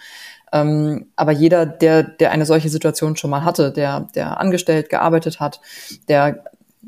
Ähm, 0.53 1.07
aber 1.17 1.33
jeder, 1.33 1.65
der, 1.65 2.03
der 2.03 2.33
eine 2.33 2.45
solche 2.45 2.69
Situation 2.69 3.17
schon 3.17 3.31
mal 3.31 3.45
hatte, 3.45 3.73
der, 3.73 4.09
der 4.15 4.41
angestellt, 4.41 4.91
gearbeitet 4.91 5.41
hat, 5.41 5.61
der 6.09 6.45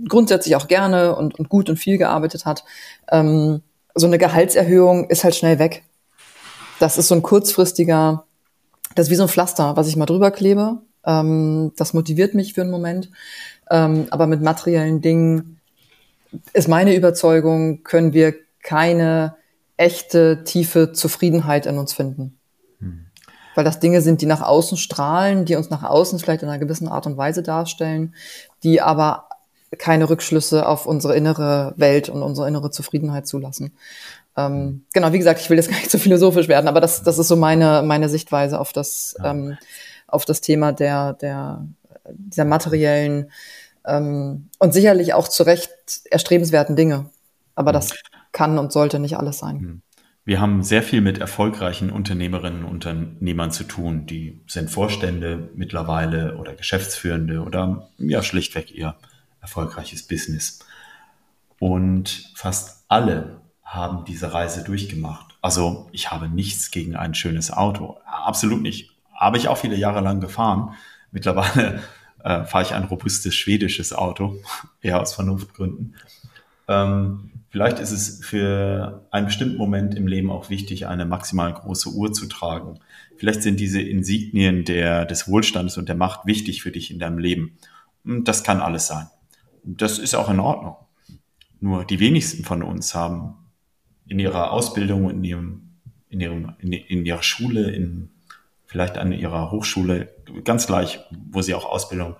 grundsätzlich 0.08 0.56
auch 0.56 0.68
gerne 0.68 1.16
und, 1.16 1.38
und 1.38 1.48
gut 1.48 1.70
und 1.70 1.76
viel 1.76 1.98
gearbeitet 1.98 2.44
hat, 2.44 2.64
ähm, 3.10 3.62
so 3.94 4.06
eine 4.06 4.18
Gehaltserhöhung 4.18 5.08
ist 5.08 5.24
halt 5.24 5.34
schnell 5.34 5.58
weg. 5.58 5.84
Das 6.78 6.98
ist 6.98 7.08
so 7.08 7.14
ein 7.14 7.22
kurzfristiger 7.22 8.27
das 8.94 9.06
ist 9.06 9.10
wie 9.10 9.16
so 9.16 9.24
ein 9.24 9.28
Pflaster, 9.28 9.76
was 9.76 9.88
ich 9.88 9.96
mal 9.96 10.06
drüber 10.06 10.30
klebe. 10.30 10.78
Ähm, 11.04 11.72
das 11.76 11.94
motiviert 11.94 12.34
mich 12.34 12.54
für 12.54 12.62
einen 12.62 12.70
Moment. 12.70 13.10
Ähm, 13.70 14.06
aber 14.10 14.26
mit 14.26 14.42
materiellen 14.42 15.00
Dingen 15.00 15.60
ist 16.52 16.68
meine 16.68 16.94
Überzeugung, 16.94 17.82
können 17.82 18.12
wir 18.12 18.34
keine 18.62 19.36
echte, 19.76 20.44
tiefe 20.44 20.92
Zufriedenheit 20.92 21.66
in 21.66 21.78
uns 21.78 21.92
finden. 21.92 22.38
Hm. 22.80 23.06
Weil 23.54 23.64
das 23.64 23.80
Dinge 23.80 24.02
sind, 24.02 24.20
die 24.20 24.26
nach 24.26 24.42
außen 24.42 24.76
strahlen, 24.76 25.44
die 25.44 25.56
uns 25.56 25.70
nach 25.70 25.82
außen 25.82 26.18
vielleicht 26.18 26.42
in 26.42 26.48
einer 26.48 26.58
gewissen 26.58 26.88
Art 26.88 27.06
und 27.06 27.16
Weise 27.16 27.42
darstellen, 27.42 28.14
die 28.62 28.80
aber 28.80 29.28
keine 29.76 30.08
Rückschlüsse 30.08 30.66
auf 30.66 30.86
unsere 30.86 31.14
innere 31.14 31.74
Welt 31.76 32.08
und 32.08 32.22
unsere 32.22 32.48
innere 32.48 32.70
Zufriedenheit 32.70 33.26
zulassen. 33.26 33.72
Ähm, 34.38 34.84
genau, 34.92 35.12
wie 35.12 35.18
gesagt, 35.18 35.40
ich 35.40 35.50
will 35.50 35.56
jetzt 35.56 35.68
gar 35.70 35.78
nicht 35.78 35.90
so 35.90 35.98
philosophisch 35.98 36.48
werden, 36.48 36.68
aber 36.68 36.80
das, 36.80 37.02
das 37.02 37.18
ist 37.18 37.28
so 37.28 37.36
meine, 37.36 37.82
meine 37.82 38.08
Sichtweise 38.08 38.60
auf 38.60 38.72
das, 38.72 39.16
ja. 39.18 39.32
ähm, 39.32 39.58
auf 40.06 40.24
das 40.24 40.40
Thema 40.40 40.72
der, 40.72 41.14
der, 41.14 41.66
dieser 42.08 42.44
materiellen 42.44 43.32
ähm, 43.84 44.48
und 44.58 44.72
sicherlich 44.72 45.12
auch 45.12 45.28
zu 45.28 45.42
Recht 45.42 45.70
erstrebenswerten 46.10 46.76
Dinge. 46.76 47.10
Aber 47.56 47.72
das 47.72 47.90
kann 48.30 48.58
und 48.58 48.72
sollte 48.72 49.00
nicht 49.00 49.16
alles 49.16 49.38
sein. 49.38 49.58
Hm. 49.58 49.82
Wir 50.24 50.40
haben 50.40 50.62
sehr 50.62 50.82
viel 50.82 51.00
mit 51.00 51.18
erfolgreichen 51.18 51.90
Unternehmerinnen 51.90 52.64
und 52.64 52.86
Unternehmern 52.86 53.50
zu 53.50 53.64
tun. 53.64 54.04
Die 54.06 54.42
sind 54.46 54.70
Vorstände 54.70 55.48
mittlerweile 55.54 56.36
oder 56.36 56.54
Geschäftsführende 56.54 57.40
oder 57.40 57.88
ja 57.96 58.22
schlichtweg 58.22 58.70
ihr 58.70 58.94
erfolgreiches 59.40 60.06
Business. 60.06 60.60
Und 61.58 62.30
fast 62.34 62.84
alle 62.88 63.40
haben 63.68 64.06
diese 64.06 64.32
Reise 64.32 64.64
durchgemacht. 64.64 65.36
Also 65.42 65.88
ich 65.92 66.10
habe 66.10 66.28
nichts 66.28 66.70
gegen 66.70 66.96
ein 66.96 67.14
schönes 67.14 67.52
Auto. 67.52 67.98
Absolut 68.06 68.62
nicht. 68.62 68.92
Habe 69.14 69.36
ich 69.36 69.48
auch 69.48 69.58
viele 69.58 69.76
Jahre 69.76 70.00
lang 70.00 70.20
gefahren. 70.20 70.74
Mittlerweile 71.12 71.82
äh, 72.24 72.44
fahre 72.44 72.64
ich 72.64 72.72
ein 72.72 72.84
robustes 72.84 73.34
schwedisches 73.34 73.92
Auto, 73.92 74.36
eher 74.80 75.00
aus 75.00 75.12
Vernunftgründen. 75.12 75.96
Ähm, 76.66 77.30
vielleicht 77.50 77.78
ist 77.78 77.90
es 77.90 78.24
für 78.24 79.06
einen 79.10 79.26
bestimmten 79.26 79.58
Moment 79.58 79.94
im 79.94 80.06
Leben 80.06 80.30
auch 80.30 80.48
wichtig, 80.48 80.86
eine 80.86 81.04
maximal 81.04 81.52
große 81.52 81.90
Uhr 81.90 82.12
zu 82.14 82.26
tragen. 82.26 82.80
Vielleicht 83.18 83.42
sind 83.42 83.60
diese 83.60 83.82
Insignien 83.82 84.64
der, 84.64 85.04
des 85.04 85.28
Wohlstandes 85.28 85.76
und 85.76 85.90
der 85.90 85.96
Macht 85.96 86.24
wichtig 86.24 86.62
für 86.62 86.70
dich 86.70 86.90
in 86.90 86.98
deinem 86.98 87.18
Leben. 87.18 87.58
Das 88.04 88.44
kann 88.44 88.60
alles 88.60 88.86
sein. 88.86 89.08
Das 89.62 89.98
ist 89.98 90.14
auch 90.14 90.30
in 90.30 90.40
Ordnung. 90.40 90.76
Nur 91.60 91.84
die 91.84 92.00
wenigsten 92.00 92.44
von 92.44 92.62
uns 92.62 92.94
haben 92.94 93.34
in 94.08 94.18
ihrer 94.18 94.52
Ausbildung, 94.52 95.10
in 95.10 95.24
ihrem, 95.24 95.62
in 96.08 96.20
ihrem, 96.20 96.54
in, 96.58 96.72
in 96.72 97.06
ihrer 97.06 97.22
Schule, 97.22 97.70
in 97.70 98.10
vielleicht 98.66 98.98
an 98.98 99.12
ihrer 99.12 99.50
Hochschule, 99.50 100.14
ganz 100.44 100.66
gleich, 100.66 101.00
wo 101.10 101.40
sie 101.40 101.54
auch 101.54 101.64
Ausbildung 101.64 102.16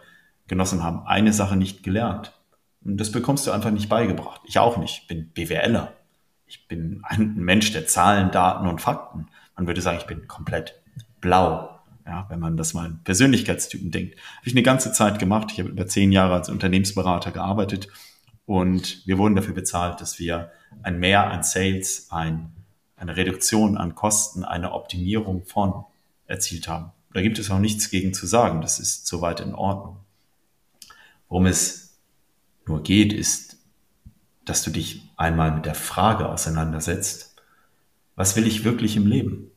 genossen 0.47 0.83
haben, 0.83 1.07
eine 1.07 1.33
Sache 1.33 1.57
nicht 1.57 1.83
gelernt. 1.83 2.33
Und 2.83 2.97
das 2.99 3.13
bekommst 3.13 3.47
du 3.47 3.51
einfach 3.51 3.71
nicht 3.71 3.89
beigebracht. 3.89 4.41
Ich 4.45 4.59
auch 4.59 4.79
nicht. 4.79 5.03
Ich 5.03 5.07
bin 5.09 5.31
BWLer. 5.31 5.93
Ich 6.47 6.67
bin 6.67 7.01
ein 7.03 7.35
Mensch 7.35 7.73
der 7.73 7.87
Zahlen, 7.87 8.31
Daten 8.31 8.67
und 8.67 8.81
Fakten. 8.81 9.27
Man 9.57 9.67
würde 9.67 9.83
sagen, 9.83 9.99
ich 9.99 10.07
bin 10.07 10.27
komplett 10.27 10.81
blau. 11.21 11.79
Ja, 12.07 12.25
wenn 12.31 12.41
man 12.41 12.57
das 12.57 12.73
mal 12.73 12.87
in 12.87 13.03
Persönlichkeitstypen 13.05 13.91
denkt. 13.91 14.15
Habe 14.15 14.49
ich 14.49 14.55
eine 14.55 14.63
ganze 14.63 14.93
Zeit 14.93 15.19
gemacht. 15.19 15.49
Ich 15.53 15.61
habe 15.61 15.69
über 15.69 15.87
zehn 15.87 16.11
Jahre 16.13 16.35
als 16.35 16.49
Unternehmensberater 16.49 17.33
gearbeitet 17.33 17.89
und 18.47 19.07
wir 19.07 19.19
wurden 19.19 19.37
dafür 19.37 19.53
bezahlt, 19.53 20.01
dass 20.01 20.19
wir 20.19 20.51
ein 20.83 20.99
Mehr 20.99 21.31
an 21.31 21.43
Sales, 21.43 22.09
ein, 22.11 22.53
eine 22.97 23.17
Reduktion 23.17 23.77
an 23.77 23.95
Kosten, 23.95 24.45
eine 24.45 24.73
Optimierung 24.73 25.45
von 25.45 25.85
erzielt 26.27 26.69
haben. 26.69 26.93
Da 27.13 27.23
gibt 27.23 27.39
es 27.39 27.51
auch 27.51 27.59
nichts 27.59 27.91
gegen 27.91 28.15
zu 28.15 28.27
sagen. 28.27 28.61
Das 28.61 28.79
ist 28.79 29.07
soweit 29.07 29.41
in 29.41 29.55
Ordnung. 29.55 29.99
Worum 31.29 31.47
es 31.47 31.99
nur 32.67 32.83
geht, 32.83 33.13
ist, 33.13 33.57
dass 34.45 34.63
du 34.63 34.71
dich 34.71 35.11
einmal 35.17 35.53
mit 35.53 35.67
der 35.67 35.75
Frage 35.75 36.29
auseinandersetzt, 36.29 37.37
was 38.15 38.37
will 38.37 38.47
ich 38.47 38.65
wirklich 38.65 38.97
im 38.97 39.07
Leben? 39.07 39.51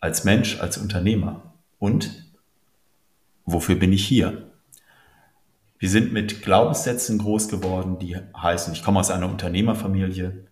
Als 0.00 0.24
Mensch, 0.24 0.60
als 0.60 0.78
Unternehmer? 0.78 1.54
Und 1.78 2.24
wofür 3.44 3.74
bin 3.74 3.92
ich 3.92 4.06
hier? 4.06 4.50
Wir 5.84 5.90
sind 5.90 6.14
mit 6.14 6.40
Glaubenssätzen 6.40 7.18
groß 7.18 7.48
geworden, 7.48 7.98
die 7.98 8.16
heißen, 8.34 8.72
ich 8.72 8.82
komme 8.82 9.00
aus 9.00 9.10
einer 9.10 9.28
Unternehmerfamilie. 9.28 10.46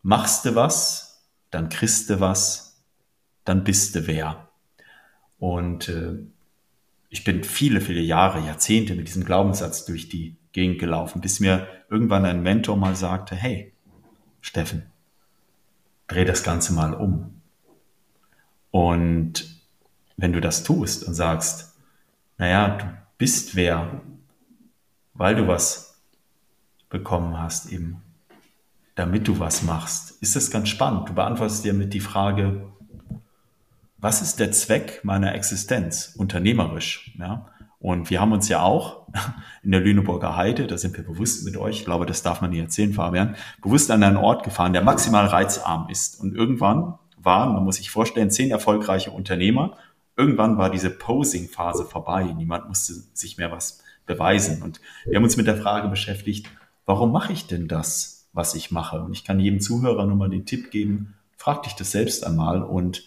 Machst 0.00 0.46
du 0.46 0.54
was, 0.54 1.28
dann 1.50 1.68
kriegst 1.68 2.08
du 2.08 2.18
was, 2.18 2.82
dann 3.44 3.62
bist 3.62 3.94
du 3.94 4.06
wer. 4.06 4.48
Und 5.38 5.90
äh, 5.90 6.14
ich 7.10 7.24
bin 7.24 7.44
viele, 7.44 7.82
viele 7.82 8.00
Jahre, 8.00 8.40
Jahrzehnte 8.40 8.94
mit 8.94 9.06
diesem 9.06 9.26
Glaubenssatz 9.26 9.84
durch 9.84 10.08
die 10.08 10.38
Gegend 10.52 10.78
gelaufen, 10.78 11.20
bis 11.20 11.38
mir 11.38 11.68
irgendwann 11.90 12.24
ein 12.24 12.42
Mentor 12.42 12.78
mal 12.78 12.96
sagte, 12.96 13.36
hey, 13.36 13.74
Steffen, 14.40 14.84
dreh 16.06 16.24
das 16.24 16.42
Ganze 16.42 16.72
mal 16.72 16.94
um. 16.94 17.42
Und 18.70 19.60
wenn 20.16 20.32
du 20.32 20.40
das 20.40 20.64
tust 20.64 21.04
und 21.04 21.12
sagst, 21.12 21.76
naja, 22.38 22.78
du 22.78 22.86
bist 23.18 23.56
wer, 23.56 24.00
weil 25.14 25.34
du 25.34 25.46
was 25.46 26.00
bekommen 26.88 27.40
hast, 27.40 27.72
eben, 27.72 28.02
damit 28.94 29.26
du 29.28 29.38
was 29.38 29.62
machst, 29.62 30.22
ist 30.22 30.36
das 30.36 30.50
ganz 30.50 30.68
spannend. 30.68 31.08
Du 31.08 31.14
beantwortest 31.14 31.64
dir 31.64 31.72
mit 31.72 31.94
die 31.94 32.00
Frage, 32.00 32.68
was 33.98 34.20
ist 34.20 34.40
der 34.40 34.52
Zweck 34.52 35.00
meiner 35.04 35.34
Existenz 35.34 36.14
unternehmerisch? 36.16 37.14
Ja? 37.18 37.46
Und 37.78 38.10
wir 38.10 38.20
haben 38.20 38.32
uns 38.32 38.48
ja 38.48 38.62
auch 38.62 39.06
in 39.62 39.72
der 39.72 39.80
Lüneburger 39.80 40.36
Heide, 40.36 40.66
da 40.66 40.76
sind 40.76 40.96
wir 40.96 41.04
bewusst 41.04 41.44
mit 41.44 41.56
euch, 41.56 41.80
ich 41.80 41.84
glaube, 41.84 42.06
das 42.06 42.22
darf 42.22 42.40
man 42.40 42.50
nie 42.50 42.60
erzählen, 42.60 42.92
Fabian, 42.92 43.36
bewusst 43.62 43.90
an 43.90 44.02
einen 44.02 44.16
Ort 44.16 44.44
gefahren, 44.44 44.72
der 44.72 44.82
maximal 44.82 45.26
reizarm 45.26 45.88
ist. 45.88 46.20
Und 46.20 46.34
irgendwann 46.34 46.98
waren, 47.16 47.54
man 47.54 47.64
muss 47.64 47.76
sich 47.76 47.90
vorstellen, 47.90 48.30
zehn 48.30 48.50
erfolgreiche 48.50 49.10
Unternehmer. 49.10 49.76
Irgendwann 50.16 50.58
war 50.58 50.70
diese 50.70 50.90
Posing-Phase 50.90 51.84
vorbei. 51.84 52.24
Niemand 52.24 52.68
musste 52.68 52.94
sich 53.14 53.38
mehr 53.38 53.50
was 53.50 53.81
beweisen. 54.06 54.62
Und 54.62 54.80
wir 55.04 55.16
haben 55.16 55.24
uns 55.24 55.36
mit 55.36 55.46
der 55.46 55.56
Frage 55.56 55.88
beschäftigt, 55.88 56.48
warum 56.86 57.12
mache 57.12 57.32
ich 57.32 57.46
denn 57.46 57.68
das, 57.68 58.28
was 58.32 58.54
ich 58.54 58.70
mache? 58.70 59.02
Und 59.02 59.12
ich 59.12 59.24
kann 59.24 59.40
jedem 59.40 59.60
Zuhörer 59.60 60.06
nur 60.06 60.16
mal 60.16 60.30
den 60.30 60.46
Tipp 60.46 60.70
geben, 60.70 61.14
frag 61.36 61.62
dich 61.62 61.74
das 61.74 61.90
selbst 61.90 62.26
einmal 62.26 62.62
und 62.62 63.04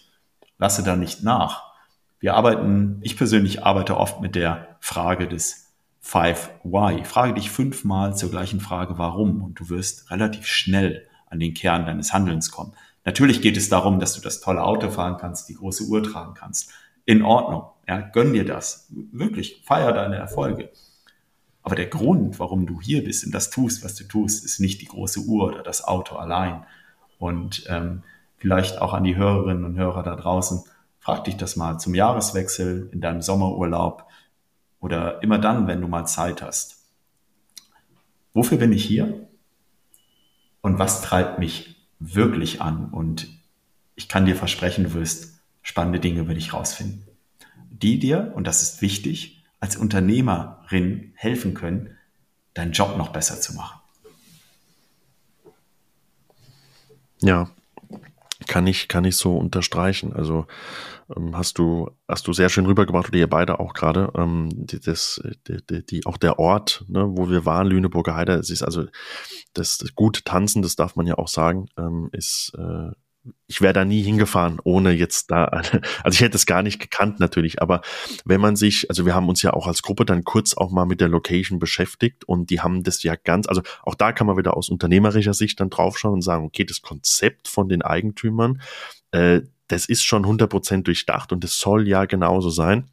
lasse 0.58 0.82
da 0.82 0.96
nicht 0.96 1.22
nach. 1.22 1.72
Wir 2.18 2.34
arbeiten, 2.34 2.98
ich 3.02 3.16
persönlich 3.16 3.64
arbeite 3.64 3.96
oft 3.96 4.20
mit 4.20 4.34
der 4.34 4.76
Frage 4.80 5.28
des 5.28 5.66
Five 6.00 6.50
Why. 6.62 7.04
Frage 7.04 7.34
dich 7.34 7.50
fünfmal 7.50 8.16
zur 8.16 8.30
gleichen 8.30 8.60
Frage 8.60 8.96
Warum 8.96 9.42
und 9.42 9.58
du 9.58 9.68
wirst 9.68 10.10
relativ 10.10 10.46
schnell 10.46 11.06
an 11.28 11.40
den 11.40 11.52
Kern 11.52 11.84
deines 11.84 12.12
Handelns 12.12 12.50
kommen. 12.50 12.74
Natürlich 13.04 13.42
geht 13.42 13.56
es 13.56 13.68
darum, 13.68 14.00
dass 14.00 14.14
du 14.14 14.20
das 14.20 14.40
tolle 14.40 14.62
Auto 14.62 14.90
fahren 14.90 15.16
kannst, 15.18 15.48
die 15.48 15.54
große 15.54 15.84
Uhr 15.84 16.02
tragen 16.02 16.34
kannst. 16.34 16.70
In 17.06 17.22
Ordnung. 17.22 17.62
Ja, 17.88 18.00
gönn 18.00 18.32
dir 18.32 18.44
das. 18.44 18.88
Wirklich, 18.90 19.62
feier 19.64 19.92
deine 19.92 20.16
Erfolge. 20.16 20.70
Aber 21.62 21.76
der 21.76 21.86
Grund, 21.86 22.38
warum 22.38 22.66
du 22.66 22.80
hier 22.80 23.02
bist 23.02 23.24
und 23.24 23.32
das 23.32 23.50
tust, 23.50 23.84
was 23.84 23.94
du 23.94 24.04
tust, 24.04 24.44
ist 24.44 24.60
nicht 24.60 24.80
die 24.82 24.86
große 24.86 25.20
Uhr 25.20 25.46
oder 25.46 25.62
das 25.62 25.82
Auto 25.82 26.16
allein. 26.16 26.64
Und 27.18 27.64
ähm, 27.68 28.02
vielleicht 28.36 28.80
auch 28.80 28.92
an 28.92 29.04
die 29.04 29.16
Hörerinnen 29.16 29.64
und 29.64 29.76
Hörer 29.76 30.02
da 30.02 30.16
draußen, 30.16 30.64
frag 30.98 31.24
dich 31.24 31.36
das 31.36 31.56
mal 31.56 31.78
zum 31.78 31.94
Jahreswechsel, 31.94 32.90
in 32.92 33.00
deinem 33.00 33.22
Sommerurlaub 33.22 34.04
oder 34.80 35.22
immer 35.22 35.38
dann, 35.38 35.66
wenn 35.68 35.80
du 35.80 35.88
mal 35.88 36.06
Zeit 36.06 36.42
hast. 36.42 36.84
Wofür 38.34 38.58
bin 38.58 38.72
ich 38.72 38.84
hier? 38.84 39.28
Und 40.60 40.78
was 40.78 41.02
treibt 41.02 41.38
mich 41.38 41.88
wirklich 42.00 42.60
an? 42.60 42.90
Und 42.90 43.28
ich 43.94 44.08
kann 44.08 44.26
dir 44.26 44.36
versprechen, 44.36 44.84
du 44.84 44.94
wirst 44.94 45.35
spannende 45.66 45.98
Dinge 45.98 46.20
über 46.20 46.32
dich 46.32 46.52
rausfinden, 46.52 47.04
die 47.70 47.98
dir, 47.98 48.32
und 48.36 48.46
das 48.46 48.62
ist 48.62 48.82
wichtig, 48.82 49.44
als 49.58 49.76
Unternehmerin 49.76 51.12
helfen 51.16 51.54
können, 51.54 51.96
deinen 52.54 52.70
Job 52.70 52.96
noch 52.96 53.08
besser 53.08 53.40
zu 53.40 53.54
machen. 53.54 53.80
Ja, 57.20 57.50
kann 58.46 58.68
ich, 58.68 58.86
kann 58.86 59.04
ich 59.04 59.16
so 59.16 59.36
unterstreichen. 59.36 60.12
Also 60.12 60.46
ähm, 61.16 61.36
hast 61.36 61.58
du, 61.58 61.90
hast 62.06 62.28
du 62.28 62.32
sehr 62.32 62.48
schön 62.48 62.66
rübergebracht, 62.66 63.08
oder 63.08 63.18
ihr 63.18 63.28
beide 63.28 63.58
auch 63.58 63.74
gerade, 63.74 64.12
ähm, 64.14 64.48
die, 64.52 64.78
das, 64.78 65.20
die, 65.48 65.84
die, 65.84 66.06
auch 66.06 66.16
der 66.16 66.38
Ort, 66.38 66.84
ne, 66.86 67.04
wo 67.08 67.28
wir 67.28 67.44
waren, 67.44 67.66
Lüneburger 67.66 68.14
Heide, 68.14 68.34
es 68.34 68.50
ist 68.50 68.62
also 68.62 68.84
das, 69.52 69.78
das 69.78 69.96
gute 69.96 70.22
Tanzen, 70.22 70.62
das 70.62 70.76
darf 70.76 70.94
man 70.94 71.08
ja 71.08 71.18
auch 71.18 71.28
sagen, 71.28 71.66
ähm, 71.76 72.08
ist 72.12 72.52
äh, 72.56 72.92
ich 73.46 73.60
wäre 73.60 73.72
da 73.72 73.84
nie 73.84 74.02
hingefahren, 74.02 74.60
ohne 74.64 74.92
jetzt 74.92 75.30
da, 75.30 75.44
also 76.04 76.14
ich 76.14 76.20
hätte 76.20 76.36
es 76.36 76.46
gar 76.46 76.62
nicht 76.62 76.80
gekannt 76.80 77.20
natürlich, 77.20 77.62
aber 77.62 77.80
wenn 78.24 78.40
man 78.40 78.56
sich, 78.56 78.88
also 78.90 79.06
wir 79.06 79.14
haben 79.14 79.28
uns 79.28 79.42
ja 79.42 79.52
auch 79.52 79.66
als 79.66 79.82
Gruppe 79.82 80.04
dann 80.04 80.24
kurz 80.24 80.54
auch 80.54 80.70
mal 80.70 80.86
mit 80.86 81.00
der 81.00 81.08
Location 81.08 81.58
beschäftigt 81.58 82.24
und 82.24 82.50
die 82.50 82.60
haben 82.60 82.82
das 82.82 83.02
ja 83.02 83.14
ganz, 83.16 83.46
also 83.46 83.62
auch 83.82 83.94
da 83.94 84.12
kann 84.12 84.26
man 84.26 84.36
wieder 84.36 84.56
aus 84.56 84.68
unternehmerischer 84.68 85.34
Sicht 85.34 85.60
dann 85.60 85.70
draufschauen 85.70 86.14
und 86.14 86.22
sagen, 86.22 86.44
okay, 86.44 86.64
das 86.64 86.82
Konzept 86.82 87.48
von 87.48 87.68
den 87.68 87.82
Eigentümern, 87.82 88.60
äh, 89.12 89.42
das 89.68 89.86
ist 89.86 90.04
schon 90.04 90.24
100% 90.24 90.82
durchdacht 90.82 91.32
und 91.32 91.44
es 91.44 91.58
soll 91.58 91.88
ja 91.88 92.04
genauso 92.04 92.50
sein. 92.50 92.88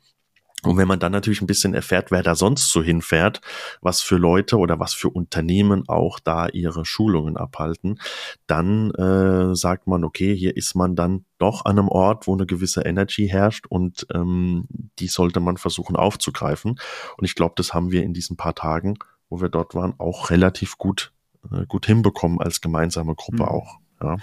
Und 0.66 0.78
wenn 0.78 0.88
man 0.88 1.00
dann 1.00 1.12
natürlich 1.12 1.42
ein 1.42 1.48
bisschen 1.48 1.74
erfährt, 1.74 2.12
wer 2.12 2.24
da 2.24 2.36
sonst 2.36 2.72
so 2.72 2.82
hinfährt, 2.82 3.42
was 3.82 4.02
für 4.02 4.18
Leute 4.18 4.58
oder 4.58 4.80
was 4.80 4.94
für 4.94 5.10
Unternehmen 5.10 5.88
auch 5.88 6.20
da 6.20 6.48
ihre 6.48 6.86
Schulungen 6.86 7.38
abhalten, 7.38 8.00
dann 8.48 8.92
äh, 8.92 9.56
sagt 9.56 9.88
man, 9.88 10.04
okay, 10.04 10.36
hier 10.36 10.56
ist 10.56 10.76
man 10.76 10.96
dann 10.96 11.26
doch 11.38 11.66
an 11.66 11.78
einem 11.78 11.90
Ort, 11.90 12.28
wo 12.28 12.34
eine 12.34 12.46
gewisse 12.46 12.82
Energy 12.82 13.28
herrscht 13.28 13.66
und 13.68 14.08
ähm, 14.14 14.68
die 15.00 15.08
sollte 15.08 15.40
man 15.40 15.58
versuchen 15.58 15.96
aufzugreifen. 15.96 16.80
Und 17.18 17.26
ich 17.26 17.36
glaube, 17.36 17.54
das 17.58 17.74
haben 17.74 17.92
wir 17.92 18.04
in 18.04 18.14
diesen 18.14 18.38
paar 18.38 18.56
Tagen, 18.56 18.98
wo 19.30 19.42
wir 19.42 19.50
dort 19.50 19.76
waren, 19.76 19.94
auch 19.98 20.30
relativ 20.30 20.78
gut, 20.78 21.12
äh, 21.52 21.66
gut 21.66 21.86
hinbekommen 21.86 22.40
als 22.40 22.62
gemeinsame 22.62 23.16
Gruppe 23.16 23.44
mhm. 23.44 23.50
auch. 23.50 23.80
Ja. 24.02 24.18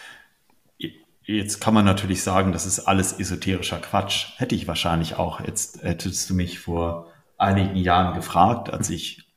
Jetzt 1.37 1.61
kann 1.61 1.75
man 1.75 1.85
natürlich 1.85 2.25
sagen, 2.25 2.51
das 2.51 2.67
ist 2.67 2.81
alles 2.81 3.13
esoterischer 3.13 3.79
Quatsch. 3.79 4.33
Hätte 4.39 4.57
ich 4.57 4.67
wahrscheinlich 4.67 5.15
auch. 5.15 5.41
Jetzt 5.41 5.81
hättest 5.85 6.29
du 6.29 6.35
mich 6.35 6.59
vor 6.59 7.07
einigen 7.39 7.77
Jahren 7.77 8.17
gefragt, 8.17 8.73
als 8.73 8.91
ich 8.91 9.29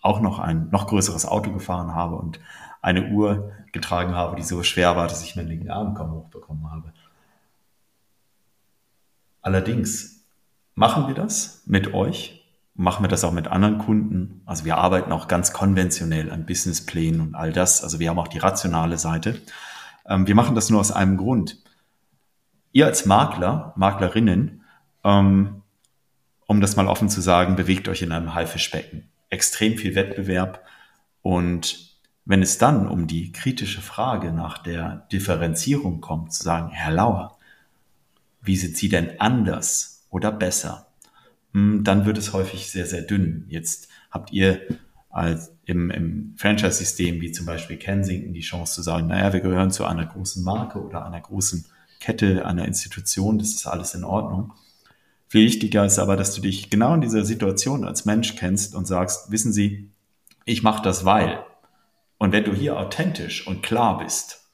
auch 0.00 0.20
noch 0.20 0.38
ein 0.38 0.68
noch 0.70 0.86
größeres 0.86 1.26
Auto 1.26 1.50
gefahren 1.50 1.96
habe 1.96 2.14
und 2.14 2.38
eine 2.82 3.08
Uhr 3.08 3.50
getragen 3.72 4.14
habe, 4.14 4.36
die 4.36 4.44
so 4.44 4.62
schwer 4.62 4.94
war, 4.96 5.08
dass 5.08 5.24
ich 5.24 5.34
meinen 5.34 5.48
linken 5.48 5.70
Arm 5.70 5.94
kaum 5.94 6.12
hochbekommen 6.12 6.70
habe. 6.70 6.92
Allerdings 9.40 10.24
machen 10.76 11.08
wir 11.08 11.14
das 11.14 11.62
mit 11.66 11.94
euch, 11.94 12.44
machen 12.74 13.02
wir 13.02 13.08
das 13.08 13.24
auch 13.24 13.32
mit 13.32 13.48
anderen 13.48 13.78
Kunden. 13.78 14.42
Also 14.46 14.64
wir 14.64 14.76
arbeiten 14.76 15.10
auch 15.10 15.26
ganz 15.26 15.52
konventionell 15.52 16.30
an 16.30 16.46
Businessplänen 16.46 17.20
und 17.20 17.34
all 17.34 17.52
das. 17.52 17.82
Also 17.82 17.98
wir 17.98 18.08
haben 18.08 18.20
auch 18.20 18.28
die 18.28 18.38
rationale 18.38 18.98
Seite. 18.98 19.40
Ähm, 20.06 20.26
wir 20.26 20.34
machen 20.34 20.54
das 20.54 20.70
nur 20.70 20.80
aus 20.80 20.92
einem 20.92 21.16
Grund. 21.16 21.58
Ihr 22.72 22.86
als 22.86 23.06
Makler, 23.06 23.72
Maklerinnen, 23.76 24.62
ähm, 25.04 25.62
um 26.46 26.60
das 26.60 26.76
mal 26.76 26.86
offen 26.86 27.08
zu 27.08 27.20
sagen, 27.20 27.56
bewegt 27.56 27.88
euch 27.88 28.02
in 28.02 28.12
einem 28.12 28.34
Haifischbecken. 28.34 29.08
Extrem 29.30 29.78
viel 29.78 29.94
Wettbewerb 29.94 30.64
und 31.22 31.92
wenn 32.24 32.42
es 32.42 32.58
dann 32.58 32.88
um 32.88 33.06
die 33.06 33.32
kritische 33.32 33.80
Frage 33.80 34.32
nach 34.32 34.58
der 34.58 35.06
Differenzierung 35.10 36.00
kommt, 36.00 36.32
zu 36.32 36.42
sagen, 36.44 36.70
Herr 36.70 36.92
Lauer, 36.92 37.36
wie 38.40 38.56
sind 38.56 38.76
Sie 38.76 38.88
denn 38.88 39.20
anders 39.20 40.06
oder 40.10 40.30
besser? 40.30 40.86
Hm, 41.52 41.84
dann 41.84 42.06
wird 42.06 42.18
es 42.18 42.32
häufig 42.32 42.70
sehr, 42.70 42.86
sehr 42.86 43.02
dünn. 43.02 43.44
Jetzt 43.48 43.88
habt 44.10 44.32
ihr 44.32 44.60
als 45.10 45.52
im, 45.72 45.90
im 45.90 46.34
Franchise-System 46.36 47.20
wie 47.20 47.32
zum 47.32 47.46
Beispiel 47.46 47.78
Kensington 47.78 48.34
die 48.34 48.40
Chance 48.40 48.74
zu 48.74 48.82
sagen, 48.82 49.08
naja, 49.08 49.32
wir 49.32 49.40
gehören 49.40 49.70
zu 49.70 49.84
einer 49.84 50.06
großen 50.06 50.44
Marke 50.44 50.80
oder 50.80 51.04
einer 51.04 51.20
großen 51.20 51.64
Kette, 51.98 52.44
einer 52.46 52.66
Institution, 52.66 53.38
das 53.38 53.54
ist 53.54 53.66
alles 53.66 53.94
in 53.94 54.04
Ordnung. 54.04 54.52
Viel 55.28 55.46
wichtiger 55.46 55.86
ist 55.86 55.98
aber, 55.98 56.16
dass 56.16 56.34
du 56.34 56.42
dich 56.42 56.68
genau 56.68 56.94
in 56.94 57.00
dieser 57.00 57.24
Situation 57.24 57.84
als 57.84 58.04
Mensch 58.04 58.36
kennst 58.36 58.74
und 58.74 58.86
sagst, 58.86 59.30
wissen 59.30 59.52
Sie, 59.52 59.90
ich 60.44 60.62
mache 60.62 60.82
das 60.82 61.04
weil. 61.06 61.42
Und 62.18 62.32
wenn 62.32 62.44
du 62.44 62.52
hier 62.52 62.78
authentisch 62.78 63.46
und 63.46 63.62
klar 63.62 63.98
bist, 63.98 64.50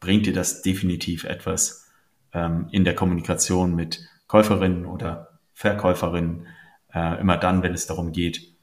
bringt 0.00 0.24
dir 0.26 0.32
das 0.32 0.62
definitiv 0.62 1.24
etwas 1.24 1.90
ähm, 2.32 2.68
in 2.72 2.84
der 2.84 2.94
Kommunikation 2.94 3.74
mit 3.74 4.08
Käuferinnen 4.26 4.86
oder 4.86 5.38
Verkäuferinnen, 5.52 6.46
äh, 6.92 7.20
immer 7.20 7.36
dann, 7.36 7.62
wenn 7.62 7.74
es 7.74 7.86
darum 7.86 8.12
geht, 8.12 8.53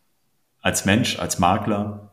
als 0.61 0.85
Mensch, 0.85 1.19
als 1.19 1.39
Makler 1.39 2.11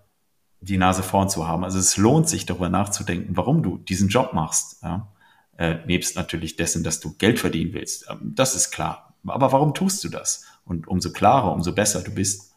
die 0.61 0.79
Nase 0.79 1.03
vorn 1.03 1.29
zu 1.29 1.47
haben. 1.47 1.65
Also 1.65 1.79
es 1.79 1.97
lohnt 1.97 2.29
sich 2.29 2.47
darüber 2.47 2.69
nachzudenken, 2.69 3.37
warum 3.37 3.63
du 3.63 3.79
diesen 3.79 4.09
Job 4.09 4.33
machst. 4.33 4.83
Ja? 4.83 5.09
Äh, 5.57 5.77
nebst 5.87 6.17
natürlich 6.17 6.57
dessen, 6.57 6.83
dass 6.83 7.01
du 7.01 7.15
Geld 7.15 7.39
verdienen 7.39 7.73
willst. 7.73 8.07
Ähm, 8.11 8.33
das 8.35 8.55
ist 8.55 8.71
klar. 8.71 9.15
Aber 9.27 9.53
warum 9.53 9.75
tust 9.75 10.03
du 10.05 10.09
das? 10.09 10.45
Und 10.65 10.89
umso 10.89 11.13
klarer, 11.13 11.53
umso 11.53 11.73
besser 11.75 12.03
du 12.03 12.13
bist, 12.13 12.53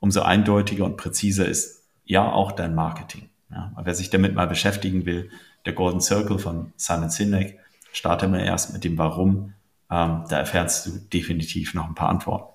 umso 0.00 0.22
eindeutiger 0.22 0.84
und 0.84 0.96
präziser 0.96 1.46
ist 1.46 1.84
ja 2.04 2.30
auch 2.30 2.52
dein 2.52 2.74
Marketing. 2.74 3.28
Ja? 3.50 3.72
Wer 3.82 3.94
sich 3.94 4.10
damit 4.10 4.34
mal 4.34 4.46
beschäftigen 4.46 5.06
will, 5.06 5.30
der 5.64 5.72
Golden 5.72 6.00
Circle 6.00 6.38
von 6.38 6.72
Simon 6.76 7.10
Sinek, 7.10 7.58
starte 7.92 8.28
mal 8.28 8.40
erst 8.40 8.72
mit 8.72 8.84
dem 8.84 8.98
Warum. 8.98 9.54
Ähm, 9.90 10.24
da 10.28 10.38
erfährst 10.38 10.86
du 10.86 10.90
definitiv 11.12 11.74
noch 11.74 11.86
ein 11.86 11.94
paar 11.94 12.08
Antworten. 12.08 12.52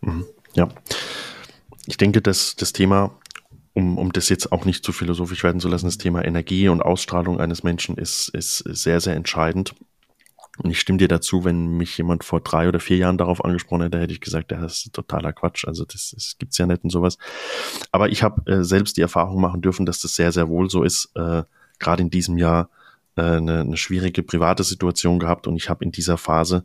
Mhm. 0.00 0.24
Ja. 0.54 0.68
Ich 1.86 1.96
denke, 1.96 2.22
dass 2.22 2.56
das 2.56 2.72
Thema, 2.72 3.18
um, 3.74 3.98
um 3.98 4.12
das 4.12 4.28
jetzt 4.28 4.52
auch 4.52 4.64
nicht 4.64 4.84
zu 4.84 4.92
philosophisch 4.92 5.44
werden 5.44 5.60
zu 5.60 5.68
lassen, 5.68 5.86
das 5.86 5.98
Thema 5.98 6.24
Energie 6.24 6.68
und 6.68 6.82
Ausstrahlung 6.82 7.40
eines 7.40 7.62
Menschen 7.62 7.96
ist, 7.96 8.28
ist 8.28 8.58
sehr, 8.58 9.00
sehr 9.00 9.14
entscheidend. 9.14 9.74
Und 10.58 10.70
ich 10.70 10.78
stimme 10.78 10.98
dir 10.98 11.08
dazu, 11.08 11.44
wenn 11.44 11.76
mich 11.76 11.98
jemand 11.98 12.22
vor 12.22 12.40
drei 12.40 12.68
oder 12.68 12.78
vier 12.78 12.96
Jahren 12.96 13.18
darauf 13.18 13.44
angesprochen 13.44 13.82
hätte, 13.82 13.98
hätte 13.98 14.12
ich 14.12 14.20
gesagt, 14.20 14.52
das 14.52 14.84
ist 14.84 14.92
totaler 14.92 15.32
Quatsch. 15.32 15.66
Also 15.66 15.84
das, 15.84 16.12
das 16.14 16.36
gibt's 16.38 16.58
ja 16.58 16.66
nicht 16.66 16.84
und 16.84 16.90
sowas. 16.90 17.18
Aber 17.90 18.08
ich 18.08 18.22
habe 18.22 18.50
äh, 18.50 18.62
selbst 18.62 18.96
die 18.96 19.00
Erfahrung 19.00 19.40
machen 19.40 19.62
dürfen, 19.62 19.84
dass 19.84 20.00
das 20.00 20.14
sehr, 20.14 20.30
sehr 20.30 20.48
wohl 20.48 20.70
so 20.70 20.84
ist. 20.84 21.10
Äh, 21.16 21.42
Gerade 21.80 22.02
in 22.02 22.10
diesem 22.10 22.38
Jahr 22.38 22.70
äh, 23.16 23.22
eine, 23.22 23.60
eine 23.60 23.76
schwierige 23.76 24.22
private 24.22 24.62
Situation 24.62 25.18
gehabt 25.18 25.48
und 25.48 25.56
ich 25.56 25.68
habe 25.68 25.84
in 25.84 25.90
dieser 25.90 26.18
Phase 26.18 26.64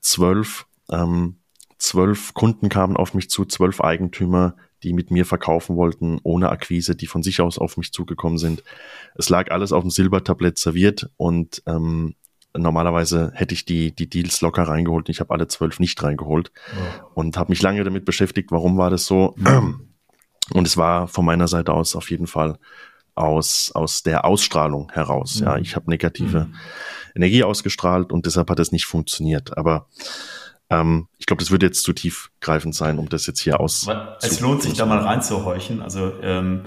zwölf 0.00 0.66
ähm, 0.90 1.36
zwölf 1.78 2.34
Kunden 2.34 2.68
kamen 2.68 2.96
auf 2.96 3.14
mich 3.14 3.30
zu, 3.30 3.44
zwölf 3.44 3.80
Eigentümer, 3.80 4.56
die 4.82 4.92
mit 4.92 5.10
mir 5.10 5.24
verkaufen 5.24 5.76
wollten, 5.76 6.20
ohne 6.22 6.50
Akquise, 6.50 6.94
die 6.94 7.06
von 7.06 7.22
sich 7.22 7.40
aus 7.40 7.58
auf 7.58 7.76
mich 7.76 7.92
zugekommen 7.92 8.38
sind. 8.38 8.62
Es 9.16 9.28
lag 9.28 9.50
alles 9.50 9.72
auf 9.72 9.82
dem 9.82 9.90
Silbertablett 9.90 10.58
serviert 10.58 11.10
und 11.16 11.62
ähm, 11.66 12.14
normalerweise 12.56 13.32
hätte 13.34 13.54
ich 13.54 13.64
die, 13.64 13.94
die 13.94 14.08
Deals 14.08 14.40
locker 14.40 14.64
reingeholt. 14.64 15.08
Ich 15.08 15.20
habe 15.20 15.32
alle 15.32 15.48
zwölf 15.48 15.80
nicht 15.80 16.02
reingeholt 16.02 16.52
ja. 16.72 17.06
und 17.14 17.36
habe 17.36 17.50
mich 17.50 17.62
lange 17.62 17.82
damit 17.84 18.04
beschäftigt, 18.04 18.50
warum 18.50 18.78
war 18.78 18.90
das 18.90 19.06
so. 19.06 19.34
Mhm. 19.36 19.84
Und 20.54 20.66
es 20.66 20.78
war 20.78 21.08
von 21.08 21.26
meiner 21.26 21.46
Seite 21.46 21.74
aus 21.74 21.94
auf 21.94 22.10
jeden 22.10 22.26
Fall 22.26 22.58
aus, 23.14 23.70
aus 23.74 24.02
der 24.02 24.24
Ausstrahlung 24.24 24.90
heraus. 24.92 25.40
Mhm. 25.40 25.46
Ja, 25.46 25.58
ich 25.58 25.76
habe 25.76 25.90
negative 25.90 26.46
mhm. 26.46 26.54
Energie 27.14 27.44
ausgestrahlt 27.44 28.12
und 28.12 28.24
deshalb 28.24 28.48
hat 28.48 28.58
es 28.58 28.72
nicht 28.72 28.86
funktioniert. 28.86 29.58
Aber 29.58 29.88
ähm, 30.70 31.08
ich 31.18 31.26
glaube, 31.26 31.40
das 31.40 31.50
würde 31.50 31.66
jetzt 31.66 31.82
zu 31.82 31.92
tiefgreifend 31.92 32.74
sein, 32.74 32.98
um 32.98 33.08
das 33.08 33.26
jetzt 33.26 33.40
hier 33.40 33.60
aus. 33.60 33.88
Es 34.20 34.40
lohnt 34.40 34.62
sich 34.62 34.74
da 34.74 34.86
mal 34.86 34.98
reinzuhorchen. 34.98 35.82
Also 35.82 36.20
ähm, 36.22 36.66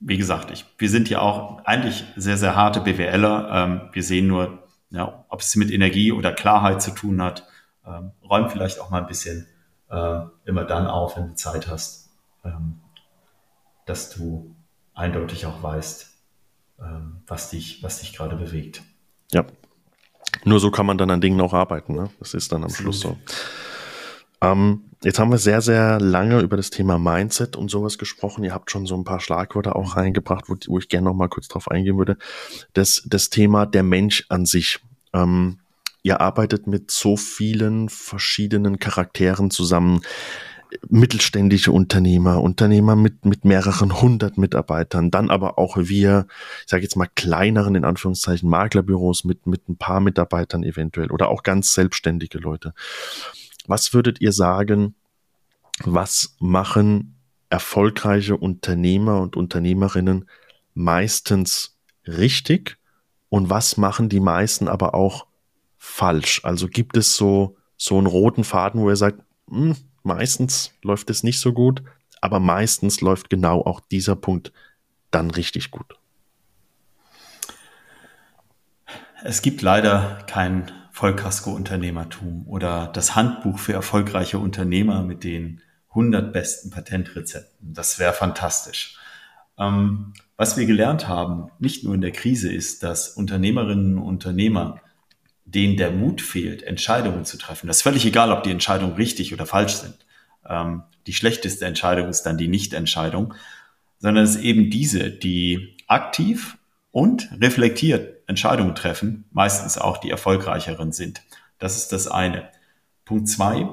wie 0.00 0.16
gesagt, 0.16 0.50
ich, 0.50 0.64
wir 0.78 0.88
sind 0.88 1.10
ja 1.10 1.20
auch 1.20 1.64
eigentlich 1.64 2.04
sehr, 2.16 2.36
sehr 2.36 2.56
harte 2.56 2.80
BWLer. 2.80 3.50
Ähm, 3.52 3.80
wir 3.92 4.02
sehen 4.02 4.26
nur, 4.26 4.62
ja, 4.90 5.24
ob 5.28 5.40
es 5.40 5.56
mit 5.56 5.70
Energie 5.70 6.12
oder 6.12 6.32
Klarheit 6.32 6.80
zu 6.80 6.92
tun 6.92 7.20
hat. 7.22 7.46
Ähm, 7.86 8.12
räum 8.22 8.48
vielleicht 8.48 8.80
auch 8.80 8.90
mal 8.90 9.00
ein 9.00 9.06
bisschen 9.06 9.46
äh, 9.90 10.20
immer 10.44 10.64
dann 10.64 10.86
auf, 10.86 11.16
wenn 11.16 11.28
du 11.28 11.34
Zeit 11.34 11.68
hast, 11.68 12.10
ähm, 12.44 12.80
dass 13.86 14.10
du 14.10 14.54
eindeutig 14.94 15.46
auch 15.46 15.62
weißt, 15.62 16.14
ähm, 16.80 17.22
was 17.26 17.50
dich, 17.50 17.82
was 17.82 18.00
dich 18.00 18.12
gerade 18.12 18.36
bewegt. 18.36 18.82
Ja, 19.32 19.44
nur 20.44 20.60
so 20.60 20.70
kann 20.70 20.86
man 20.86 20.98
dann 20.98 21.10
an 21.10 21.20
Dingen 21.20 21.40
auch 21.40 21.52
arbeiten. 21.52 21.94
Ne? 21.94 22.10
Das 22.18 22.34
ist 22.34 22.52
dann 22.52 22.64
am 22.64 22.70
Schluss 22.70 23.00
so. 23.00 23.16
Ähm, 24.40 24.84
jetzt 25.02 25.18
haben 25.18 25.30
wir 25.30 25.38
sehr, 25.38 25.60
sehr 25.60 26.00
lange 26.00 26.40
über 26.40 26.56
das 26.56 26.70
Thema 26.70 26.98
Mindset 26.98 27.56
und 27.56 27.70
sowas 27.70 27.98
gesprochen. 27.98 28.44
Ihr 28.44 28.54
habt 28.54 28.70
schon 28.70 28.86
so 28.86 28.96
ein 28.96 29.04
paar 29.04 29.20
Schlagwörter 29.20 29.76
auch 29.76 29.96
reingebracht, 29.96 30.48
wo, 30.48 30.56
wo 30.66 30.78
ich 30.78 30.88
gerne 30.88 31.06
noch 31.06 31.14
mal 31.14 31.28
kurz 31.28 31.48
drauf 31.48 31.70
eingehen 31.70 31.98
würde. 31.98 32.16
Das, 32.72 33.02
das 33.06 33.30
Thema 33.30 33.66
der 33.66 33.82
Mensch 33.82 34.26
an 34.28 34.46
sich. 34.46 34.80
Ähm, 35.12 35.58
ihr 36.02 36.20
arbeitet 36.20 36.66
mit 36.66 36.90
so 36.90 37.16
vielen 37.16 37.88
verschiedenen 37.88 38.78
Charakteren 38.78 39.50
zusammen 39.50 40.02
mittelständische 40.88 41.72
Unternehmer, 41.72 42.42
Unternehmer 42.42 42.96
mit, 42.96 43.24
mit 43.24 43.44
mehreren 43.44 44.00
hundert 44.00 44.38
Mitarbeitern, 44.38 45.10
dann 45.10 45.30
aber 45.30 45.58
auch 45.58 45.76
wir, 45.76 46.26
ich 46.64 46.70
sage 46.70 46.82
jetzt 46.82 46.96
mal 46.96 47.08
kleineren, 47.14 47.74
in 47.74 47.84
Anführungszeichen, 47.84 48.48
Maklerbüros 48.48 49.24
mit, 49.24 49.46
mit 49.46 49.68
ein 49.68 49.76
paar 49.76 50.00
Mitarbeitern 50.00 50.62
eventuell 50.62 51.10
oder 51.10 51.28
auch 51.28 51.42
ganz 51.42 51.72
selbstständige 51.72 52.38
Leute. 52.38 52.74
Was 53.66 53.94
würdet 53.94 54.20
ihr 54.20 54.32
sagen, 54.32 54.94
was 55.84 56.36
machen 56.38 57.16
erfolgreiche 57.50 58.36
Unternehmer 58.36 59.20
und 59.20 59.36
Unternehmerinnen 59.36 60.28
meistens 60.74 61.78
richtig 62.06 62.78
und 63.28 63.50
was 63.50 63.76
machen 63.76 64.08
die 64.08 64.20
meisten 64.20 64.68
aber 64.68 64.94
auch 64.94 65.26
falsch? 65.76 66.44
Also 66.44 66.68
gibt 66.68 66.96
es 66.96 67.16
so, 67.16 67.56
so 67.76 67.96
einen 67.96 68.06
roten 68.06 68.44
Faden, 68.44 68.80
wo 68.80 68.88
ihr 68.88 68.96
sagt, 68.96 69.22
hm, 69.48 69.76
Meistens 70.08 70.72
läuft 70.82 71.10
es 71.10 71.22
nicht 71.22 71.38
so 71.38 71.52
gut, 71.52 71.82
aber 72.22 72.40
meistens 72.40 73.02
läuft 73.02 73.28
genau 73.28 73.60
auch 73.60 73.78
dieser 73.78 74.16
Punkt 74.16 74.52
dann 75.10 75.30
richtig 75.30 75.70
gut. 75.70 75.98
Es 79.22 79.42
gibt 79.42 79.60
leider 79.60 80.24
kein 80.26 80.72
Vollkasko-Unternehmertum 80.92 82.46
oder 82.48 82.86
das 82.86 83.16
Handbuch 83.16 83.58
für 83.58 83.74
erfolgreiche 83.74 84.38
Unternehmer 84.38 85.02
mit 85.02 85.24
den 85.24 85.60
100 85.90 86.32
besten 86.32 86.70
Patentrezepten. 86.70 87.74
Das 87.74 87.98
wäre 87.98 88.14
fantastisch. 88.14 88.96
Ähm, 89.58 90.14
was 90.38 90.56
wir 90.56 90.64
gelernt 90.64 91.06
haben, 91.06 91.50
nicht 91.58 91.84
nur 91.84 91.94
in 91.94 92.00
der 92.00 92.12
Krise, 92.12 92.50
ist, 92.50 92.82
dass 92.82 93.10
Unternehmerinnen 93.10 93.98
und 93.98 94.04
Unternehmer 94.04 94.80
denen 95.54 95.76
der 95.76 95.90
Mut 95.90 96.20
fehlt, 96.20 96.62
Entscheidungen 96.62 97.24
zu 97.24 97.38
treffen. 97.38 97.66
Das 97.66 97.78
ist 97.78 97.82
völlig 97.82 98.04
egal, 98.04 98.32
ob 98.32 98.42
die 98.42 98.50
Entscheidungen 98.50 98.94
richtig 98.94 99.32
oder 99.32 99.46
falsch 99.46 99.74
sind. 99.74 99.96
Ähm, 100.46 100.82
die 101.06 101.14
schlechteste 101.14 101.64
Entscheidung 101.64 102.08
ist 102.08 102.22
dann 102.22 102.36
die 102.36 102.48
Nichtentscheidung, 102.48 103.34
sondern 103.98 104.24
es 104.24 104.36
ist 104.36 104.42
eben 104.42 104.70
diese, 104.70 105.10
die 105.10 105.76
aktiv 105.86 106.58
und 106.90 107.30
reflektiert 107.40 108.28
Entscheidungen 108.28 108.74
treffen, 108.74 109.24
meistens 109.30 109.78
auch 109.78 109.98
die 109.98 110.10
erfolgreicheren 110.10 110.92
sind. 110.92 111.22
Das 111.58 111.76
ist 111.76 111.92
das 111.92 112.06
eine. 112.08 112.50
Punkt 113.06 113.28
zwei, 113.28 113.68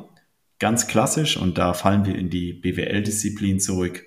ganz 0.59 0.87
klassisch, 0.87 1.35
und 1.35 1.57
da 1.57 1.73
fallen 1.73 2.05
wir 2.05 2.15
in 2.15 2.29
die 2.29 2.53
BWL-Disziplin 2.53 3.59
zurück, 3.59 4.03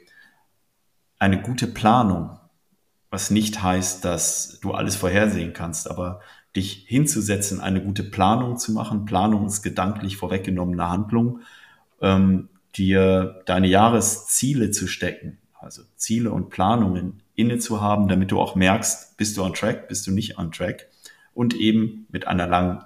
eine 1.19 1.43
gute 1.43 1.66
Planung, 1.66 2.39
was 3.11 3.31
nicht 3.31 3.62
heißt, 3.62 4.05
dass 4.05 4.59
du 4.61 4.73
alles 4.73 4.97
vorhersehen 4.97 5.53
kannst, 5.53 5.91
aber 5.91 6.21
dich 6.59 6.85
hinzusetzen, 6.87 7.61
eine 7.61 7.83
gute 7.83 8.03
Planung 8.03 8.59
zu 8.59 8.73
machen. 8.73 9.05
Planung 9.05 9.47
ist 9.47 9.63
gedanklich 9.63 10.17
vorweggenommene 10.17 10.89
Handlung, 10.89 11.41
ähm, 12.01 12.49
dir 12.77 13.43
deine 13.47 13.69
Jahresziele 13.69 14.71
zu 14.71 14.87
stecken, 14.87 15.39
also 15.59 15.83
Ziele 15.97 16.33
und 16.33 16.51
Planungen 16.51 17.23
inne 17.35 17.59
zu 17.59 17.81
haben, 17.81 18.09
damit 18.09 18.33
du 18.33 18.41
auch 18.41 18.57
merkst, 18.57 19.17
bist 19.17 19.37
du 19.37 19.45
on 19.45 19.55
track, 19.55 19.89
bist 19.89 20.07
du 20.07 20.11
nicht 20.11 20.39
on 20.39 20.51
track 20.53 20.89
und 21.33 21.55
eben 21.55 22.07
mit 22.11 22.27
einer 22.27 22.47
langen 22.47 22.83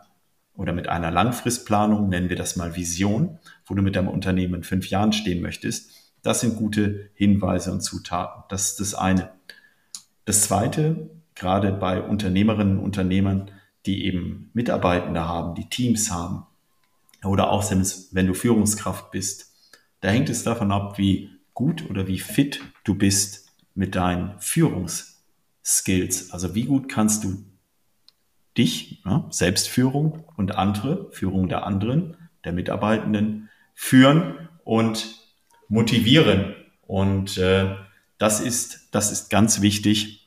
oder 0.55 0.75
mit 0.75 0.89
einer 0.89 1.11
Langfristplanung, 1.11 2.11
nennen 2.11 2.29
wir 2.29 2.37
das 2.37 2.57
mal 2.57 2.77
Vision, 2.77 3.39
wo 3.65 3.75
du 3.75 3.83
mit 3.83 3.97
deinem 3.97 4.09
Unternehmen 4.09 4.57
in 4.57 4.63
fünf 4.63 4.91
Jahren 4.91 5.15
stehen 5.15 5.41
möchtest. 5.41 5.91
Das 6.23 6.41
sind 6.41 6.57
gute 6.57 7.09
Hinweise 7.15 7.73
und 7.73 7.81
Zutaten. 7.81 8.45
Das 8.51 8.73
ist 8.73 8.81
das 8.81 8.95
eine. 8.95 9.31
Das 10.27 10.43
zweite, 10.43 11.11
gerade 11.35 11.73
bei 11.73 12.03
Unternehmerinnen 12.03 12.79
und 12.79 12.85
Unternehmern, 12.85 13.51
die 13.87 14.05
eben 14.07 14.51
Mitarbeitende 14.55 15.27
haben, 15.27 15.55
die 15.55 15.69
Teams 15.69 16.11
haben, 16.11 16.47
oder 17.25 17.51
auch 17.51 17.63
selbst 17.63 18.15
wenn 18.15 18.27
du 18.27 18.35
Führungskraft 18.35 19.11
bist, 19.11 19.53
da 20.01 20.09
hängt 20.09 20.29
es 20.29 20.43
davon 20.43 20.73
ab, 20.73 20.99
wie 20.99 21.31
gut 21.55 21.89
oder 21.89 22.09
wie 22.09 22.19
fit 22.19 22.61
du 22.85 22.95
bist 22.95 23.49
mit 23.75 23.95
deinen 23.95 24.39
Führungsskills. 24.41 26.33
Also 26.33 26.55
wie 26.55 26.65
gut 26.65 26.89
kannst 26.89 27.25
du 27.25 27.45
dich, 28.59 29.03
ja, 29.05 29.27
Selbstführung 29.31 30.25
und 30.37 30.57
andere, 30.57 31.11
Führung 31.13 31.49
der 31.49 31.65
anderen, 31.65 32.17
der 32.45 32.53
Mitarbeitenden 32.53 33.49
führen 33.75 34.49
und 34.65 35.19
motivieren. 35.69 36.55
Und 36.83 37.39
äh, 37.39 37.77
das 38.19 38.41
ist, 38.41 38.89
das 38.91 39.11
ist 39.13 39.31
ganz 39.31 39.63
wichtig, 39.63 40.22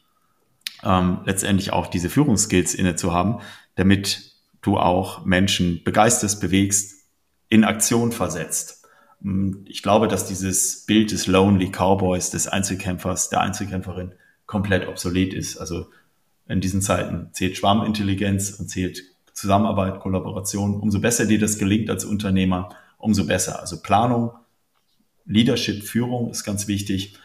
ähm, 0.86 1.20
letztendlich 1.26 1.74
auch 1.74 1.88
diese 1.88 2.10
Führungsskills 2.10 2.74
inne 2.74 2.96
zu 2.96 3.12
haben, 3.12 3.40
damit 3.76 4.34
du 4.62 4.78
auch 4.78 5.26
Menschen 5.26 5.84
begeisterst, 5.84 6.40
bewegst, 6.40 6.96
in 7.50 7.64
Aktion 7.64 8.12
versetzt. 8.12 8.88
Hm, 9.22 9.66
ich 9.68 9.84
glaube, 9.84 10.08
dass 10.08 10.28
dieses 10.28 10.86
Bild 10.86 11.12
des 11.12 11.28
Lonely 11.28 11.72
Cowboys, 11.72 12.30
des 12.30 12.48
Einzelkämpfers, 12.48 13.30
der 13.30 13.42
Einzelkämpferin 13.42 14.14
komplett 14.46 14.88
obsolet 14.88 15.34
ist. 15.34 15.58
Also 15.58 15.88
in 16.48 16.62
diesen 16.62 16.82
Zeiten 16.82 17.30
zählt 17.34 17.58
Schwarmintelligenz 17.58 18.52
und 18.52 18.70
zählt 18.70 19.04
Zusammenarbeit, 19.34 20.00
Kollaboration. 20.00 20.80
Umso 20.80 21.00
besser 21.00 21.26
dir 21.26 21.40
das 21.40 21.58
gelingt 21.58 21.90
als 21.90 22.06
Unternehmer, 22.06 22.70
umso 22.98 23.26
besser. 23.26 23.60
Also 23.60 23.82
Planung, 23.82 24.32
Leadership, 25.26 25.84
Führung 25.84 26.30
ist 26.30 26.44
ganz 26.44 26.68
wichtig. 26.68 27.18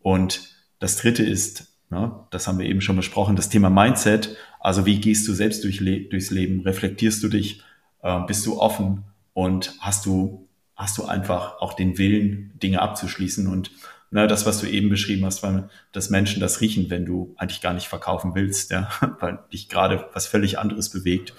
Und 0.00 0.54
das 0.78 0.96
dritte 0.96 1.22
ist, 1.22 1.69
ja, 1.90 2.26
das 2.30 2.46
haben 2.46 2.58
wir 2.58 2.66
eben 2.66 2.80
schon 2.80 2.96
besprochen, 2.96 3.36
das 3.36 3.48
Thema 3.48 3.68
Mindset. 3.68 4.36
Also 4.60 4.86
wie 4.86 5.00
gehst 5.00 5.26
du 5.26 5.32
selbst 5.32 5.64
durch, 5.64 5.78
durchs 5.78 6.30
Leben? 6.30 6.60
Reflektierst 6.60 7.22
du 7.22 7.28
dich? 7.28 7.62
Äh, 8.02 8.20
bist 8.26 8.46
du 8.46 8.60
offen? 8.60 9.04
Und 9.32 9.74
hast 9.80 10.06
du, 10.06 10.48
hast 10.76 10.98
du 10.98 11.04
einfach 11.04 11.60
auch 11.60 11.74
den 11.74 11.98
Willen, 11.98 12.52
Dinge 12.62 12.80
abzuschließen? 12.80 13.48
Und 13.48 13.72
ne, 14.10 14.26
das, 14.28 14.46
was 14.46 14.60
du 14.60 14.66
eben 14.66 14.88
beschrieben 14.88 15.24
hast, 15.24 15.42
weil, 15.42 15.68
dass 15.92 16.10
Menschen 16.10 16.40
das 16.40 16.60
riechen, 16.60 16.90
wenn 16.90 17.06
du 17.06 17.34
eigentlich 17.36 17.60
gar 17.60 17.74
nicht 17.74 17.88
verkaufen 17.88 18.34
willst, 18.34 18.70
ja, 18.70 18.88
weil 19.20 19.40
dich 19.52 19.68
gerade 19.68 20.08
was 20.12 20.26
völlig 20.26 20.58
anderes 20.58 20.90
bewegt. 20.90 21.34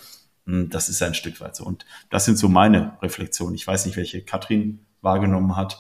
Hm, 0.45 0.70
das 0.70 0.89
ist 0.89 1.02
ein 1.02 1.14
Stück 1.14 1.39
weit 1.39 1.56
so. 1.56 1.64
Und 1.64 1.86
das 2.10 2.26
sind 2.26 2.38
so 2.38 2.49
meine 2.49 2.97
Reflexionen. 3.02 3.56
Ich 3.56 3.68
weiß 3.68 3.86
nicht, 3.86 3.95
welche 3.95 4.22
Katrin 4.22 4.86
wahrgenommen 5.02 5.56
hat, 5.56 5.80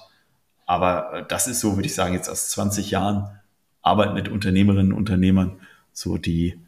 aber 0.65 1.13
äh, 1.13 1.25
das 1.27 1.47
ist 1.47 1.59
so, 1.59 1.75
würde 1.75 1.87
ich 1.87 1.95
sagen, 1.95 2.13
jetzt 2.13 2.29
aus 2.29 2.49
20 2.49 2.91
Jahren 2.91 3.40
Arbeit 3.81 4.13
mit 4.13 4.29
Unternehmerinnen 4.29 4.93
und 4.93 4.97
Unternehmern 4.97 5.59
so 5.93 6.17
die, 6.17 6.59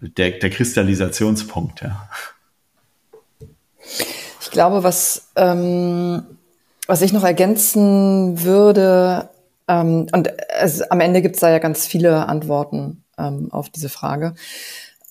der, 0.00 0.32
der 0.32 0.50
Kristallisationspunkt, 0.50 1.82
ja. 1.82 2.08
Ich 4.40 4.50
glaube, 4.50 4.82
was 4.82 5.30
ähm, 5.36 6.22
was 6.86 7.02
ich 7.02 7.12
noch 7.12 7.24
ergänzen 7.24 8.42
würde, 8.42 9.30
ähm, 9.68 10.06
und 10.12 10.32
es, 10.48 10.82
am 10.82 11.00
Ende 11.00 11.22
gibt 11.22 11.36
es 11.36 11.40
da 11.40 11.50
ja 11.50 11.58
ganz 11.58 11.86
viele 11.86 12.28
Antworten 12.28 13.04
ähm, 13.18 13.48
auf 13.50 13.70
diese 13.70 13.88
Frage. 13.88 14.34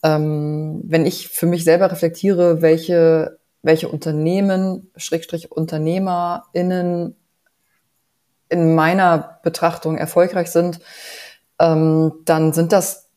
Ähm, 0.04 0.82
wenn 0.86 1.06
ich 1.06 1.30
für 1.30 1.46
mich 1.46 1.64
selber 1.64 1.92
reflektiere, 1.92 2.62
welche, 2.62 3.40
welche 3.64 3.90
Unternehmen, 3.90 4.92
Schrägstrich 4.96 5.52
UnternehmerInnen 5.52 7.16
in 8.50 8.76
meiner 8.76 9.40
Betrachtung 9.44 9.98
erfolgreich 9.98 10.52
sind, 10.52 10.80
ähm, 11.60 12.14
dann 12.26 12.54
sind 12.54 12.72
das 12.72 13.10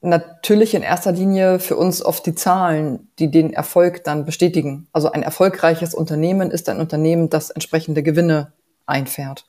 natürlich 0.00 0.74
in 0.74 0.82
erster 0.82 1.12
Linie 1.12 1.58
für 1.58 1.76
uns 1.76 2.04
oft 2.04 2.26
die 2.26 2.34
Zahlen, 2.34 3.08
die 3.18 3.30
den 3.30 3.52
Erfolg 3.52 4.04
dann 4.04 4.24
bestätigen. 4.24 4.86
Also 4.92 5.10
ein 5.10 5.22
erfolgreiches 5.22 5.94
Unternehmen 5.94 6.50
ist 6.50 6.68
ein 6.68 6.78
Unternehmen, 6.78 7.30
das 7.30 7.50
entsprechende 7.50 8.02
Gewinne 8.02 8.52
einfährt. 8.86 9.46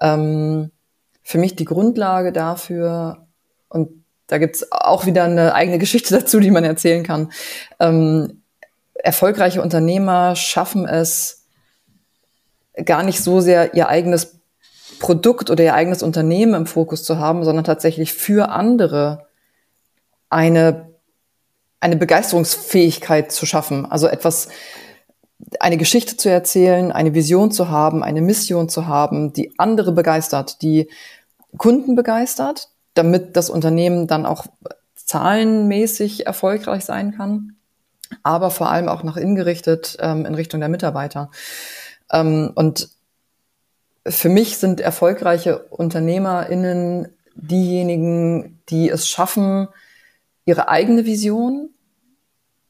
Ähm, 0.00 0.70
für 1.22 1.38
mich 1.38 1.56
die 1.56 1.64
Grundlage 1.64 2.32
dafür, 2.32 3.26
und 3.68 4.04
da 4.26 4.38
gibt's 4.38 4.70
auch 4.72 5.06
wieder 5.06 5.24
eine 5.24 5.54
eigene 5.54 5.78
Geschichte 5.78 6.18
dazu, 6.18 6.40
die 6.40 6.50
man 6.50 6.64
erzählen 6.64 7.04
kann. 7.04 7.32
Ähm, 7.78 8.42
erfolgreiche 8.94 9.62
Unternehmer 9.62 10.34
schaffen 10.34 10.86
es 10.86 11.44
gar 12.84 13.02
nicht 13.02 13.22
so 13.22 13.40
sehr 13.40 13.74
ihr 13.74 13.88
eigenes 13.88 14.35
Produkt 14.98 15.50
oder 15.50 15.64
ihr 15.64 15.74
eigenes 15.74 16.02
Unternehmen 16.02 16.54
im 16.54 16.66
Fokus 16.66 17.04
zu 17.04 17.18
haben, 17.18 17.44
sondern 17.44 17.64
tatsächlich 17.64 18.12
für 18.12 18.50
andere 18.50 19.26
eine, 20.28 20.90
eine 21.80 21.96
Begeisterungsfähigkeit 21.96 23.30
zu 23.32 23.46
schaffen, 23.46 23.86
also 23.86 24.08
etwas, 24.08 24.48
eine 25.60 25.76
Geschichte 25.76 26.16
zu 26.16 26.30
erzählen, 26.30 26.92
eine 26.92 27.14
Vision 27.14 27.50
zu 27.50 27.68
haben, 27.68 28.02
eine 28.02 28.22
Mission 28.22 28.68
zu 28.68 28.86
haben, 28.86 29.32
die 29.32 29.58
andere 29.58 29.92
begeistert, 29.92 30.62
die 30.62 30.88
Kunden 31.58 31.94
begeistert, 31.94 32.70
damit 32.94 33.36
das 33.36 33.50
Unternehmen 33.50 34.06
dann 34.06 34.26
auch 34.26 34.46
zahlenmäßig 34.94 36.26
erfolgreich 36.26 36.84
sein 36.84 37.12
kann, 37.16 37.56
aber 38.22 38.50
vor 38.50 38.70
allem 38.70 38.88
auch 38.88 39.02
nach 39.02 39.16
innen 39.16 39.36
gerichtet 39.36 39.96
ähm, 40.00 40.26
in 40.26 40.34
Richtung 40.34 40.60
der 40.60 40.68
Mitarbeiter. 40.68 41.30
Ähm, 42.10 42.50
und 42.54 42.88
für 44.08 44.28
mich 44.28 44.58
sind 44.58 44.80
erfolgreiche 44.80 45.58
UnternehmerInnen 45.64 47.08
diejenigen, 47.34 48.60
die 48.68 48.88
es 48.88 49.08
schaffen, 49.08 49.68
ihre 50.44 50.68
eigene 50.68 51.04
Vision 51.04 51.70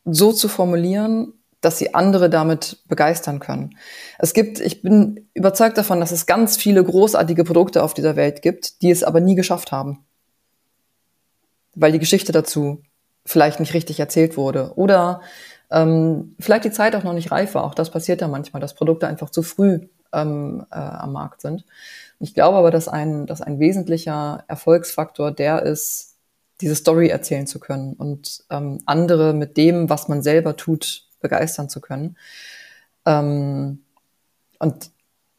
so 0.05 0.33
zu 0.33 0.49
formulieren, 0.49 1.33
dass 1.61 1.79
sie 1.79 1.95
andere 1.95 2.31
damit 2.31 2.79
begeistern 2.87 3.41
können. 3.41 3.77
Es 4.19 4.35
gibt, 4.35 4.61
ich 4.61 4.83
bin 4.83 5.29
überzeugt 5.35 5.79
davon, 5.79 6.01
dass 6.01 6.13
es 6.13 6.27
ganz 6.27 6.57
viele 6.57 6.83
großartige 6.83 7.45
Produkte 7.45 7.83
auf 7.83 7.95
dieser 7.95 8.17
Welt 8.17 8.43
gibt, 8.43 8.83
die 8.83 8.91
es 8.91 9.03
aber 9.03 9.21
nie 9.21 9.35
geschafft 9.35 9.73
haben. 9.73 10.05
Weil 11.75 11.93
die 11.93 11.99
Geschichte 11.99 12.33
dazu 12.33 12.83
vielleicht 13.25 13.61
nicht 13.61 13.75
richtig 13.75 13.99
erzählt 14.01 14.37
wurde. 14.37 14.73
Oder 14.77 15.21
ähm, 15.71 16.37
vielleicht 16.39 16.65
die 16.65 16.71
Zeit 16.71 16.95
auch 16.95 17.03
noch 17.03 17.13
nicht 17.13 17.33
reif 17.33 17.55
war. 17.55 17.65
Auch 17.65 17.75
das 17.75 17.91
passiert 17.91 18.21
ja 18.21 18.29
manchmal, 18.29 18.61
dass 18.61 18.75
Produkte 18.75 19.09
einfach 19.09 19.31
zu 19.31 19.43
früh 19.43 19.81
ähm, 20.13 20.67
äh, 20.71 20.77
am 20.77 21.13
Markt 21.13 21.41
sind. 21.41 21.65
Ich 22.21 22.35
glaube 22.35 22.59
aber, 22.59 22.71
dass 22.71 22.89
ein, 22.89 23.27
dass 23.27 23.43
ein 23.43 23.59
wesentlicher 23.59 24.45
Erfolgsfaktor 24.49 25.31
der 25.31 25.63
ist, 25.63 26.15
diese 26.61 26.75
Story 26.75 27.09
erzählen 27.09 27.47
zu 27.47 27.61
können 27.61 27.93
und 27.95 28.45
ähm, 28.51 28.79
andere 28.87 29.35
mit 29.35 29.57
dem, 29.57 29.91
was 29.91 30.09
man 30.09 30.23
selber 30.23 30.57
tut, 30.57 31.05
begeistern 31.21 31.69
zu 31.69 31.81
können. 31.81 32.17
Ähm, 33.05 33.81
und 34.59 34.91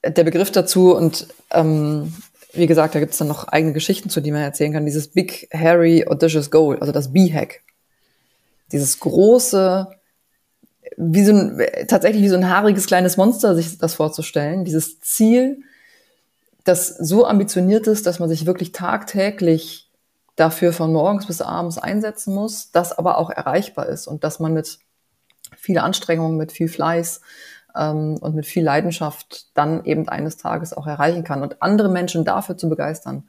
der 0.06 0.24
Begriff 0.24 0.52
dazu 0.52 0.96
und 0.96 1.28
ähm, 1.52 2.14
wie 2.54 2.68
gesagt, 2.68 2.96
da 2.96 3.00
gibt 3.00 3.14
es 3.14 3.18
dann 3.18 3.28
noch 3.28 3.48
eigene 3.48 3.74
Geschichten, 3.74 4.10
zu 4.10 4.22
die 4.22 4.32
man 4.32 4.42
erzählen 4.42 4.74
kann. 4.74 4.86
Dieses 4.86 5.10
Big, 5.10 5.50
Hairy, 5.54 6.06
Audacious 6.08 6.50
Goal, 6.50 6.80
also 6.80 6.92
das 6.92 7.12
B-Hack. 7.12 7.62
Dieses 8.72 9.00
große, 9.00 9.88
wie 10.98 11.24
so 11.24 11.32
ein, 11.32 11.62
tatsächlich 11.88 12.24
wie 12.24 12.30
so 12.30 12.36
ein 12.36 12.50
haariges 12.50 12.88
kleines 12.88 13.18
Monster, 13.18 13.56
sich 13.56 13.78
das 13.78 13.94
vorzustellen. 13.94 14.66
Dieses 14.66 15.00
Ziel, 15.00 15.62
das 16.64 16.90
so 16.90 17.26
ambitioniert 17.26 17.88
ist, 17.88 18.08
dass 18.08 18.20
man 18.20 18.28
sich 18.28 18.48
wirklich 18.48 18.72
tagtäglich 18.72 19.92
dafür 20.36 20.74
von 20.74 20.92
morgens 20.92 21.28
bis 21.28 21.42
abends 21.42 21.78
einsetzen 21.78 22.34
muss, 22.34 22.72
das 22.72 22.98
aber 22.98 23.20
auch 23.20 23.30
erreichbar 23.30 23.86
ist 23.86 24.08
und 24.08 24.24
dass 24.24 24.40
man 24.40 24.54
mit 24.54 24.80
viel 25.56 25.78
Anstrengung, 25.78 26.36
mit 26.36 26.52
viel 26.52 26.68
Fleiß 26.68 27.22
ähm, 27.76 28.18
und 28.20 28.36
mit 28.36 28.48
viel 28.48 28.64
Leidenschaft 28.64 29.56
dann 29.56 29.86
eben 29.86 30.10
eines 30.10 30.38
Tages 30.38 30.74
auch 30.74 30.88
erreichen 30.88 31.24
kann 31.24 31.44
und 31.44 31.62
andere 31.62 31.90
Menschen 31.90 32.26
dafür 32.26 32.58
zu 32.58 32.70
begeistern, 32.70 33.24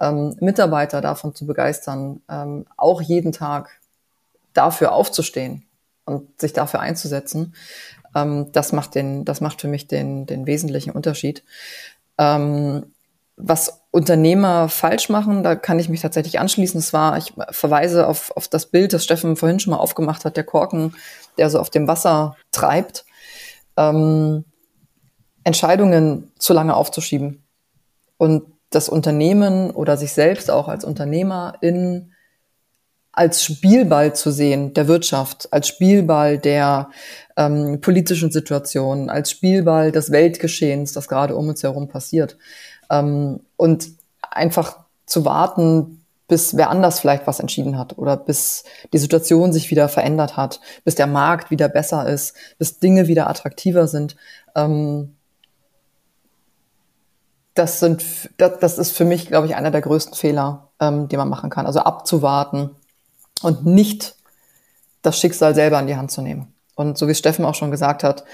ähm, 0.00 0.36
Mitarbeiter 0.40 1.00
davon 1.00 1.34
zu 1.34 1.46
begeistern, 1.46 2.22
ähm, 2.28 2.66
auch 2.76 3.02
jeden 3.02 3.32
Tag 3.32 3.80
dafür 4.52 4.92
aufzustehen 4.92 5.67
und 6.08 6.40
sich 6.40 6.52
dafür 6.52 6.80
einzusetzen, 6.80 7.54
ähm, 8.14 8.50
das 8.52 8.72
macht 8.72 8.94
den, 8.94 9.24
das 9.24 9.40
macht 9.40 9.60
für 9.60 9.68
mich 9.68 9.86
den, 9.86 10.26
den 10.26 10.46
wesentlichen 10.46 10.90
Unterschied. 10.90 11.44
Ähm, 12.18 12.86
was 13.36 13.82
Unternehmer 13.92 14.68
falsch 14.68 15.08
machen, 15.08 15.44
da 15.44 15.54
kann 15.54 15.78
ich 15.78 15.88
mich 15.88 16.00
tatsächlich 16.00 16.40
anschließen. 16.40 16.78
Es 16.78 16.92
war, 16.92 17.16
ich 17.16 17.32
verweise 17.50 18.08
auf, 18.08 18.36
auf 18.36 18.48
das 18.48 18.66
Bild, 18.66 18.92
das 18.92 19.04
Steffen 19.04 19.36
vorhin 19.36 19.60
schon 19.60 19.70
mal 19.70 19.78
aufgemacht 19.78 20.24
hat, 20.24 20.36
der 20.36 20.44
Korken, 20.44 20.94
der 21.38 21.48
so 21.48 21.60
auf 21.60 21.70
dem 21.70 21.86
Wasser 21.86 22.36
treibt. 22.50 23.04
Ähm, 23.76 24.44
Entscheidungen 25.44 26.32
zu 26.38 26.52
lange 26.52 26.74
aufzuschieben 26.74 27.44
und 28.18 28.42
das 28.70 28.88
Unternehmen 28.88 29.70
oder 29.70 29.96
sich 29.96 30.12
selbst 30.12 30.50
auch 30.50 30.68
als 30.68 30.84
Unternehmer 30.84 31.54
in 31.62 32.12
als 33.18 33.42
Spielball 33.42 34.14
zu 34.14 34.30
sehen 34.30 34.74
der 34.74 34.86
Wirtschaft, 34.86 35.52
als 35.52 35.66
Spielball 35.66 36.38
der 36.38 36.88
ähm, 37.36 37.80
politischen 37.80 38.30
Situation, 38.30 39.10
als 39.10 39.32
Spielball 39.32 39.90
des 39.90 40.12
Weltgeschehens, 40.12 40.92
das 40.92 41.08
gerade 41.08 41.34
um 41.34 41.48
uns 41.48 41.64
herum 41.64 41.88
passiert. 41.88 42.36
Ähm, 42.88 43.40
und 43.56 43.88
einfach 44.22 44.84
zu 45.04 45.24
warten, 45.24 46.04
bis 46.28 46.56
wer 46.56 46.70
anders 46.70 47.00
vielleicht 47.00 47.26
was 47.26 47.40
entschieden 47.40 47.76
hat 47.76 47.98
oder 47.98 48.16
bis 48.16 48.62
die 48.92 48.98
Situation 48.98 49.52
sich 49.52 49.68
wieder 49.72 49.88
verändert 49.88 50.36
hat, 50.36 50.60
bis 50.84 50.94
der 50.94 51.08
Markt 51.08 51.50
wieder 51.50 51.68
besser 51.68 52.08
ist, 52.08 52.36
bis 52.56 52.78
Dinge 52.78 53.08
wieder 53.08 53.28
attraktiver 53.28 53.88
sind. 53.88 54.14
Ähm, 54.54 55.16
das 57.54 57.80
sind, 57.80 58.04
das, 58.36 58.60
das 58.60 58.78
ist 58.78 58.96
für 58.96 59.04
mich, 59.04 59.26
glaube 59.26 59.48
ich, 59.48 59.56
einer 59.56 59.72
der 59.72 59.80
größten 59.80 60.14
Fehler, 60.14 60.68
ähm, 60.78 61.08
die 61.08 61.16
man 61.16 61.28
machen 61.28 61.50
kann. 61.50 61.66
Also 61.66 61.80
abzuwarten 61.80 62.76
und 63.42 63.66
nicht 63.66 64.16
das 65.02 65.18
Schicksal 65.18 65.54
selber 65.54 65.78
in 65.80 65.86
die 65.86 65.96
Hand 65.96 66.10
zu 66.10 66.22
nehmen. 66.22 66.52
Und 66.74 66.98
so 66.98 67.08
wie 67.08 67.14
Steffen 67.14 67.44
auch 67.44 67.54
schon 67.54 67.70
gesagt 67.70 68.04
hat, 68.04 68.24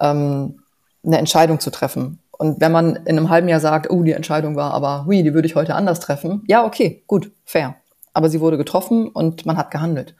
ähm, 0.00 0.62
eine 1.04 1.18
Entscheidung 1.18 1.60
zu 1.60 1.70
treffen. 1.70 2.18
Und 2.32 2.60
wenn 2.60 2.72
man 2.72 2.96
in 2.96 3.18
einem 3.18 3.28
halben 3.28 3.48
Jahr 3.48 3.60
sagt, 3.60 3.90
oh, 3.90 4.02
die 4.02 4.12
Entscheidung 4.12 4.56
war 4.56 4.72
aber, 4.72 5.04
hui, 5.04 5.22
die 5.22 5.34
würde 5.34 5.46
ich 5.46 5.54
heute 5.54 5.74
anders 5.74 6.00
treffen, 6.00 6.42
ja, 6.46 6.64
okay, 6.64 7.02
gut, 7.06 7.32
fair. 7.44 7.76
Aber 8.12 8.28
sie 8.28 8.40
wurde 8.40 8.56
getroffen 8.56 9.08
und 9.08 9.46
man 9.46 9.56
hat 9.56 9.70
gehandelt. 9.70 10.14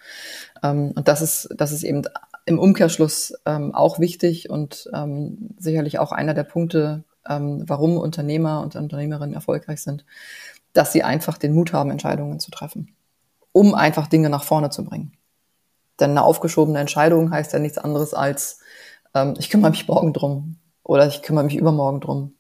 Ähm, 0.63 0.93
und 0.95 1.09
das 1.09 1.23
ist, 1.23 1.49
das 1.57 1.73
ist 1.73 1.83
eben 1.83 2.03
im 2.47 2.59
Umkehrschluss 2.59 3.35
ähm, 3.47 3.75
auch 3.75 3.99
wichtig 3.99 4.51
und 4.51 4.89
ähm, 4.95 5.51
sicherlich 5.59 5.99
auch 5.99 6.13
einer 6.13 6.35
der 6.35 6.45
Punkte, 6.45 7.05
ähm, 7.29 7.65
warum 7.67 7.97
Unternehmer 7.97 8.61
und 8.61 8.77
Unternehmerinnen 8.77 9.35
erfolgreich 9.35 9.83
sind, 9.83 10.05
dass 10.73 10.93
sie 10.93 11.03
einfach 11.03 11.39
den 11.39 11.55
Mut 11.55 11.73
haben, 11.73 11.91
Entscheidungen 11.91 12.41
zu 12.41 12.51
treffen, 12.51 12.95
um 13.53 13.75
einfach 13.75 14.07
Dinge 14.07 14.31
nach 14.31 14.45
vorne 14.45 14.71
zu 14.71 14.85
bringen. 14.85 15.13
Denn 15.99 16.11
eine 16.11 16.23
aufgeschobene 16.23 16.79
Entscheidung 16.79 17.31
heißt 17.31 17.53
ja 17.53 17.59
nichts 17.59 17.79
anderes 17.79 18.15
als, 18.15 18.61
ähm, 19.15 19.35
ich 19.39 19.51
kümmere 19.51 19.71
mich 19.71 19.87
morgen 19.87 20.13
drum 20.13 20.57
oder 20.83 21.07
ich 21.07 21.23
kümmere 21.23 21.45
mich 21.45 21.57
übermorgen 21.57 22.01
drum. 22.01 22.35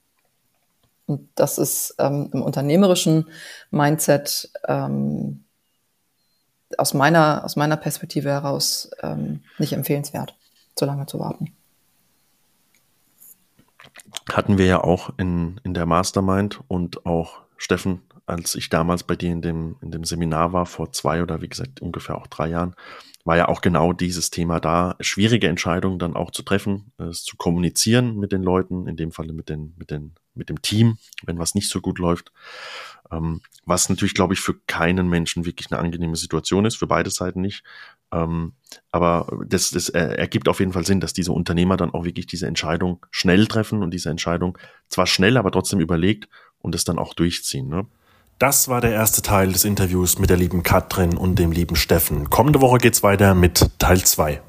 Und 1.07 1.29
das 1.35 1.59
ist 1.59 1.97
ähm, 1.99 2.31
im 2.33 2.43
unternehmerischen 2.43 3.29
Mindset 3.71 4.51
ähm, 4.67 5.45
aus, 6.79 6.95
meiner, 6.95 7.45
aus 7.45 7.57
meiner 7.57 7.77
Perspektive 7.77 8.31
heraus 8.31 8.91
ähm, 9.03 9.43
nicht 9.59 9.73
empfehlenswert, 9.73 10.37
so 10.79 10.87
lange 10.87 11.07
zu 11.07 11.19
warten. 11.19 11.53
Hatten 14.33 14.59
wir 14.59 14.67
ja 14.67 14.83
auch 14.83 15.11
in, 15.17 15.61
in 15.65 15.75
der 15.75 15.87
Mastermind 15.87 16.61
und 16.69 17.05
auch 17.07 17.41
Steffen, 17.57 18.03
als 18.31 18.55
ich 18.55 18.69
damals 18.69 19.03
bei 19.03 19.17
dir 19.17 19.33
in 19.33 19.43
dem, 19.43 19.77
in 19.83 19.91
dem 19.91 20.05
Seminar 20.05 20.53
war, 20.53 20.65
vor 20.65 20.93
zwei 20.93 21.23
oder 21.23 21.43
wie 21.43 21.49
gesagt 21.49 21.81
ungefähr 21.83 22.17
auch 22.17 22.29
drei 22.29 22.49
Jahren, 22.49 22.75
war 23.25 23.37
ja 23.37 23.49
auch 23.49 23.61
genau 23.61 23.93
dieses 23.93 24.31
Thema 24.31 24.61
da, 24.61 24.97
schwierige 25.01 25.49
Entscheidungen 25.49 25.99
dann 25.99 26.17
auch 26.17 26.31
zu 26.31 26.43
treffen, 26.43 26.93
es 26.97 27.23
zu 27.23 27.37
kommunizieren 27.37 28.17
mit 28.17 28.33
den 28.33 28.43
Leuten, 28.43 28.87
in 28.87 28.97
dem 28.97 29.13
Falle 29.13 29.33
mit, 29.33 29.49
den, 29.49 29.75
mit, 29.77 29.91
den, 29.91 30.15
mit 30.35 30.49
dem 30.49 30.63
Team, 30.63 30.97
wenn 31.25 31.39
was 31.39 31.55
nicht 31.55 31.69
so 31.69 31.81
gut 31.81 31.99
läuft. 31.99 32.33
Ähm, 33.11 33.41
was 33.67 33.89
natürlich, 33.89 34.15
glaube 34.15 34.35
ich, 34.35 34.41
für 34.41 34.55
keinen 34.67 35.09
Menschen 35.09 35.45
wirklich 35.45 35.71
eine 35.71 35.81
angenehme 35.81 36.17
Situation 36.17 36.65
ist, 36.65 36.77
für 36.77 36.87
beide 36.87 37.11
Seiten 37.11 37.41
nicht. 37.41 37.63
Ähm, 38.13 38.55
aber 38.91 39.45
das, 39.47 39.71
das 39.71 39.89
ergibt 39.91 40.49
auf 40.49 40.61
jeden 40.61 40.73
Fall 40.73 40.87
Sinn, 40.87 41.01
dass 41.01 41.13
diese 41.13 41.33
Unternehmer 41.33 41.77
dann 41.77 41.91
auch 41.91 42.05
wirklich 42.05 42.27
diese 42.27 42.47
Entscheidung 42.47 43.05
schnell 43.11 43.47
treffen 43.47 43.83
und 43.83 43.93
diese 43.93 44.09
Entscheidung 44.09 44.57
zwar 44.89 45.07
schnell, 45.07 45.37
aber 45.37 45.51
trotzdem 45.51 45.81
überlegt 45.81 46.29
und 46.61 46.75
es 46.75 46.85
dann 46.85 46.99
auch 46.99 47.13
durchziehen. 47.13 47.69
Ne? 47.69 47.87
Das 48.41 48.69
war 48.69 48.81
der 48.81 48.93
erste 48.93 49.21
Teil 49.21 49.53
des 49.53 49.67
Interviews 49.67 50.19
mit 50.19 50.31
der 50.31 50.39
lieben 50.39 50.63
Katrin 50.63 51.19
und 51.19 51.39
dem 51.39 51.53
lieben 51.53 51.77
Steffen. 51.77 52.31
Kommende 52.31 52.63
Woche 52.63 52.79
geht's 52.79 53.03
weiter 53.03 53.35
mit 53.35 53.69
Teil 53.79 54.03
2. 54.03 54.41